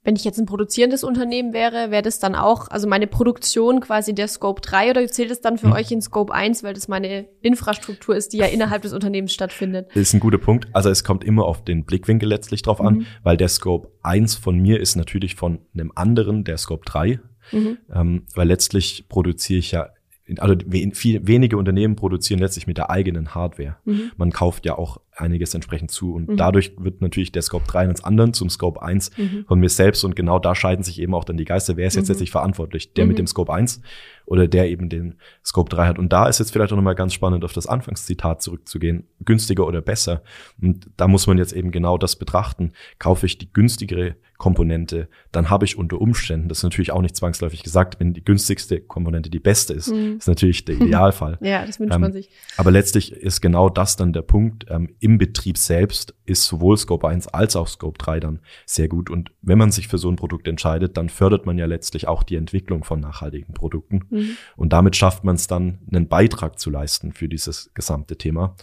Wenn 0.03 0.15
ich 0.15 0.23
jetzt 0.23 0.39
ein 0.39 0.47
produzierendes 0.47 1.03
Unternehmen 1.03 1.53
wäre, 1.53 1.91
wäre 1.91 2.01
das 2.01 2.17
dann 2.17 2.33
auch, 2.33 2.69
also 2.69 2.87
meine 2.87 3.05
Produktion 3.05 3.81
quasi 3.81 4.15
der 4.15 4.27
Scope 4.27 4.59
3 4.59 4.89
oder 4.89 5.07
zählt 5.07 5.29
es 5.29 5.41
dann 5.41 5.59
für 5.59 5.67
Hm. 5.67 5.73
euch 5.73 5.91
in 5.91 6.01
Scope 6.01 6.33
1, 6.33 6.63
weil 6.63 6.73
das 6.73 6.87
meine 6.87 7.27
Infrastruktur 7.41 8.15
ist, 8.15 8.33
die 8.33 8.37
ja 8.37 8.47
innerhalb 8.47 8.81
des 8.81 8.93
Unternehmens 8.93 9.31
stattfindet? 9.31 9.89
Das 9.89 10.01
ist 10.01 10.13
ein 10.15 10.19
guter 10.19 10.39
Punkt. 10.39 10.67
Also 10.73 10.89
es 10.89 11.03
kommt 11.03 11.23
immer 11.23 11.45
auf 11.45 11.63
den 11.63 11.85
Blickwinkel 11.85 12.27
letztlich 12.27 12.63
drauf 12.63 12.81
an, 12.81 12.95
Mhm. 12.95 13.05
weil 13.21 13.37
der 13.37 13.47
Scope 13.49 13.89
1 14.01 14.33
von 14.35 14.57
mir 14.57 14.79
ist 14.79 14.95
natürlich 14.95 15.35
von 15.35 15.59
einem 15.75 15.91
anderen, 15.93 16.45
der 16.45 16.57
Scope 16.57 16.83
3. 16.85 17.19
Mhm. 17.51 17.77
Ähm, 17.93 18.23
weil 18.33 18.47
letztlich 18.47 19.05
produziere 19.07 19.59
ich 19.59 19.71
ja, 19.71 19.89
also 20.39 20.55
viel, 20.93 21.27
wenige 21.27 21.57
Unternehmen 21.57 21.95
produzieren 21.95 22.39
letztlich 22.39 22.67
mit 22.67 22.77
der 22.77 22.89
eigenen 22.89 23.33
Hardware. 23.35 23.77
Mhm. 23.85 24.11
Man 24.17 24.31
kauft 24.31 24.65
ja 24.65 24.77
auch 24.77 24.99
einiges 25.13 25.53
entsprechend 25.53 25.91
zu 25.91 26.13
und 26.15 26.29
Mhm. 26.29 26.37
dadurch 26.37 26.73
wird 26.77 27.01
natürlich 27.01 27.31
der 27.31 27.41
Scope 27.41 27.65
3 27.67 27.85
ins 27.85 28.03
anderen 28.03 28.33
zum 28.33 28.49
Scope 28.49 28.81
1 28.81 29.11
Mhm. 29.17 29.45
von 29.47 29.59
mir 29.59 29.69
selbst 29.69 30.03
und 30.03 30.15
genau 30.15 30.39
da 30.39 30.55
scheiden 30.55 30.83
sich 30.83 30.99
eben 31.01 31.13
auch 31.13 31.25
dann 31.25 31.37
die 31.37 31.45
Geister. 31.45 31.75
Wer 31.77 31.87
ist 31.87 31.95
jetzt 31.95 32.05
Mhm. 32.07 32.13
letztlich 32.13 32.31
verantwortlich? 32.31 32.93
Der 32.93 33.03
Mhm. 33.05 33.09
mit 33.09 33.19
dem 33.19 33.27
Scope 33.27 33.51
1 33.53 33.81
oder 34.25 34.47
der 34.47 34.69
eben 34.69 34.89
den 34.89 35.15
Scope 35.45 35.69
3 35.69 35.87
hat? 35.87 35.99
Und 35.99 36.13
da 36.13 36.27
ist 36.27 36.39
jetzt 36.39 36.51
vielleicht 36.51 36.71
auch 36.71 36.77
nochmal 36.77 36.95
ganz 36.95 37.13
spannend, 37.13 37.43
auf 37.43 37.53
das 37.53 37.67
Anfangszitat 37.67 38.41
zurückzugehen. 38.41 39.05
Günstiger 39.25 39.67
oder 39.67 39.81
besser? 39.81 40.23
Und 40.61 40.89
da 40.97 41.07
muss 41.07 41.27
man 41.27 41.37
jetzt 41.37 41.53
eben 41.53 41.71
genau 41.71 41.97
das 41.97 42.15
betrachten. 42.15 42.71
Kaufe 42.97 43.25
ich 43.25 43.37
die 43.37 43.51
günstigere 43.51 44.15
Komponente, 44.41 45.07
dann 45.31 45.51
habe 45.51 45.65
ich 45.65 45.77
unter 45.77 46.01
Umständen, 46.01 46.49
das 46.49 46.57
ist 46.57 46.63
natürlich 46.63 46.91
auch 46.91 47.03
nicht 47.03 47.15
zwangsläufig 47.15 47.61
gesagt, 47.61 47.99
wenn 47.99 48.13
die 48.13 48.25
günstigste 48.25 48.81
Komponente 48.81 49.29
die 49.29 49.39
beste 49.39 49.71
ist, 49.73 49.89
Mhm. 49.91 50.17
ist 50.17 50.27
natürlich 50.27 50.65
der 50.65 50.75
Idealfall. 50.81 51.37
Ja, 51.41 51.63
das 51.63 51.79
wünscht 51.79 51.93
Ähm, 51.93 52.01
man 52.01 52.11
sich. 52.11 52.31
Aber 52.57 52.71
letztlich 52.71 53.11
ist 53.11 53.41
genau 53.41 53.69
das 53.69 53.97
dann 53.97 54.13
der 54.13 54.23
Punkt. 54.23 54.65
Ähm, 54.67 54.95
Im 54.99 55.19
Betrieb 55.19 55.59
selbst 55.59 56.15
ist 56.25 56.45
sowohl 56.47 56.75
Scope 56.75 57.07
1 57.07 57.27
als 57.27 57.55
auch 57.55 57.67
Scope 57.67 57.99
3 57.99 58.19
dann 58.19 58.39
sehr 58.65 58.87
gut. 58.87 59.11
Und 59.11 59.31
wenn 59.43 59.59
man 59.59 59.69
sich 59.69 59.87
für 59.87 59.99
so 59.99 60.09
ein 60.09 60.15
Produkt 60.15 60.47
entscheidet, 60.47 60.97
dann 60.97 61.09
fördert 61.09 61.45
man 61.45 61.59
ja 61.59 61.67
letztlich 61.67 62.07
auch 62.07 62.23
die 62.23 62.35
Entwicklung 62.35 62.83
von 62.83 62.99
nachhaltigen 62.99 63.53
Produkten. 63.53 64.01
Mhm. 64.09 64.29
Und 64.57 64.73
damit 64.73 64.95
schafft 64.95 65.23
man 65.23 65.35
es 65.35 65.45
dann, 65.45 65.77
einen 65.93 66.07
Beitrag 66.07 66.57
zu 66.57 66.71
leisten 66.71 67.11
für 67.13 67.29
dieses 67.29 67.71
gesamte 67.75 68.17
Thema. 68.17 68.55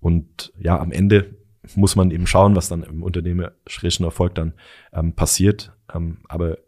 Und 0.00 0.54
ja, 0.58 0.80
am 0.80 0.90
Ende 0.90 1.34
muss 1.74 1.96
man 1.96 2.10
eben 2.10 2.26
schauen, 2.26 2.56
was 2.56 2.68
dann 2.68 2.82
im 2.82 3.02
unternehmerischen 3.02 4.04
Erfolg 4.04 4.34
dann 4.34 4.54
ähm, 4.92 5.14
passiert. 5.14 5.72
Ähm, 5.92 6.18
aber 6.28 6.58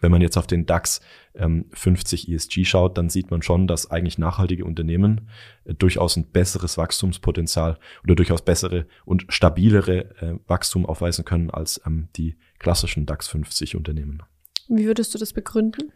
wenn 0.00 0.10
man 0.10 0.20
jetzt 0.20 0.36
auf 0.36 0.46
den 0.46 0.66
DAX 0.66 1.00
ähm, 1.34 1.66
50 1.72 2.28
ESG 2.28 2.64
schaut, 2.64 2.98
dann 2.98 3.08
sieht 3.08 3.30
man 3.30 3.42
schon, 3.42 3.66
dass 3.66 3.90
eigentlich 3.90 4.18
nachhaltige 4.18 4.64
Unternehmen 4.64 5.28
äh, 5.64 5.74
durchaus 5.74 6.16
ein 6.16 6.30
besseres 6.30 6.78
Wachstumspotenzial 6.78 7.78
oder 8.04 8.14
durchaus 8.14 8.44
bessere 8.44 8.86
und 9.04 9.26
stabilere 9.28 10.10
äh, 10.20 10.38
Wachstum 10.46 10.86
aufweisen 10.86 11.24
können 11.24 11.50
als 11.50 11.80
ähm, 11.86 12.08
die 12.16 12.36
klassischen 12.58 13.06
DAX 13.06 13.28
50 13.28 13.76
Unternehmen. 13.76 14.22
Wie 14.68 14.86
würdest 14.86 15.14
du 15.14 15.18
das 15.18 15.32
begründen? 15.32 15.92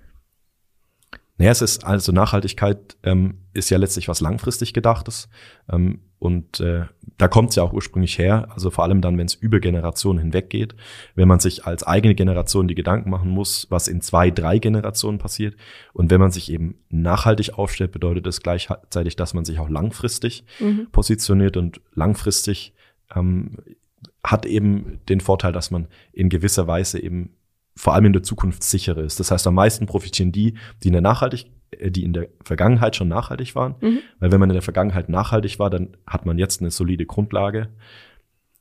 Naja, 1.39 1.51
es 1.51 1.63
ist 1.63 1.85
also 1.85 2.13
Nachhaltigkeit 2.13 2.97
ähm, 3.03 3.39
ist 3.53 3.71
ja 3.71 3.79
letztlich 3.79 4.09
was 4.09 4.21
langfristig 4.21 4.73
gedachtes. 4.73 5.29
Ähm, 5.69 6.03
und 6.19 6.61
äh, 6.61 6.85
da 7.19 7.29
kommt 7.29 7.51
es 7.51 7.57
ja 7.57 7.63
auch 7.63 7.73
ursprünglich 7.73 8.19
her, 8.19 8.49
also 8.53 8.71
vor 8.71 8.85
allem 8.85 9.01
dann, 9.01 9.19
wenn 9.19 9.27
es 9.27 9.35
über 9.35 9.61
Generationen 9.61 10.19
hinweg 10.19 10.51
geht, 10.51 10.75
wenn 11.15 11.29
man 11.29 11.41
sich 11.41 11.65
als 11.67 11.83
eigene 11.83 12.15
Generation 12.15 12.69
die 12.69 12.75
Gedanken 12.75 13.11
machen 13.11 13.31
muss, 13.31 13.67
was 13.71 13.89
in 13.89 14.01
zwei, 14.01 14.31
drei 14.31 14.59
Generationen 14.59 15.19
passiert. 15.19 15.57
Und 15.93 16.11
wenn 16.11 16.21
man 16.21 16.31
sich 16.31 16.51
eben 16.51 16.77
nachhaltig 16.89 17.59
aufstellt, 17.59 17.93
bedeutet 17.93 18.27
das 18.27 18.41
gleichzeitig, 18.43 19.17
dass 19.17 19.35
man 19.35 19.45
sich 19.45 19.59
auch 19.59 19.69
langfristig 19.69 20.45
Mhm. 20.61 20.89
positioniert 20.93 21.57
und 21.57 21.81
langfristig 21.95 22.75
ähm, 23.15 23.57
hat 24.25 24.47
eben 24.47 25.01
den 25.09 25.21
Vorteil, 25.21 25.53
dass 25.53 25.71
man 25.71 25.89
in 26.13 26.29
gewisser 26.29 26.67
Weise 26.67 27.01
eben 27.03 27.31
vor 27.75 27.95
allem 27.95 28.07
in 28.07 28.13
der 28.13 28.23
Zukunft 28.23 28.63
sicherer 28.63 29.03
ist. 29.03 29.19
Das 29.19 29.31
heißt, 29.31 29.47
am 29.47 29.55
meisten 29.55 29.87
profitieren 29.87 30.33
die, 30.33 30.55
die 30.83 30.89
in 30.89 30.93
der 30.93 31.03
nachhaltig, 31.03 31.47
die 31.81 32.05
in 32.05 32.13
der 32.13 32.29
Vergangenheit 32.45 32.97
schon 32.97 33.09
nachhaltig 33.09 33.55
waren. 33.55 33.75
Mhm. 33.81 33.99
Weil 34.21 34.33
wenn 34.33 34.41
man 34.41 34.51
in 34.51 34.55
der 34.55 34.63
Vergangenheit 34.63 35.09
nachhaltig 35.09 35.59
war, 35.59 35.71
dann 35.71 35.97
hat 36.07 36.27
man 36.27 36.39
jetzt 36.39 36.61
eine 36.61 36.71
solide 36.71 37.07
Grundlage. 37.07 37.69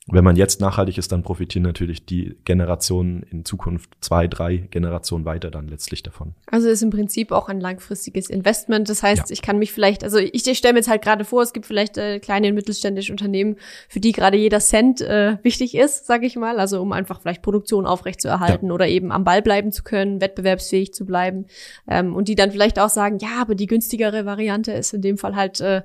Wenn 0.08 0.24
man 0.24 0.36
jetzt 0.36 0.60
nachhaltig 0.60 0.98
ist, 0.98 1.12
dann 1.12 1.22
profitieren 1.22 1.62
natürlich 1.62 2.08
die 2.08 2.36
Generationen 2.44 3.22
in 3.30 3.46
Zukunft 3.46 3.92
zwei, 4.02 4.28
drei 4.28 4.58
Generationen 4.58 5.26
weiter 5.26 5.52
dann 5.52 5.68
letztlich 5.68 6.02
davon. 6.02 6.34
Also 6.48 6.70
ist 6.70 6.82
im 6.82 6.90
Prinzip 6.90 7.32
auch 7.32 7.50
ein 7.50 7.62
langfristiges 7.62 8.28
Investment. 8.32 8.90
Das 8.90 9.04
heißt, 9.04 9.30
Ja. 9.30 9.32
ich 9.32 9.44
kann 9.44 9.60
mich 9.60 9.72
vielleicht, 9.72 10.04
also 10.04 10.18
ich, 10.18 10.48
ich 10.48 10.58
stelle 10.58 10.74
mir 10.74 10.80
jetzt 10.80 10.90
halt 10.90 11.04
gerade 11.04 11.24
vor, 11.24 11.44
es 11.44 11.54
gibt 11.54 11.68
vielleicht 11.68 12.00
äh, 12.00 12.20
kleine 12.20 12.48
und 12.48 12.56
mittelständische 12.56 13.12
Unternehmen, 13.14 13.58
für 13.90 14.00
die 14.00 14.12
gerade 14.12 14.38
jeder 14.38 14.60
Cent 14.60 15.02
äh, 15.02 15.38
wichtig 15.44 15.76
ist, 15.76 16.08
sage 16.08 16.26
ich 16.26 16.36
mal. 16.36 16.60
Also 16.60 16.82
um 16.82 16.94
einfach 16.94 17.22
vielleicht 17.22 17.44
Produktion 17.44 17.86
aufrechtzuerhalten 17.86 18.72
oder 18.72 18.88
eben 18.88 19.12
am 19.12 19.24
Ball 19.24 19.44
bleiben 19.44 19.72
zu 19.72 19.84
können, 19.84 20.20
wettbewerbsfähig 20.20 20.96
zu 20.96 21.06
bleiben. 21.06 21.46
Ähm, 21.88 22.16
und 22.16 22.28
die 22.28 22.36
dann 22.36 22.52
vielleicht 22.52 22.80
auch 22.80 22.90
sagen, 22.90 23.20
ja, 23.22 23.40
aber 23.40 23.54
die 23.54 23.68
günstigere 23.68 24.26
Variante 24.26 24.72
ist 24.72 24.96
in 24.96 25.02
dem 25.04 25.20
Fall 25.20 25.36
halt 25.36 25.62
äh, 25.62 25.84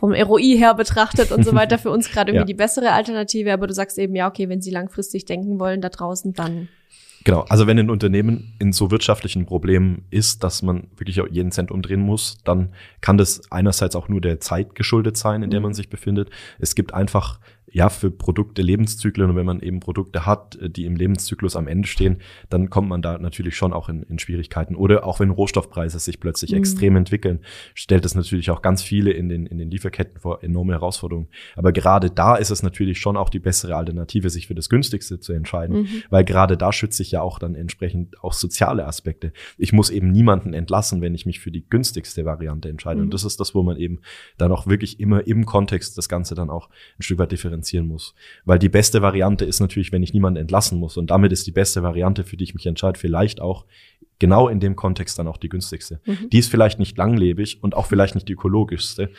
vom 0.00 0.12
ROI 0.12 0.56
her 0.58 0.74
betrachtet 0.74 1.30
und 1.30 1.44
so 1.44 1.54
weiter 1.54 1.78
für 1.78 1.90
uns 1.90 2.08
gerade 2.12 2.32
irgendwie 2.32 2.40
Ja. 2.40 2.46
die 2.46 2.54
bessere 2.54 2.90
Alternative. 2.92 3.52
Aber 3.52 3.66
du 3.68 3.74
sagst 3.74 3.98
eben, 3.98 4.16
ja, 4.16 4.26
okay, 4.28 4.48
wenn 4.48 4.60
sie 4.62 4.70
langfristig 4.72 5.26
denken 5.26 5.60
wollen 5.60 5.80
da 5.80 5.90
draußen, 5.90 6.32
dann 6.32 6.68
Genau, 7.22 7.42
also 7.50 7.66
wenn 7.66 7.78
ein 7.78 7.90
Unternehmen 7.90 8.54
in 8.58 8.72
so 8.72 8.90
wirtschaftlichen 8.90 9.44
Problemen 9.44 10.06
ist, 10.08 10.42
dass 10.42 10.62
man 10.62 10.86
wirklich 10.96 11.20
auch 11.20 11.26
jeden 11.30 11.52
Cent 11.52 11.70
umdrehen 11.70 12.00
muss, 12.00 12.38
dann 12.44 12.70
kann 13.02 13.18
das 13.18 13.42
einerseits 13.52 13.94
auch 13.94 14.08
nur 14.08 14.22
der 14.22 14.40
Zeit 14.40 14.74
geschuldet 14.74 15.18
sein, 15.18 15.42
in 15.42 15.50
der 15.50 15.60
Mhm. 15.60 15.64
man 15.64 15.74
sich 15.74 15.90
befindet. 15.90 16.30
Es 16.58 16.74
gibt 16.74 16.94
einfach 16.94 17.38
ja, 17.72 17.88
für 17.88 18.10
Produkte 18.10 18.62
Lebenszyklen 18.62 19.30
und 19.30 19.36
wenn 19.36 19.46
man 19.46 19.60
eben 19.60 19.80
Produkte 19.80 20.26
hat, 20.26 20.56
äh, 20.56 20.68
die 20.68 20.84
im 20.86 20.96
Lebenszyklus 20.96 21.56
am 21.56 21.68
Ende 21.68 21.86
stehen, 21.86 22.18
dann 22.48 22.70
kommt 22.70 22.88
man 22.88 23.02
da 23.02 23.18
natürlich 23.18 23.56
schon 23.56 23.72
auch 23.72 23.88
in, 23.88 24.02
in 24.04 24.18
Schwierigkeiten. 24.18 24.74
Oder 24.74 25.06
auch 25.06 25.20
wenn 25.20 25.30
Rohstoffpreise 25.30 25.98
sich 25.98 26.20
plötzlich 26.20 26.52
mhm. 26.52 26.58
extrem 26.58 26.96
entwickeln, 26.96 27.40
stellt 27.74 28.04
das 28.04 28.14
natürlich 28.14 28.50
auch 28.50 28.62
ganz 28.62 28.82
viele 28.82 29.12
in 29.12 29.28
den, 29.28 29.46
in 29.46 29.58
den 29.58 29.70
Lieferketten 29.70 30.18
vor 30.20 30.42
enorme 30.42 30.72
Herausforderungen. 30.72 31.28
Aber 31.54 31.72
gerade 31.72 32.10
da 32.10 32.36
ist 32.36 32.50
es 32.50 32.62
natürlich 32.62 32.98
schon 32.98 33.16
auch 33.16 33.28
die 33.28 33.38
bessere 33.38 33.76
Alternative, 33.76 34.30
sich 34.30 34.48
für 34.48 34.54
das 34.54 34.68
günstigste 34.68 35.20
zu 35.20 35.32
entscheiden, 35.32 35.82
mhm. 35.82 35.88
weil 36.10 36.24
gerade 36.24 36.56
da 36.56 36.72
schütze 36.72 37.02
ich 37.02 37.12
ja 37.12 37.22
auch 37.22 37.38
dann 37.38 37.54
entsprechend 37.54 38.22
auch 38.22 38.32
soziale 38.32 38.86
Aspekte. 38.86 39.32
Ich 39.58 39.72
muss 39.72 39.90
eben 39.90 40.10
niemanden 40.10 40.54
entlassen, 40.54 41.00
wenn 41.00 41.14
ich 41.14 41.26
mich 41.26 41.40
für 41.40 41.50
die 41.50 41.68
günstigste 41.68 42.24
Variante 42.24 42.68
entscheide. 42.68 42.98
Mhm. 42.98 43.06
Und 43.06 43.14
das 43.14 43.24
ist 43.24 43.38
das, 43.38 43.54
wo 43.54 43.62
man 43.62 43.76
eben 43.76 44.00
dann 44.38 44.50
auch 44.50 44.66
wirklich 44.66 44.98
immer 44.98 45.26
im 45.26 45.46
Kontext 45.46 45.96
das 45.96 46.08
Ganze 46.08 46.34
dann 46.34 46.50
auch 46.50 46.68
ein 46.98 47.02
Stück 47.02 47.18
weit 47.18 47.30
differenziert 47.30 47.59
differenzieren 47.60 47.86
muss. 47.86 48.14
Weil 48.44 48.58
die 48.58 48.68
beste 48.68 49.02
Variante 49.02 49.44
ist 49.44 49.60
natürlich, 49.60 49.92
wenn 49.92 50.02
ich 50.02 50.12
niemanden 50.12 50.40
entlassen 50.40 50.78
muss. 50.78 50.96
Und 50.96 51.10
damit 51.10 51.32
ist 51.32 51.46
die 51.46 51.52
beste 51.52 51.82
Variante, 51.82 52.24
für 52.24 52.36
die 52.36 52.44
ich 52.44 52.54
mich 52.54 52.66
entscheide, 52.66 52.98
vielleicht 52.98 53.40
auch 53.40 53.66
genau 54.18 54.48
in 54.48 54.60
dem 54.60 54.76
Kontext 54.76 55.18
dann 55.18 55.28
auch 55.28 55.38
die 55.38 55.48
günstigste. 55.48 56.00
Mhm. 56.04 56.30
Die 56.30 56.38
ist 56.38 56.50
vielleicht 56.50 56.78
nicht 56.78 56.96
langlebig 56.96 57.62
und 57.62 57.74
auch 57.74 57.86
vielleicht 57.86 58.14
nicht 58.14 58.28
die 58.28 58.34
ökologischste, 58.34 59.10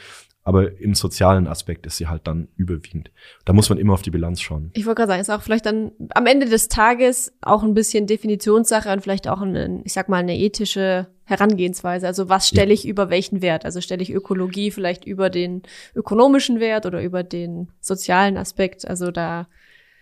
aber 0.44 0.80
im 0.80 0.96
sozialen 0.96 1.48
Aspekt 1.48 1.86
ist 1.86 1.98
sie 1.98 2.08
halt 2.08 2.26
dann 2.26 2.48
überwiegend. 2.56 3.12
Da 3.46 3.54
muss 3.54 3.70
man 3.70 3.78
immer 3.78 3.94
auf 3.94 4.02
die 4.02 4.10
Bilanz 4.10 4.42
schauen. 4.42 4.72
Ich 4.74 4.86
wollte 4.86 5.02
gerade 5.02 5.10
sagen, 5.10 5.22
ist 5.22 5.30
auch 5.30 5.44
vielleicht 5.44 5.68
dann 5.68 5.92
am 6.16 6.26
Ende 6.26 6.48
des 6.48 6.68
Tages 6.68 7.34
auch 7.42 7.64
ein 7.64 7.76
bisschen 7.76 8.08
Definitionssache 8.08 8.92
und 8.92 9.02
vielleicht 9.02 9.28
auch 9.28 9.42
eine, 9.42 9.82
ich 9.84 9.94
sag 9.94 10.10
mal, 10.10 10.18
eine 10.18 10.38
ethische 10.38 11.08
Herangehensweise. 11.26 12.08
Also 12.08 12.28
was 12.28 12.48
stelle 12.48 12.70
ja. 12.70 12.74
ich 12.74 12.88
über 12.88 13.10
welchen 13.10 13.42
Wert? 13.42 13.66
Also 13.66 13.82
stelle 13.82 14.02
ich 14.02 14.12
Ökologie 14.12 14.72
vielleicht 14.72 15.06
über 15.06 15.30
den 15.30 15.62
ökonomischen 15.96 16.60
Wert 16.60 16.86
oder 16.88 17.02
über 17.04 17.24
den 17.24 17.70
sozialen 17.80 18.38
Aspekt? 18.38 18.88
Also 18.88 19.12
da 19.12 19.48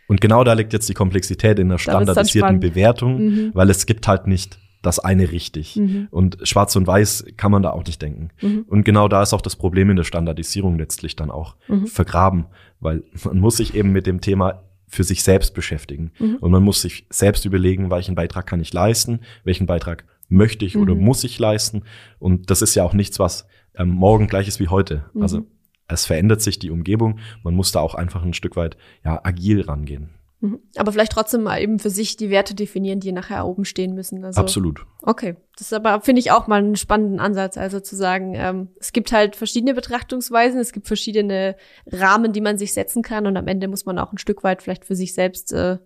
und 0.07 0.21
genau 0.21 0.43
da 0.43 0.53
liegt 0.53 0.73
jetzt 0.73 0.89
die 0.89 0.95
Komplexität 0.95 1.59
in 1.59 1.69
der 1.69 1.77
standardisierten 1.77 2.59
Bewertung, 2.59 3.19
mhm. 3.19 3.51
weil 3.53 3.69
es 3.69 3.85
gibt 3.85 4.07
halt 4.07 4.25
nicht 4.25 4.57
das 4.81 4.99
eine 4.99 5.31
richtig. 5.31 5.75
Mhm. 5.75 6.07
Und 6.11 6.37
schwarz 6.43 6.75
und 6.75 6.87
weiß 6.87 7.25
kann 7.37 7.51
man 7.51 7.63
da 7.63 7.71
auch 7.71 7.85
nicht 7.85 8.01
denken. 8.01 8.29
Mhm. 8.41 8.65
Und 8.67 8.83
genau 8.83 9.07
da 9.07 9.21
ist 9.21 9.33
auch 9.33 9.41
das 9.41 9.55
Problem 9.55 9.89
in 9.89 9.97
der 9.97 10.03
Standardisierung 10.03 10.77
letztlich 10.77 11.15
dann 11.15 11.31
auch 11.31 11.55
mhm. 11.67 11.87
vergraben, 11.87 12.45
weil 12.79 13.03
man 13.25 13.39
muss 13.39 13.57
sich 13.57 13.75
eben 13.75 13.91
mit 13.91 14.07
dem 14.07 14.21
Thema 14.21 14.63
für 14.87 15.03
sich 15.03 15.23
selbst 15.23 15.53
beschäftigen. 15.53 16.11
Mhm. 16.19 16.37
Und 16.37 16.51
man 16.51 16.63
muss 16.63 16.81
sich 16.81 17.05
selbst 17.09 17.45
überlegen, 17.45 17.91
welchen 17.91 18.15
Beitrag 18.15 18.47
kann 18.47 18.59
ich 18.59 18.73
leisten, 18.73 19.19
welchen 19.43 19.67
Beitrag 19.67 20.05
möchte 20.29 20.65
ich 20.65 20.77
oder 20.77 20.95
mhm. 20.95 21.03
muss 21.03 21.23
ich 21.23 21.37
leisten. 21.39 21.83
Und 22.17 22.49
das 22.49 22.61
ist 22.61 22.75
ja 22.75 22.83
auch 22.83 22.93
nichts, 22.93 23.19
was 23.19 23.47
ähm, 23.75 23.89
morgen 23.89 24.27
gleich 24.27 24.47
ist 24.47 24.59
wie 24.59 24.67
heute. 24.67 25.05
Mhm. 25.13 25.21
Also 25.21 25.45
es 25.87 26.05
verändert 26.05 26.41
sich 26.41 26.59
die 26.59 26.71
Umgebung. 26.71 27.19
Man 27.43 27.55
muss 27.55 27.71
da 27.71 27.79
auch 27.79 27.95
einfach 27.95 28.23
ein 28.23 28.33
Stück 28.33 28.55
weit 28.55 28.77
ja 29.03 29.19
agil 29.23 29.61
rangehen. 29.61 30.09
Mhm. 30.41 30.59
Aber 30.77 30.91
vielleicht 30.91 31.11
trotzdem 31.11 31.43
mal 31.43 31.61
eben 31.61 31.79
für 31.79 31.89
sich 31.89 32.15
die 32.15 32.29
Werte 32.29 32.55
definieren, 32.55 32.99
die 32.99 33.11
nachher 33.11 33.45
oben 33.45 33.65
stehen 33.65 33.93
müssen. 33.93 34.23
Also, 34.23 34.39
Absolut. 34.39 34.85
Okay, 35.01 35.35
das 35.57 35.67
ist 35.67 35.73
aber, 35.73 36.01
finde 36.01 36.19
ich, 36.19 36.31
auch 36.31 36.47
mal 36.47 36.59
einen 36.59 36.77
spannenden 36.77 37.19
Ansatz. 37.19 37.57
Also 37.57 37.79
zu 37.79 37.95
sagen, 37.95 38.33
ähm, 38.35 38.69
es 38.79 38.93
gibt 38.93 39.11
halt 39.11 39.35
verschiedene 39.35 39.73
Betrachtungsweisen, 39.73 40.59
es 40.59 40.71
gibt 40.71 40.87
verschiedene 40.87 41.55
Rahmen, 41.91 42.31
die 42.31 42.41
man 42.41 42.57
sich 42.57 42.73
setzen 42.73 43.01
kann 43.01 43.27
und 43.27 43.35
am 43.35 43.47
Ende 43.47 43.67
muss 43.67 43.85
man 43.85 43.99
auch 43.99 44.13
ein 44.13 44.17
Stück 44.17 44.43
weit 44.43 44.61
vielleicht 44.61 44.85
für 44.85 44.95
sich 44.95 45.13
selbst 45.13 45.51
äh, 45.51 45.77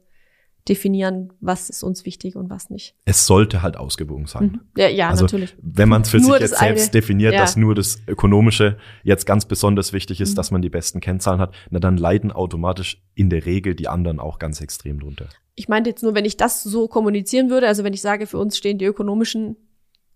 definieren, 0.69 1.33
was 1.41 1.69
ist 1.69 1.83
uns 1.83 2.05
wichtig 2.05 2.35
und 2.35 2.49
was 2.49 2.69
nicht. 2.69 2.95
Es 3.05 3.25
sollte 3.25 3.61
halt 3.61 3.77
ausgewogen 3.77 4.27
sein. 4.27 4.43
Mhm. 4.43 4.61
Ja, 4.77 4.87
ja 4.87 5.09
also, 5.09 5.25
natürlich. 5.25 5.55
Wenn 5.61 5.89
man 5.89 6.03
es 6.03 6.09
für 6.09 6.17
nur 6.17 6.33
sich 6.33 6.41
jetzt 6.41 6.59
selbst 6.59 6.83
eine, 6.83 6.91
definiert, 6.91 7.33
ja. 7.33 7.41
dass 7.41 7.55
nur 7.55 7.75
das 7.75 7.99
Ökonomische 8.07 8.77
jetzt 9.03 9.25
ganz 9.25 9.45
besonders 9.45 9.91
wichtig 9.93 10.21
ist, 10.21 10.31
mhm. 10.31 10.35
dass 10.35 10.51
man 10.51 10.61
die 10.61 10.69
besten 10.69 11.01
Kennzahlen 11.01 11.41
hat, 11.41 11.53
na 11.69 11.79
dann 11.79 11.97
leiden 11.97 12.31
automatisch 12.31 13.01
in 13.13 13.29
der 13.29 13.45
Regel 13.45 13.75
die 13.75 13.87
anderen 13.87 14.19
auch 14.19 14.39
ganz 14.39 14.61
extrem 14.61 14.99
drunter. 14.99 15.27
Ich 15.55 15.67
meinte 15.67 15.89
jetzt 15.89 16.01
nur, 16.01 16.15
wenn 16.15 16.25
ich 16.25 16.37
das 16.37 16.63
so 16.63 16.87
kommunizieren 16.87 17.49
würde, 17.49 17.67
also 17.67 17.83
wenn 17.83 17.93
ich 17.93 18.01
sage, 18.01 18.25
für 18.25 18.37
uns 18.37 18.57
stehen 18.57 18.77
die 18.77 18.85
ökonomischen 18.85 19.57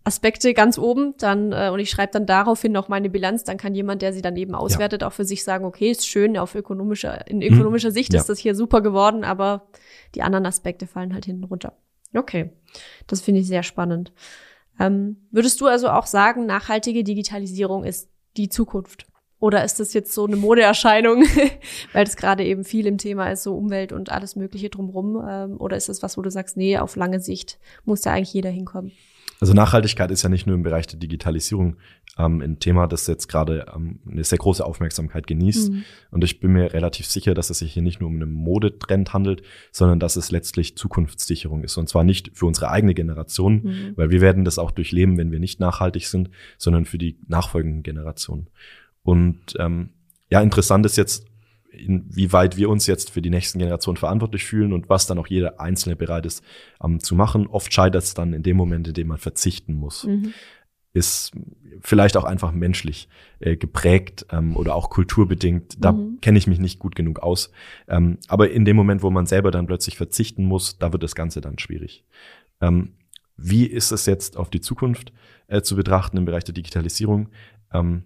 Aspekte 0.08 0.54
ganz 0.54 0.78
oben, 0.78 1.14
dann 1.18 1.52
äh, 1.52 1.70
und 1.72 1.78
ich 1.78 1.90
schreibe 1.90 2.12
dann 2.12 2.26
daraufhin 2.26 2.72
noch 2.72 2.88
meine 2.88 3.10
Bilanz, 3.10 3.44
dann 3.44 3.58
kann 3.58 3.74
jemand, 3.74 4.02
der 4.02 4.12
sie 4.12 4.22
dann 4.22 4.36
eben 4.36 4.54
auswertet, 4.54 5.02
ja. 5.02 5.08
auch 5.08 5.12
für 5.12 5.26
sich 5.26 5.44
sagen, 5.44 5.64
okay, 5.64 5.90
ist 5.90 6.08
schön, 6.08 6.36
auf 6.38 6.54
ökonomischer, 6.54 7.28
in 7.28 7.36
mhm. 7.36 7.42
ökonomischer 7.42 7.90
Sicht 7.90 8.14
ja. 8.14 8.20
ist 8.20 8.28
das 8.28 8.38
hier 8.38 8.54
super 8.54 8.80
geworden, 8.80 9.22
aber 9.22 9.68
die 10.14 10.22
anderen 10.22 10.46
Aspekte 10.46 10.86
fallen 10.86 11.12
halt 11.12 11.26
hinten 11.26 11.44
runter. 11.44 11.76
Okay, 12.14 12.50
das 13.06 13.20
finde 13.20 13.42
ich 13.42 13.46
sehr 13.46 13.62
spannend. 13.62 14.12
Ähm, 14.80 15.28
würdest 15.30 15.60
du 15.60 15.66
also 15.66 15.90
auch 15.90 16.06
sagen, 16.06 16.46
nachhaltige 16.46 17.04
Digitalisierung 17.04 17.84
ist 17.84 18.08
die 18.36 18.48
Zukunft? 18.48 19.06
Oder 19.40 19.64
ist 19.64 19.78
das 19.78 19.92
jetzt 19.92 20.12
so 20.12 20.26
eine 20.26 20.36
Modeerscheinung, 20.36 21.22
weil 21.92 22.04
das 22.04 22.16
gerade 22.16 22.44
eben 22.44 22.64
viel 22.64 22.86
im 22.86 22.98
Thema 22.98 23.30
ist, 23.30 23.44
so 23.44 23.56
Umwelt 23.56 23.92
und 23.92 24.10
alles 24.10 24.34
Mögliche 24.34 24.70
drumherum? 24.70 25.22
Ähm, 25.28 25.60
oder 25.60 25.76
ist 25.76 25.88
das 25.88 26.02
was, 26.02 26.16
wo 26.16 26.22
du 26.22 26.30
sagst, 26.30 26.56
nee, 26.56 26.78
auf 26.78 26.96
lange 26.96 27.20
Sicht 27.20 27.58
muss 27.84 28.00
da 28.00 28.12
eigentlich 28.12 28.32
jeder 28.32 28.50
hinkommen? 28.50 28.92
Also 29.40 29.54
Nachhaltigkeit 29.54 30.10
ist 30.10 30.22
ja 30.22 30.28
nicht 30.28 30.46
nur 30.46 30.56
im 30.56 30.62
Bereich 30.62 30.86
der 30.86 30.98
Digitalisierung 30.98 31.76
ähm, 32.18 32.40
ein 32.40 32.58
Thema, 32.58 32.86
das 32.86 33.06
jetzt 33.06 33.28
gerade 33.28 33.66
ähm, 33.74 34.00
eine 34.10 34.24
sehr 34.24 34.38
große 34.38 34.64
Aufmerksamkeit 34.64 35.26
genießt. 35.26 35.70
Mhm. 35.70 35.84
Und 36.10 36.24
ich 36.24 36.40
bin 36.40 36.52
mir 36.52 36.72
relativ 36.72 37.06
sicher, 37.06 37.34
dass 37.34 37.50
es 37.50 37.58
sich 37.58 37.72
hier 37.72 37.82
nicht 37.82 38.00
nur 38.00 38.08
um 38.08 38.16
einen 38.16 38.32
Modetrend 38.32 39.12
handelt, 39.12 39.42
sondern 39.70 40.00
dass 40.00 40.16
es 40.16 40.30
letztlich 40.30 40.76
Zukunftssicherung 40.76 41.62
ist. 41.62 41.76
Und 41.76 41.88
zwar 41.88 42.04
nicht 42.04 42.30
für 42.34 42.46
unsere 42.46 42.70
eigene 42.70 42.94
Generation, 42.94 43.62
mhm. 43.62 43.92
weil 43.96 44.10
wir 44.10 44.20
werden 44.20 44.44
das 44.44 44.58
auch 44.58 44.72
durchleben, 44.72 45.16
wenn 45.18 45.30
wir 45.30 45.38
nicht 45.38 45.60
nachhaltig 45.60 46.06
sind, 46.06 46.30
sondern 46.56 46.84
für 46.84 46.98
die 46.98 47.18
nachfolgenden 47.28 47.82
Generationen. 47.82 48.48
Und 49.02 49.54
ähm, 49.58 49.90
ja, 50.30 50.42
interessant 50.42 50.84
ist 50.84 50.96
jetzt 50.96 51.26
inwieweit 51.70 52.56
wir 52.56 52.68
uns 52.68 52.86
jetzt 52.86 53.10
für 53.10 53.22
die 53.22 53.30
nächsten 53.30 53.58
Generationen 53.58 53.96
verantwortlich 53.96 54.44
fühlen 54.44 54.72
und 54.72 54.88
was 54.88 55.06
dann 55.06 55.18
auch 55.18 55.26
jeder 55.26 55.60
Einzelne 55.60 55.96
bereit 55.96 56.26
ist 56.26 56.42
ähm, 56.82 57.00
zu 57.00 57.14
machen. 57.14 57.46
Oft 57.46 57.72
scheitert 57.72 58.02
es 58.02 58.14
dann 58.14 58.32
in 58.32 58.42
dem 58.42 58.56
Moment, 58.56 58.88
in 58.88 58.94
dem 58.94 59.08
man 59.08 59.18
verzichten 59.18 59.74
muss. 59.74 60.04
Mhm. 60.04 60.32
Ist 60.94 61.32
vielleicht 61.80 62.16
auch 62.16 62.24
einfach 62.24 62.52
menschlich 62.52 63.08
äh, 63.40 63.56
geprägt 63.56 64.26
ähm, 64.30 64.56
oder 64.56 64.74
auch 64.74 64.90
kulturbedingt. 64.90 65.76
Da 65.78 65.92
mhm. 65.92 66.18
kenne 66.20 66.38
ich 66.38 66.46
mich 66.46 66.58
nicht 66.58 66.78
gut 66.78 66.96
genug 66.96 67.20
aus. 67.20 67.50
Ähm, 67.86 68.18
aber 68.26 68.50
in 68.50 68.64
dem 68.64 68.76
Moment, 68.76 69.02
wo 69.02 69.10
man 69.10 69.26
selber 69.26 69.50
dann 69.50 69.66
plötzlich 69.66 69.96
verzichten 69.96 70.44
muss, 70.44 70.78
da 70.78 70.92
wird 70.92 71.02
das 71.02 71.14
Ganze 71.14 71.40
dann 71.40 71.58
schwierig. 71.58 72.04
Ähm, 72.60 72.94
wie 73.36 73.66
ist 73.66 73.92
es 73.92 74.06
jetzt 74.06 74.36
auf 74.36 74.50
die 74.50 74.60
Zukunft 74.60 75.12
äh, 75.46 75.62
zu 75.62 75.76
betrachten 75.76 76.16
im 76.16 76.24
Bereich 76.24 76.44
der 76.44 76.54
Digitalisierung? 76.54 77.28
Ähm, 77.72 78.02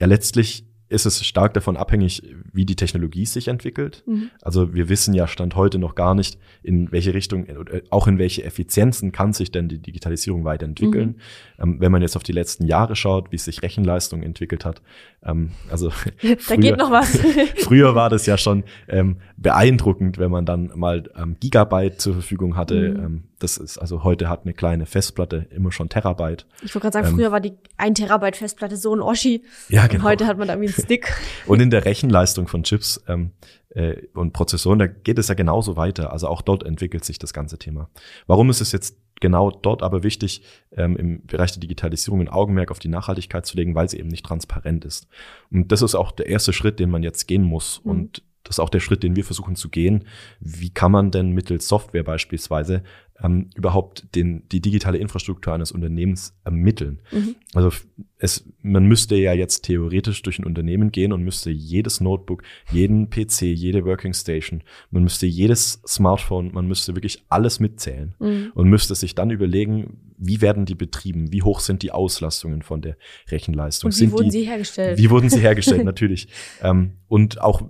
ja, 0.00 0.06
letztlich 0.08 0.66
ist 0.92 1.06
es 1.06 1.24
stark 1.24 1.54
davon 1.54 1.76
abhängig, 1.76 2.22
wie 2.52 2.64
die 2.64 2.76
Technologie 2.76 3.26
sich 3.26 3.48
entwickelt. 3.48 4.02
Mhm. 4.06 4.30
Also 4.42 4.74
wir 4.74 4.88
wissen 4.88 5.14
ja 5.14 5.26
Stand 5.26 5.56
heute 5.56 5.78
noch 5.78 5.94
gar 5.94 6.14
nicht, 6.14 6.38
in 6.62 6.92
welche 6.92 7.14
Richtung, 7.14 7.46
äh, 7.46 7.82
auch 7.90 8.06
in 8.06 8.18
welche 8.18 8.44
Effizienzen 8.44 9.10
kann 9.10 9.32
sich 9.32 9.50
denn 9.50 9.68
die 9.68 9.78
Digitalisierung 9.78 10.44
weiterentwickeln. 10.44 11.08
Mhm. 11.08 11.62
Ähm, 11.62 11.80
wenn 11.80 11.92
man 11.92 12.02
jetzt 12.02 12.16
auf 12.16 12.22
die 12.22 12.32
letzten 12.32 12.66
Jahre 12.66 12.94
schaut, 12.94 13.32
wie 13.32 13.38
sich 13.38 13.62
Rechenleistung 13.62 14.22
entwickelt 14.22 14.64
hat. 14.64 14.82
Ähm, 15.24 15.52
also 15.70 15.88
da 16.22 16.36
früher, 16.38 16.56
geht 16.58 16.76
noch 16.76 16.90
was. 16.90 17.18
früher 17.56 17.94
war 17.94 18.10
das 18.10 18.26
ja 18.26 18.36
schon 18.36 18.64
ähm, 18.88 19.16
beeindruckend, 19.36 20.18
wenn 20.18 20.30
man 20.30 20.46
dann 20.46 20.70
mal 20.74 21.10
ähm, 21.16 21.36
Gigabyte 21.40 22.00
zur 22.00 22.14
Verfügung 22.14 22.56
hatte. 22.56 22.90
Mhm. 22.90 23.04
Ähm, 23.04 23.22
das 23.42 23.56
ist, 23.56 23.78
also 23.78 24.04
heute 24.04 24.28
hat 24.28 24.42
eine 24.44 24.54
kleine 24.54 24.86
Festplatte 24.86 25.46
immer 25.50 25.72
schon 25.72 25.88
Terabyte. 25.88 26.46
Ich 26.62 26.74
wollte 26.74 26.84
gerade 26.84 26.92
sagen, 26.92 27.08
ähm, 27.08 27.14
früher 27.16 27.32
war 27.32 27.40
die 27.40 27.54
ein 27.76 27.94
Terabyte 27.94 28.36
Festplatte 28.36 28.76
so 28.76 28.94
ein 28.94 29.00
Oschi. 29.00 29.42
Ja, 29.68 29.86
genau. 29.86 30.04
Und 30.04 30.10
heute 30.10 30.26
hat 30.26 30.38
man 30.38 30.48
da 30.48 30.54
irgendwie 30.54 30.72
Stick. 30.84 31.12
und 31.46 31.60
in 31.60 31.70
der 31.70 31.84
Rechenleistung 31.84 32.48
von 32.48 32.62
Chips 32.62 33.02
ähm, 33.08 33.32
äh, 33.70 33.96
und 34.14 34.32
Prozessoren, 34.32 34.78
da 34.78 34.86
geht 34.86 35.18
es 35.18 35.28
ja 35.28 35.34
genauso 35.34 35.76
weiter. 35.76 36.12
Also 36.12 36.28
auch 36.28 36.42
dort 36.42 36.64
entwickelt 36.64 37.04
sich 37.04 37.18
das 37.18 37.32
ganze 37.32 37.58
Thema. 37.58 37.88
Warum 38.26 38.50
ist 38.50 38.60
es 38.60 38.72
jetzt 38.72 38.96
genau 39.22 39.50
dort 39.50 39.82
aber 39.82 40.02
wichtig, 40.02 40.42
ähm, 40.76 40.96
im 40.96 41.26
Bereich 41.26 41.52
der 41.52 41.60
Digitalisierung 41.60 42.20
ein 42.20 42.28
Augenmerk 42.28 42.70
auf 42.70 42.80
die 42.80 42.88
Nachhaltigkeit 42.88 43.46
zu 43.46 43.56
legen, 43.56 43.74
weil 43.74 43.88
sie 43.88 43.98
eben 43.98 44.08
nicht 44.08 44.26
transparent 44.26 44.84
ist. 44.84 45.06
Und 45.50 45.72
das 45.72 45.80
ist 45.80 45.94
auch 45.94 46.12
der 46.12 46.26
erste 46.26 46.52
Schritt, 46.52 46.78
den 46.78 46.90
man 46.90 47.02
jetzt 47.02 47.26
gehen 47.26 47.44
muss. 47.44 47.80
Mhm. 47.84 47.90
Und 47.90 48.22
das 48.42 48.56
ist 48.56 48.60
auch 48.60 48.68
der 48.68 48.80
Schritt, 48.80 49.02
den 49.02 49.16
wir 49.16 49.24
versuchen 49.24 49.54
zu 49.54 49.68
gehen. 49.68 50.04
Wie 50.40 50.70
kann 50.70 50.92
man 50.92 51.12
denn 51.12 51.30
mittels 51.30 51.68
Software 51.68 52.02
beispielsweise 52.02 52.82
ähm, 53.22 53.50
überhaupt 53.54 54.14
den, 54.14 54.48
die 54.50 54.60
digitale 54.60 54.98
Infrastruktur 54.98 55.52
eines 55.52 55.72
Unternehmens 55.72 56.34
ermitteln. 56.44 57.00
Mhm. 57.10 57.36
Also 57.54 57.70
es, 58.18 58.44
man 58.62 58.86
müsste 58.86 59.16
ja 59.16 59.32
jetzt 59.32 59.62
theoretisch 59.62 60.22
durch 60.22 60.38
ein 60.38 60.44
Unternehmen 60.44 60.92
gehen 60.92 61.12
und 61.12 61.22
müsste 61.22 61.50
jedes 61.50 62.00
Notebook, 62.00 62.42
jeden 62.70 63.10
PC, 63.10 63.42
jede 63.42 63.84
Working 63.84 64.14
Station, 64.14 64.62
man 64.90 65.02
müsste 65.02 65.26
jedes 65.26 65.82
Smartphone, 65.86 66.52
man 66.52 66.66
müsste 66.66 66.94
wirklich 66.94 67.24
alles 67.28 67.60
mitzählen 67.60 68.14
mhm. 68.18 68.52
und 68.54 68.68
müsste 68.68 68.94
sich 68.94 69.14
dann 69.14 69.30
überlegen, 69.30 69.98
wie 70.18 70.40
werden 70.40 70.66
die 70.66 70.76
betrieben, 70.76 71.32
wie 71.32 71.42
hoch 71.42 71.60
sind 71.60 71.82
die 71.82 71.90
Auslastungen 71.90 72.62
von 72.62 72.80
der 72.80 72.96
Rechenleistung. 73.30 73.88
Und 73.88 73.94
wie 73.94 73.98
sind 73.98 74.12
wurden 74.12 74.30
die, 74.30 74.30
sie 74.30 74.46
hergestellt? 74.46 74.98
Wie 74.98 75.10
wurden 75.10 75.30
sie 75.30 75.40
hergestellt, 75.40 75.84
natürlich. 75.84 76.28
Ähm, 76.62 76.92
und 77.08 77.40
auch 77.40 77.62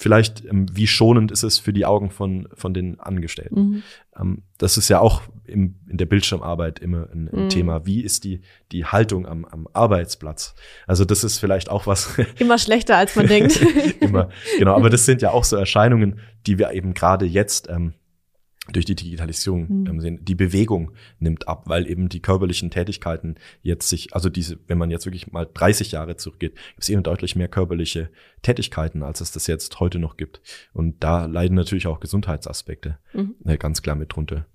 vielleicht, 0.00 0.46
ähm, 0.46 0.66
wie 0.72 0.86
schonend 0.86 1.30
ist 1.30 1.42
es 1.42 1.58
für 1.58 1.74
die 1.74 1.84
Augen 1.84 2.10
von, 2.10 2.48
von 2.54 2.72
den 2.72 2.98
Angestellten. 3.00 3.60
Mhm. 3.60 3.82
Ähm, 4.18 4.42
das 4.56 4.78
ist 4.78 4.88
ja 4.88 4.98
auch 4.98 5.22
im, 5.44 5.74
in 5.88 5.98
der 5.98 6.06
Bildschirmarbeit 6.06 6.78
immer 6.78 7.08
ein, 7.12 7.28
ein 7.28 7.44
mhm. 7.44 7.48
Thema. 7.50 7.84
Wie 7.84 8.00
ist 8.00 8.24
die, 8.24 8.40
die 8.72 8.86
Haltung 8.86 9.26
am, 9.26 9.44
am 9.44 9.68
Arbeitsplatz? 9.74 10.54
Also 10.86 11.04
das 11.04 11.22
ist 11.22 11.38
vielleicht 11.38 11.70
auch 11.70 11.86
was. 11.86 12.18
Immer 12.38 12.56
schlechter, 12.56 12.96
als 12.96 13.14
man 13.14 13.26
denkt. 13.26 13.60
immer, 14.00 14.30
genau. 14.58 14.74
Aber 14.74 14.88
das 14.90 15.04
sind 15.04 15.20
ja 15.20 15.32
auch 15.32 15.44
so 15.44 15.56
Erscheinungen, 15.56 16.18
die 16.46 16.58
wir 16.58 16.72
eben 16.72 16.94
gerade 16.94 17.26
jetzt 17.26 17.68
ähm, 17.68 17.92
durch 18.68 18.84
die 18.84 18.94
Digitalisierung 18.94 19.84
mhm. 19.84 20.00
sehen. 20.00 20.24
Die 20.24 20.34
Bewegung 20.34 20.92
nimmt 21.18 21.48
ab, 21.48 21.64
weil 21.66 21.88
eben 21.88 22.08
die 22.08 22.20
körperlichen 22.20 22.70
Tätigkeiten 22.70 23.36
jetzt 23.62 23.88
sich, 23.88 24.14
also 24.14 24.28
diese, 24.28 24.58
wenn 24.66 24.78
man 24.78 24.90
jetzt 24.90 25.06
wirklich 25.06 25.32
mal 25.32 25.48
30 25.52 25.92
Jahre 25.92 26.16
zurückgeht, 26.16 26.54
gibt 26.54 26.82
es 26.82 26.88
eben 26.88 27.02
deutlich 27.02 27.36
mehr 27.36 27.48
körperliche 27.48 28.10
Tätigkeiten, 28.42 29.02
als 29.02 29.20
es 29.20 29.32
das 29.32 29.46
jetzt 29.46 29.80
heute 29.80 29.98
noch 29.98 30.16
gibt. 30.16 30.40
Und 30.72 31.02
da 31.02 31.24
leiden 31.26 31.56
natürlich 31.56 31.86
auch 31.86 32.00
Gesundheitsaspekte 32.00 32.98
mhm. 33.12 33.34
Äh, 33.44 33.56
ganz 33.56 33.82
klar 33.82 33.96
mit 33.96 34.14
drunter. 34.14 34.46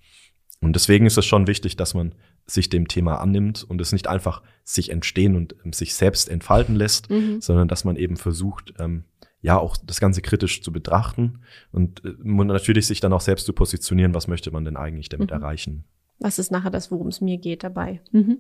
Und 0.61 0.75
deswegen 0.75 1.05
ist 1.05 1.17
es 1.17 1.25
schon 1.25 1.47
wichtig, 1.47 1.75
dass 1.75 1.93
man 1.93 2.15
sich 2.47 2.69
dem 2.69 2.87
Thema 2.87 3.17
annimmt 3.17 3.63
und 3.63 3.81
es 3.81 3.91
nicht 3.91 4.07
einfach 4.07 4.43
sich 4.63 4.91
entstehen 4.91 5.35
und 5.35 5.55
ähm, 5.65 5.73
sich 5.73 5.95
selbst 5.95 6.29
entfalten 6.29 6.75
lässt, 6.75 7.09
mhm. 7.09 7.41
sondern 7.41 7.67
dass 7.67 7.83
man 7.83 7.95
eben 7.95 8.17
versucht, 8.17 8.73
ähm, 8.79 9.05
ja 9.45 9.59
auch 9.59 9.77
das 9.77 9.99
Ganze 9.99 10.21
kritisch 10.21 10.63
zu 10.63 10.71
betrachten 10.71 11.39
und 11.71 12.03
äh, 12.03 12.13
natürlich 12.23 12.87
sich 12.87 12.99
dann 12.99 13.13
auch 13.13 13.21
selbst 13.21 13.45
zu 13.45 13.53
positionieren, 13.53 14.15
was 14.15 14.27
möchte 14.27 14.49
man 14.51 14.65
denn 14.65 14.75
eigentlich 14.75 15.07
damit 15.09 15.29
mhm. 15.29 15.37
erreichen. 15.37 15.83
Was 16.19 16.39
ist 16.39 16.51
nachher 16.51 16.71
das, 16.71 16.91
worum 16.91 17.07
es 17.07 17.21
mir 17.21 17.37
geht 17.37 17.63
dabei? 17.63 18.01
Mhm. 18.11 18.39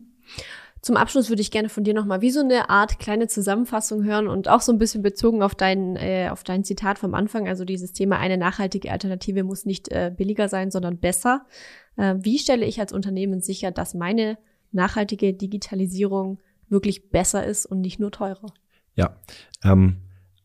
Zum 0.81 0.97
Abschluss 0.97 1.29
würde 1.29 1.41
ich 1.41 1.51
gerne 1.51 1.69
von 1.69 1.83
dir 1.83 1.93
nochmal 1.93 2.21
wie 2.21 2.31
so 2.31 2.39
eine 2.39 2.69
Art 2.69 2.99
kleine 2.99 3.27
Zusammenfassung 3.27 4.03
hören 4.03 4.27
und 4.27 4.47
auch 4.47 4.61
so 4.61 4.71
ein 4.71 4.79
bisschen 4.79 5.03
bezogen 5.03 5.43
auf 5.43 5.53
dein, 5.53 5.95
äh, 5.95 6.29
auf 6.31 6.43
dein 6.43 6.63
Zitat 6.63 6.97
vom 6.97 7.13
Anfang, 7.13 7.47
also 7.47 7.65
dieses 7.65 7.93
Thema, 7.93 8.17
eine 8.17 8.37
nachhaltige 8.37 8.91
Alternative 8.91 9.43
muss 9.43 9.65
nicht 9.65 9.91
äh, 9.91 10.11
billiger 10.15 10.49
sein, 10.49 10.71
sondern 10.71 10.97
besser. 10.97 11.45
Äh, 11.97 12.15
wie 12.19 12.39
stelle 12.39 12.65
ich 12.65 12.79
als 12.79 12.93
Unternehmen 12.93 13.41
sicher, 13.41 13.71
dass 13.71 13.93
meine 13.93 14.37
nachhaltige 14.71 15.33
Digitalisierung 15.33 16.39
wirklich 16.69 17.09
besser 17.09 17.45
ist 17.45 17.65
und 17.65 17.81
nicht 17.81 17.99
nur 17.99 18.11
teurer? 18.11 18.47
Ja, 18.95 19.17
ähm, 19.63 19.97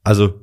also 0.03 0.41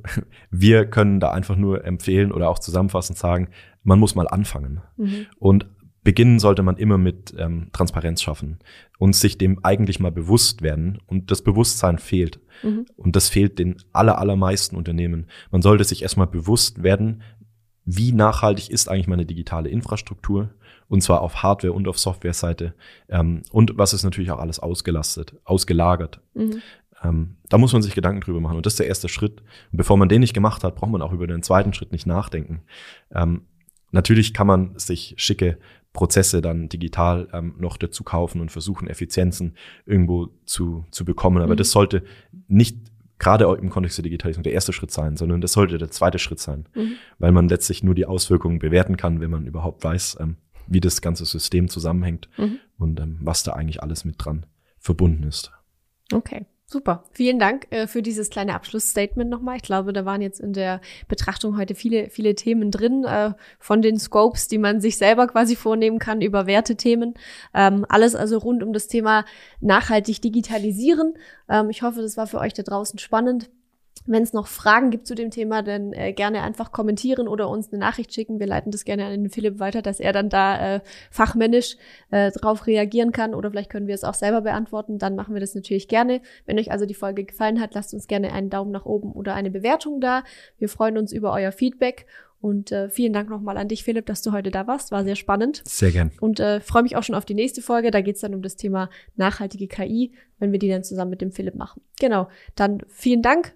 wir 0.52 0.86
können 0.86 1.20
da 1.20 1.32
einfach 1.32 1.56
nur 1.56 1.86
empfehlen 1.86 2.32
oder 2.32 2.50
auch 2.50 2.60
zusammenfassend 2.60 3.18
sagen, 3.18 3.50
man 3.84 4.00
muss 4.00 4.16
mal 4.16 4.28
anfangen. 4.28 4.82
Mhm. 4.98 5.28
Und 5.40 5.66
beginnen 6.04 6.40
sollte 6.40 6.64
man 6.64 6.78
immer 6.78 6.98
mit 6.98 7.34
ähm, 7.38 7.68
Transparenz 7.74 8.22
schaffen 8.22 8.60
und 8.98 9.16
sich 9.16 9.38
dem 9.38 9.64
eigentlich 9.64 10.00
mal 10.00 10.12
bewusst 10.12 10.62
werden. 10.62 11.00
Und 11.06 11.32
das 11.32 11.42
Bewusstsein 11.42 12.00
fehlt. 12.00 12.40
Mhm. 12.64 12.86
Und 12.96 13.16
das 13.16 13.30
fehlt 13.30 13.60
den 13.60 13.78
aller, 13.94 14.18
allermeisten 14.18 14.76
Unternehmen. 14.76 15.28
Man 15.52 15.62
sollte 15.62 15.84
sich 15.84 16.04
erstmal 16.04 16.28
bewusst 16.28 16.84
werden, 16.84 17.24
wie 17.84 18.12
nachhaltig 18.12 18.70
ist 18.70 18.90
eigentlich 18.90 19.08
meine 19.08 19.26
digitale 19.26 19.70
Infrastruktur 19.70 20.50
und 20.90 21.02
zwar 21.02 21.22
auf 21.22 21.42
Hardware 21.42 21.74
und 21.74 21.88
auf 21.88 21.98
Softwareseite 21.98 22.74
ähm, 23.10 23.44
und 23.52 23.78
was 23.78 23.94
ist 23.94 24.04
natürlich 24.04 24.32
auch 24.32 24.40
alles 24.40 24.60
ausgelastet, 24.60 25.36
ausgelagert. 25.46 26.22
Mhm. 26.34 26.62
Ähm, 27.04 27.38
da 27.50 27.58
muss 27.58 27.74
man 27.74 27.82
sich 27.82 27.96
Gedanken 27.96 28.22
drüber 28.22 28.42
machen 28.42 28.58
und 28.58 28.66
das 28.66 28.74
ist 28.74 28.80
der 28.80 28.88
erste 28.88 29.10
Schritt. 29.10 29.42
Und 29.72 29.78
bevor 29.78 29.98
man 29.98 30.10
den 30.10 30.22
nicht 30.22 30.34
gemacht 30.34 30.64
hat, 30.64 30.76
braucht 30.76 30.92
man 30.92 31.02
auch 31.02 31.14
über 31.14 31.28
den 31.28 31.44
zweiten 31.44 31.74
Schritt 31.74 31.92
nicht 31.92 32.08
nachdenken. 32.08 32.62
Ähm, 33.14 33.44
natürlich 33.92 34.34
kann 34.34 34.48
man 34.48 34.78
sich 34.78 35.14
schicke 35.18 35.58
Prozesse 35.94 36.42
dann 36.42 36.70
digital 36.70 37.28
ähm, 37.34 37.56
noch 37.58 37.78
dazu 37.78 38.04
kaufen 38.04 38.42
und 38.42 38.52
versuchen, 38.52 38.88
Effizienzen 38.88 39.56
irgendwo 39.86 40.30
zu, 40.46 40.86
zu 40.92 41.06
bekommen. 41.06 41.42
Aber 41.42 41.54
mhm. 41.54 41.58
das 41.58 41.72
sollte 41.72 42.04
nicht 42.48 42.78
gerade 43.20 43.46
im 43.60 43.70
Kontext 43.70 43.98
der 43.98 44.04
Digitalisierung 44.04 44.44
der 44.44 44.54
erste 44.54 44.74
Schritt 44.74 44.92
sein, 44.92 45.18
sondern 45.18 45.42
das 45.42 45.54
sollte 45.54 45.78
der 45.78 45.90
zweite 45.90 46.20
Schritt 46.20 46.40
sein, 46.40 46.68
mhm. 46.76 46.94
weil 47.18 47.32
man 47.32 47.50
letztlich 47.50 47.84
nur 47.84 47.96
die 47.96 48.06
Auswirkungen 48.06 48.60
bewerten 48.60 48.96
kann, 48.96 49.22
wenn 49.22 49.32
man 49.32 49.48
überhaupt 49.48 49.84
weiß, 49.84 50.18
ähm, 50.20 50.38
wie 50.68 50.82
das 50.82 51.02
ganze 51.02 51.26
System 51.26 51.68
zusammenhängt 51.68 52.30
mhm. 52.38 52.60
und 52.78 53.00
ähm, 53.00 53.18
was 53.22 53.44
da 53.44 53.54
eigentlich 53.54 53.82
alles 53.82 54.06
mit 54.06 54.16
dran 54.24 54.46
verbunden 54.78 55.24
ist. 55.24 55.52
Okay. 56.14 56.46
Super. 56.70 57.06
Vielen 57.14 57.40
Dank 57.40 57.68
äh, 57.70 57.88
für 57.88 58.02
dieses 58.02 58.30
kleine 58.30 58.54
Abschlussstatement 58.54 59.30
nochmal. 59.30 59.56
Ich 59.56 59.62
glaube, 59.62 59.94
da 59.94 60.04
waren 60.04 60.22
jetzt 60.22 60.42
in 60.42 60.52
der 60.52 60.82
Betrachtung 61.08 61.58
heute 61.58 61.76
viele, 61.76 62.10
viele 62.10 62.36
Themen 62.36 62.72
drin, 62.72 63.06
äh, 63.06 63.32
von 63.58 63.82
den 63.82 63.98
Scopes, 63.98 64.50
die 64.50 64.58
man 64.58 64.82
sich 64.82 64.98
selber 64.98 65.28
quasi 65.28 65.56
vornehmen 65.56 65.98
kann, 65.98 66.20
über 66.20 66.46
Wertethemen. 66.46 67.14
Ähm, 67.54 67.86
alles 67.88 68.16
also 68.16 68.38
rund 68.40 68.64
um 68.64 68.74
das 68.74 68.88
Thema 68.88 69.24
nachhaltig 69.62 70.22
digitalisieren. 70.22 71.14
Ähm, 71.48 71.70
ich 71.70 71.84
hoffe, 71.84 72.02
das 72.02 72.18
war 72.18 72.28
für 72.28 72.40
euch 72.40 72.54
da 72.54 72.64
draußen 72.64 73.00
spannend. 73.00 73.50
Wenn 74.08 74.24
es 74.24 74.34
noch 74.34 74.48
Fragen 74.48 74.90
gibt 74.90 75.06
zu 75.06 75.16
dem 75.16 75.32
Thema, 75.32 75.62
dann 75.62 75.94
äh, 75.94 76.14
gerne 76.14 76.42
einfach 76.42 76.72
kommentieren 76.72 77.28
oder 77.28 77.50
uns 77.50 77.72
eine 77.72 77.80
Nachricht 77.80 78.14
schicken. 78.14 78.40
Wir 78.40 78.48
leiten 78.48 78.72
das 78.72 78.86
gerne 78.86 79.06
an 79.06 79.12
den 79.12 79.30
Philipp 79.30 79.60
weiter, 79.60 79.82
dass 79.82 80.00
er 80.00 80.14
dann 80.14 80.30
da 80.30 80.76
äh, 80.76 80.80
fachmännisch 81.12 81.78
äh, 82.10 82.32
drauf 82.32 82.68
reagieren 82.68 83.12
kann 83.12 83.34
oder 83.34 83.52
vielleicht 83.52 83.70
können 83.70 83.88
wir 83.88 83.96
es 83.96 84.04
auch 84.04 84.14
selber 84.14 84.42
beantworten. 84.42 84.98
Dann 84.98 85.16
machen 85.16 85.34
wir 85.34 85.42
das 85.42 85.54
natürlich 85.54 85.88
gerne. 85.88 86.22
Wenn 86.46 86.58
euch 86.58 86.72
also 86.72 86.86
die 86.86 86.94
Folge 86.94 87.26
gefallen 87.26 87.60
hat, 87.60 87.76
lasst 87.76 87.94
uns 87.94 88.08
gerne 88.08 88.34
einen 88.34 88.50
Daumen 88.50 88.72
nach 88.72 88.86
oben 88.86 89.12
oder 89.12 89.36
eine 89.36 89.52
Bewertung 89.52 90.02
da. 90.02 90.24
Wir 90.58 90.70
freuen 90.70 90.98
uns 90.98 91.12
über 91.12 91.34
euer 91.34 91.52
Feedback 91.52 92.08
und 92.40 92.72
äh, 92.72 92.90
vielen 92.90 93.14
Dank 93.14 93.30
nochmal 93.30 93.58
an 93.58 93.68
dich, 93.68 93.84
Philipp, 93.84 94.06
dass 94.06 94.22
du 94.22 94.32
heute 94.32 94.52
da 94.52 94.68
warst. 94.68 94.92
War 94.92 95.04
sehr 95.04 95.16
spannend. 95.16 95.62
Sehr 95.66 95.92
gern. 95.92 96.12
Und 96.22 96.40
äh, 96.40 96.62
freue 96.62 96.84
mich 96.84 96.96
auch 96.96 97.04
schon 97.04 97.16
auf 97.16 97.26
die 97.26 97.34
nächste 97.34 97.62
Folge. 97.62 97.90
Da 97.90 98.02
geht's 98.02 98.22
dann 98.22 98.36
um 98.36 98.42
das 98.42 98.56
Thema 98.56 98.90
nachhaltige 99.16 99.68
KI, 99.68 100.14
wenn 100.38 100.52
wir 100.52 100.60
die 100.60 100.70
dann 100.70 100.84
zusammen 100.84 101.12
mit 101.12 101.22
dem 101.22 101.32
Philipp 101.32 101.56
machen. 101.56 101.82
Genau. 102.00 102.28
Dann 102.56 102.82
vielen 102.88 103.24
Dank 103.24 103.56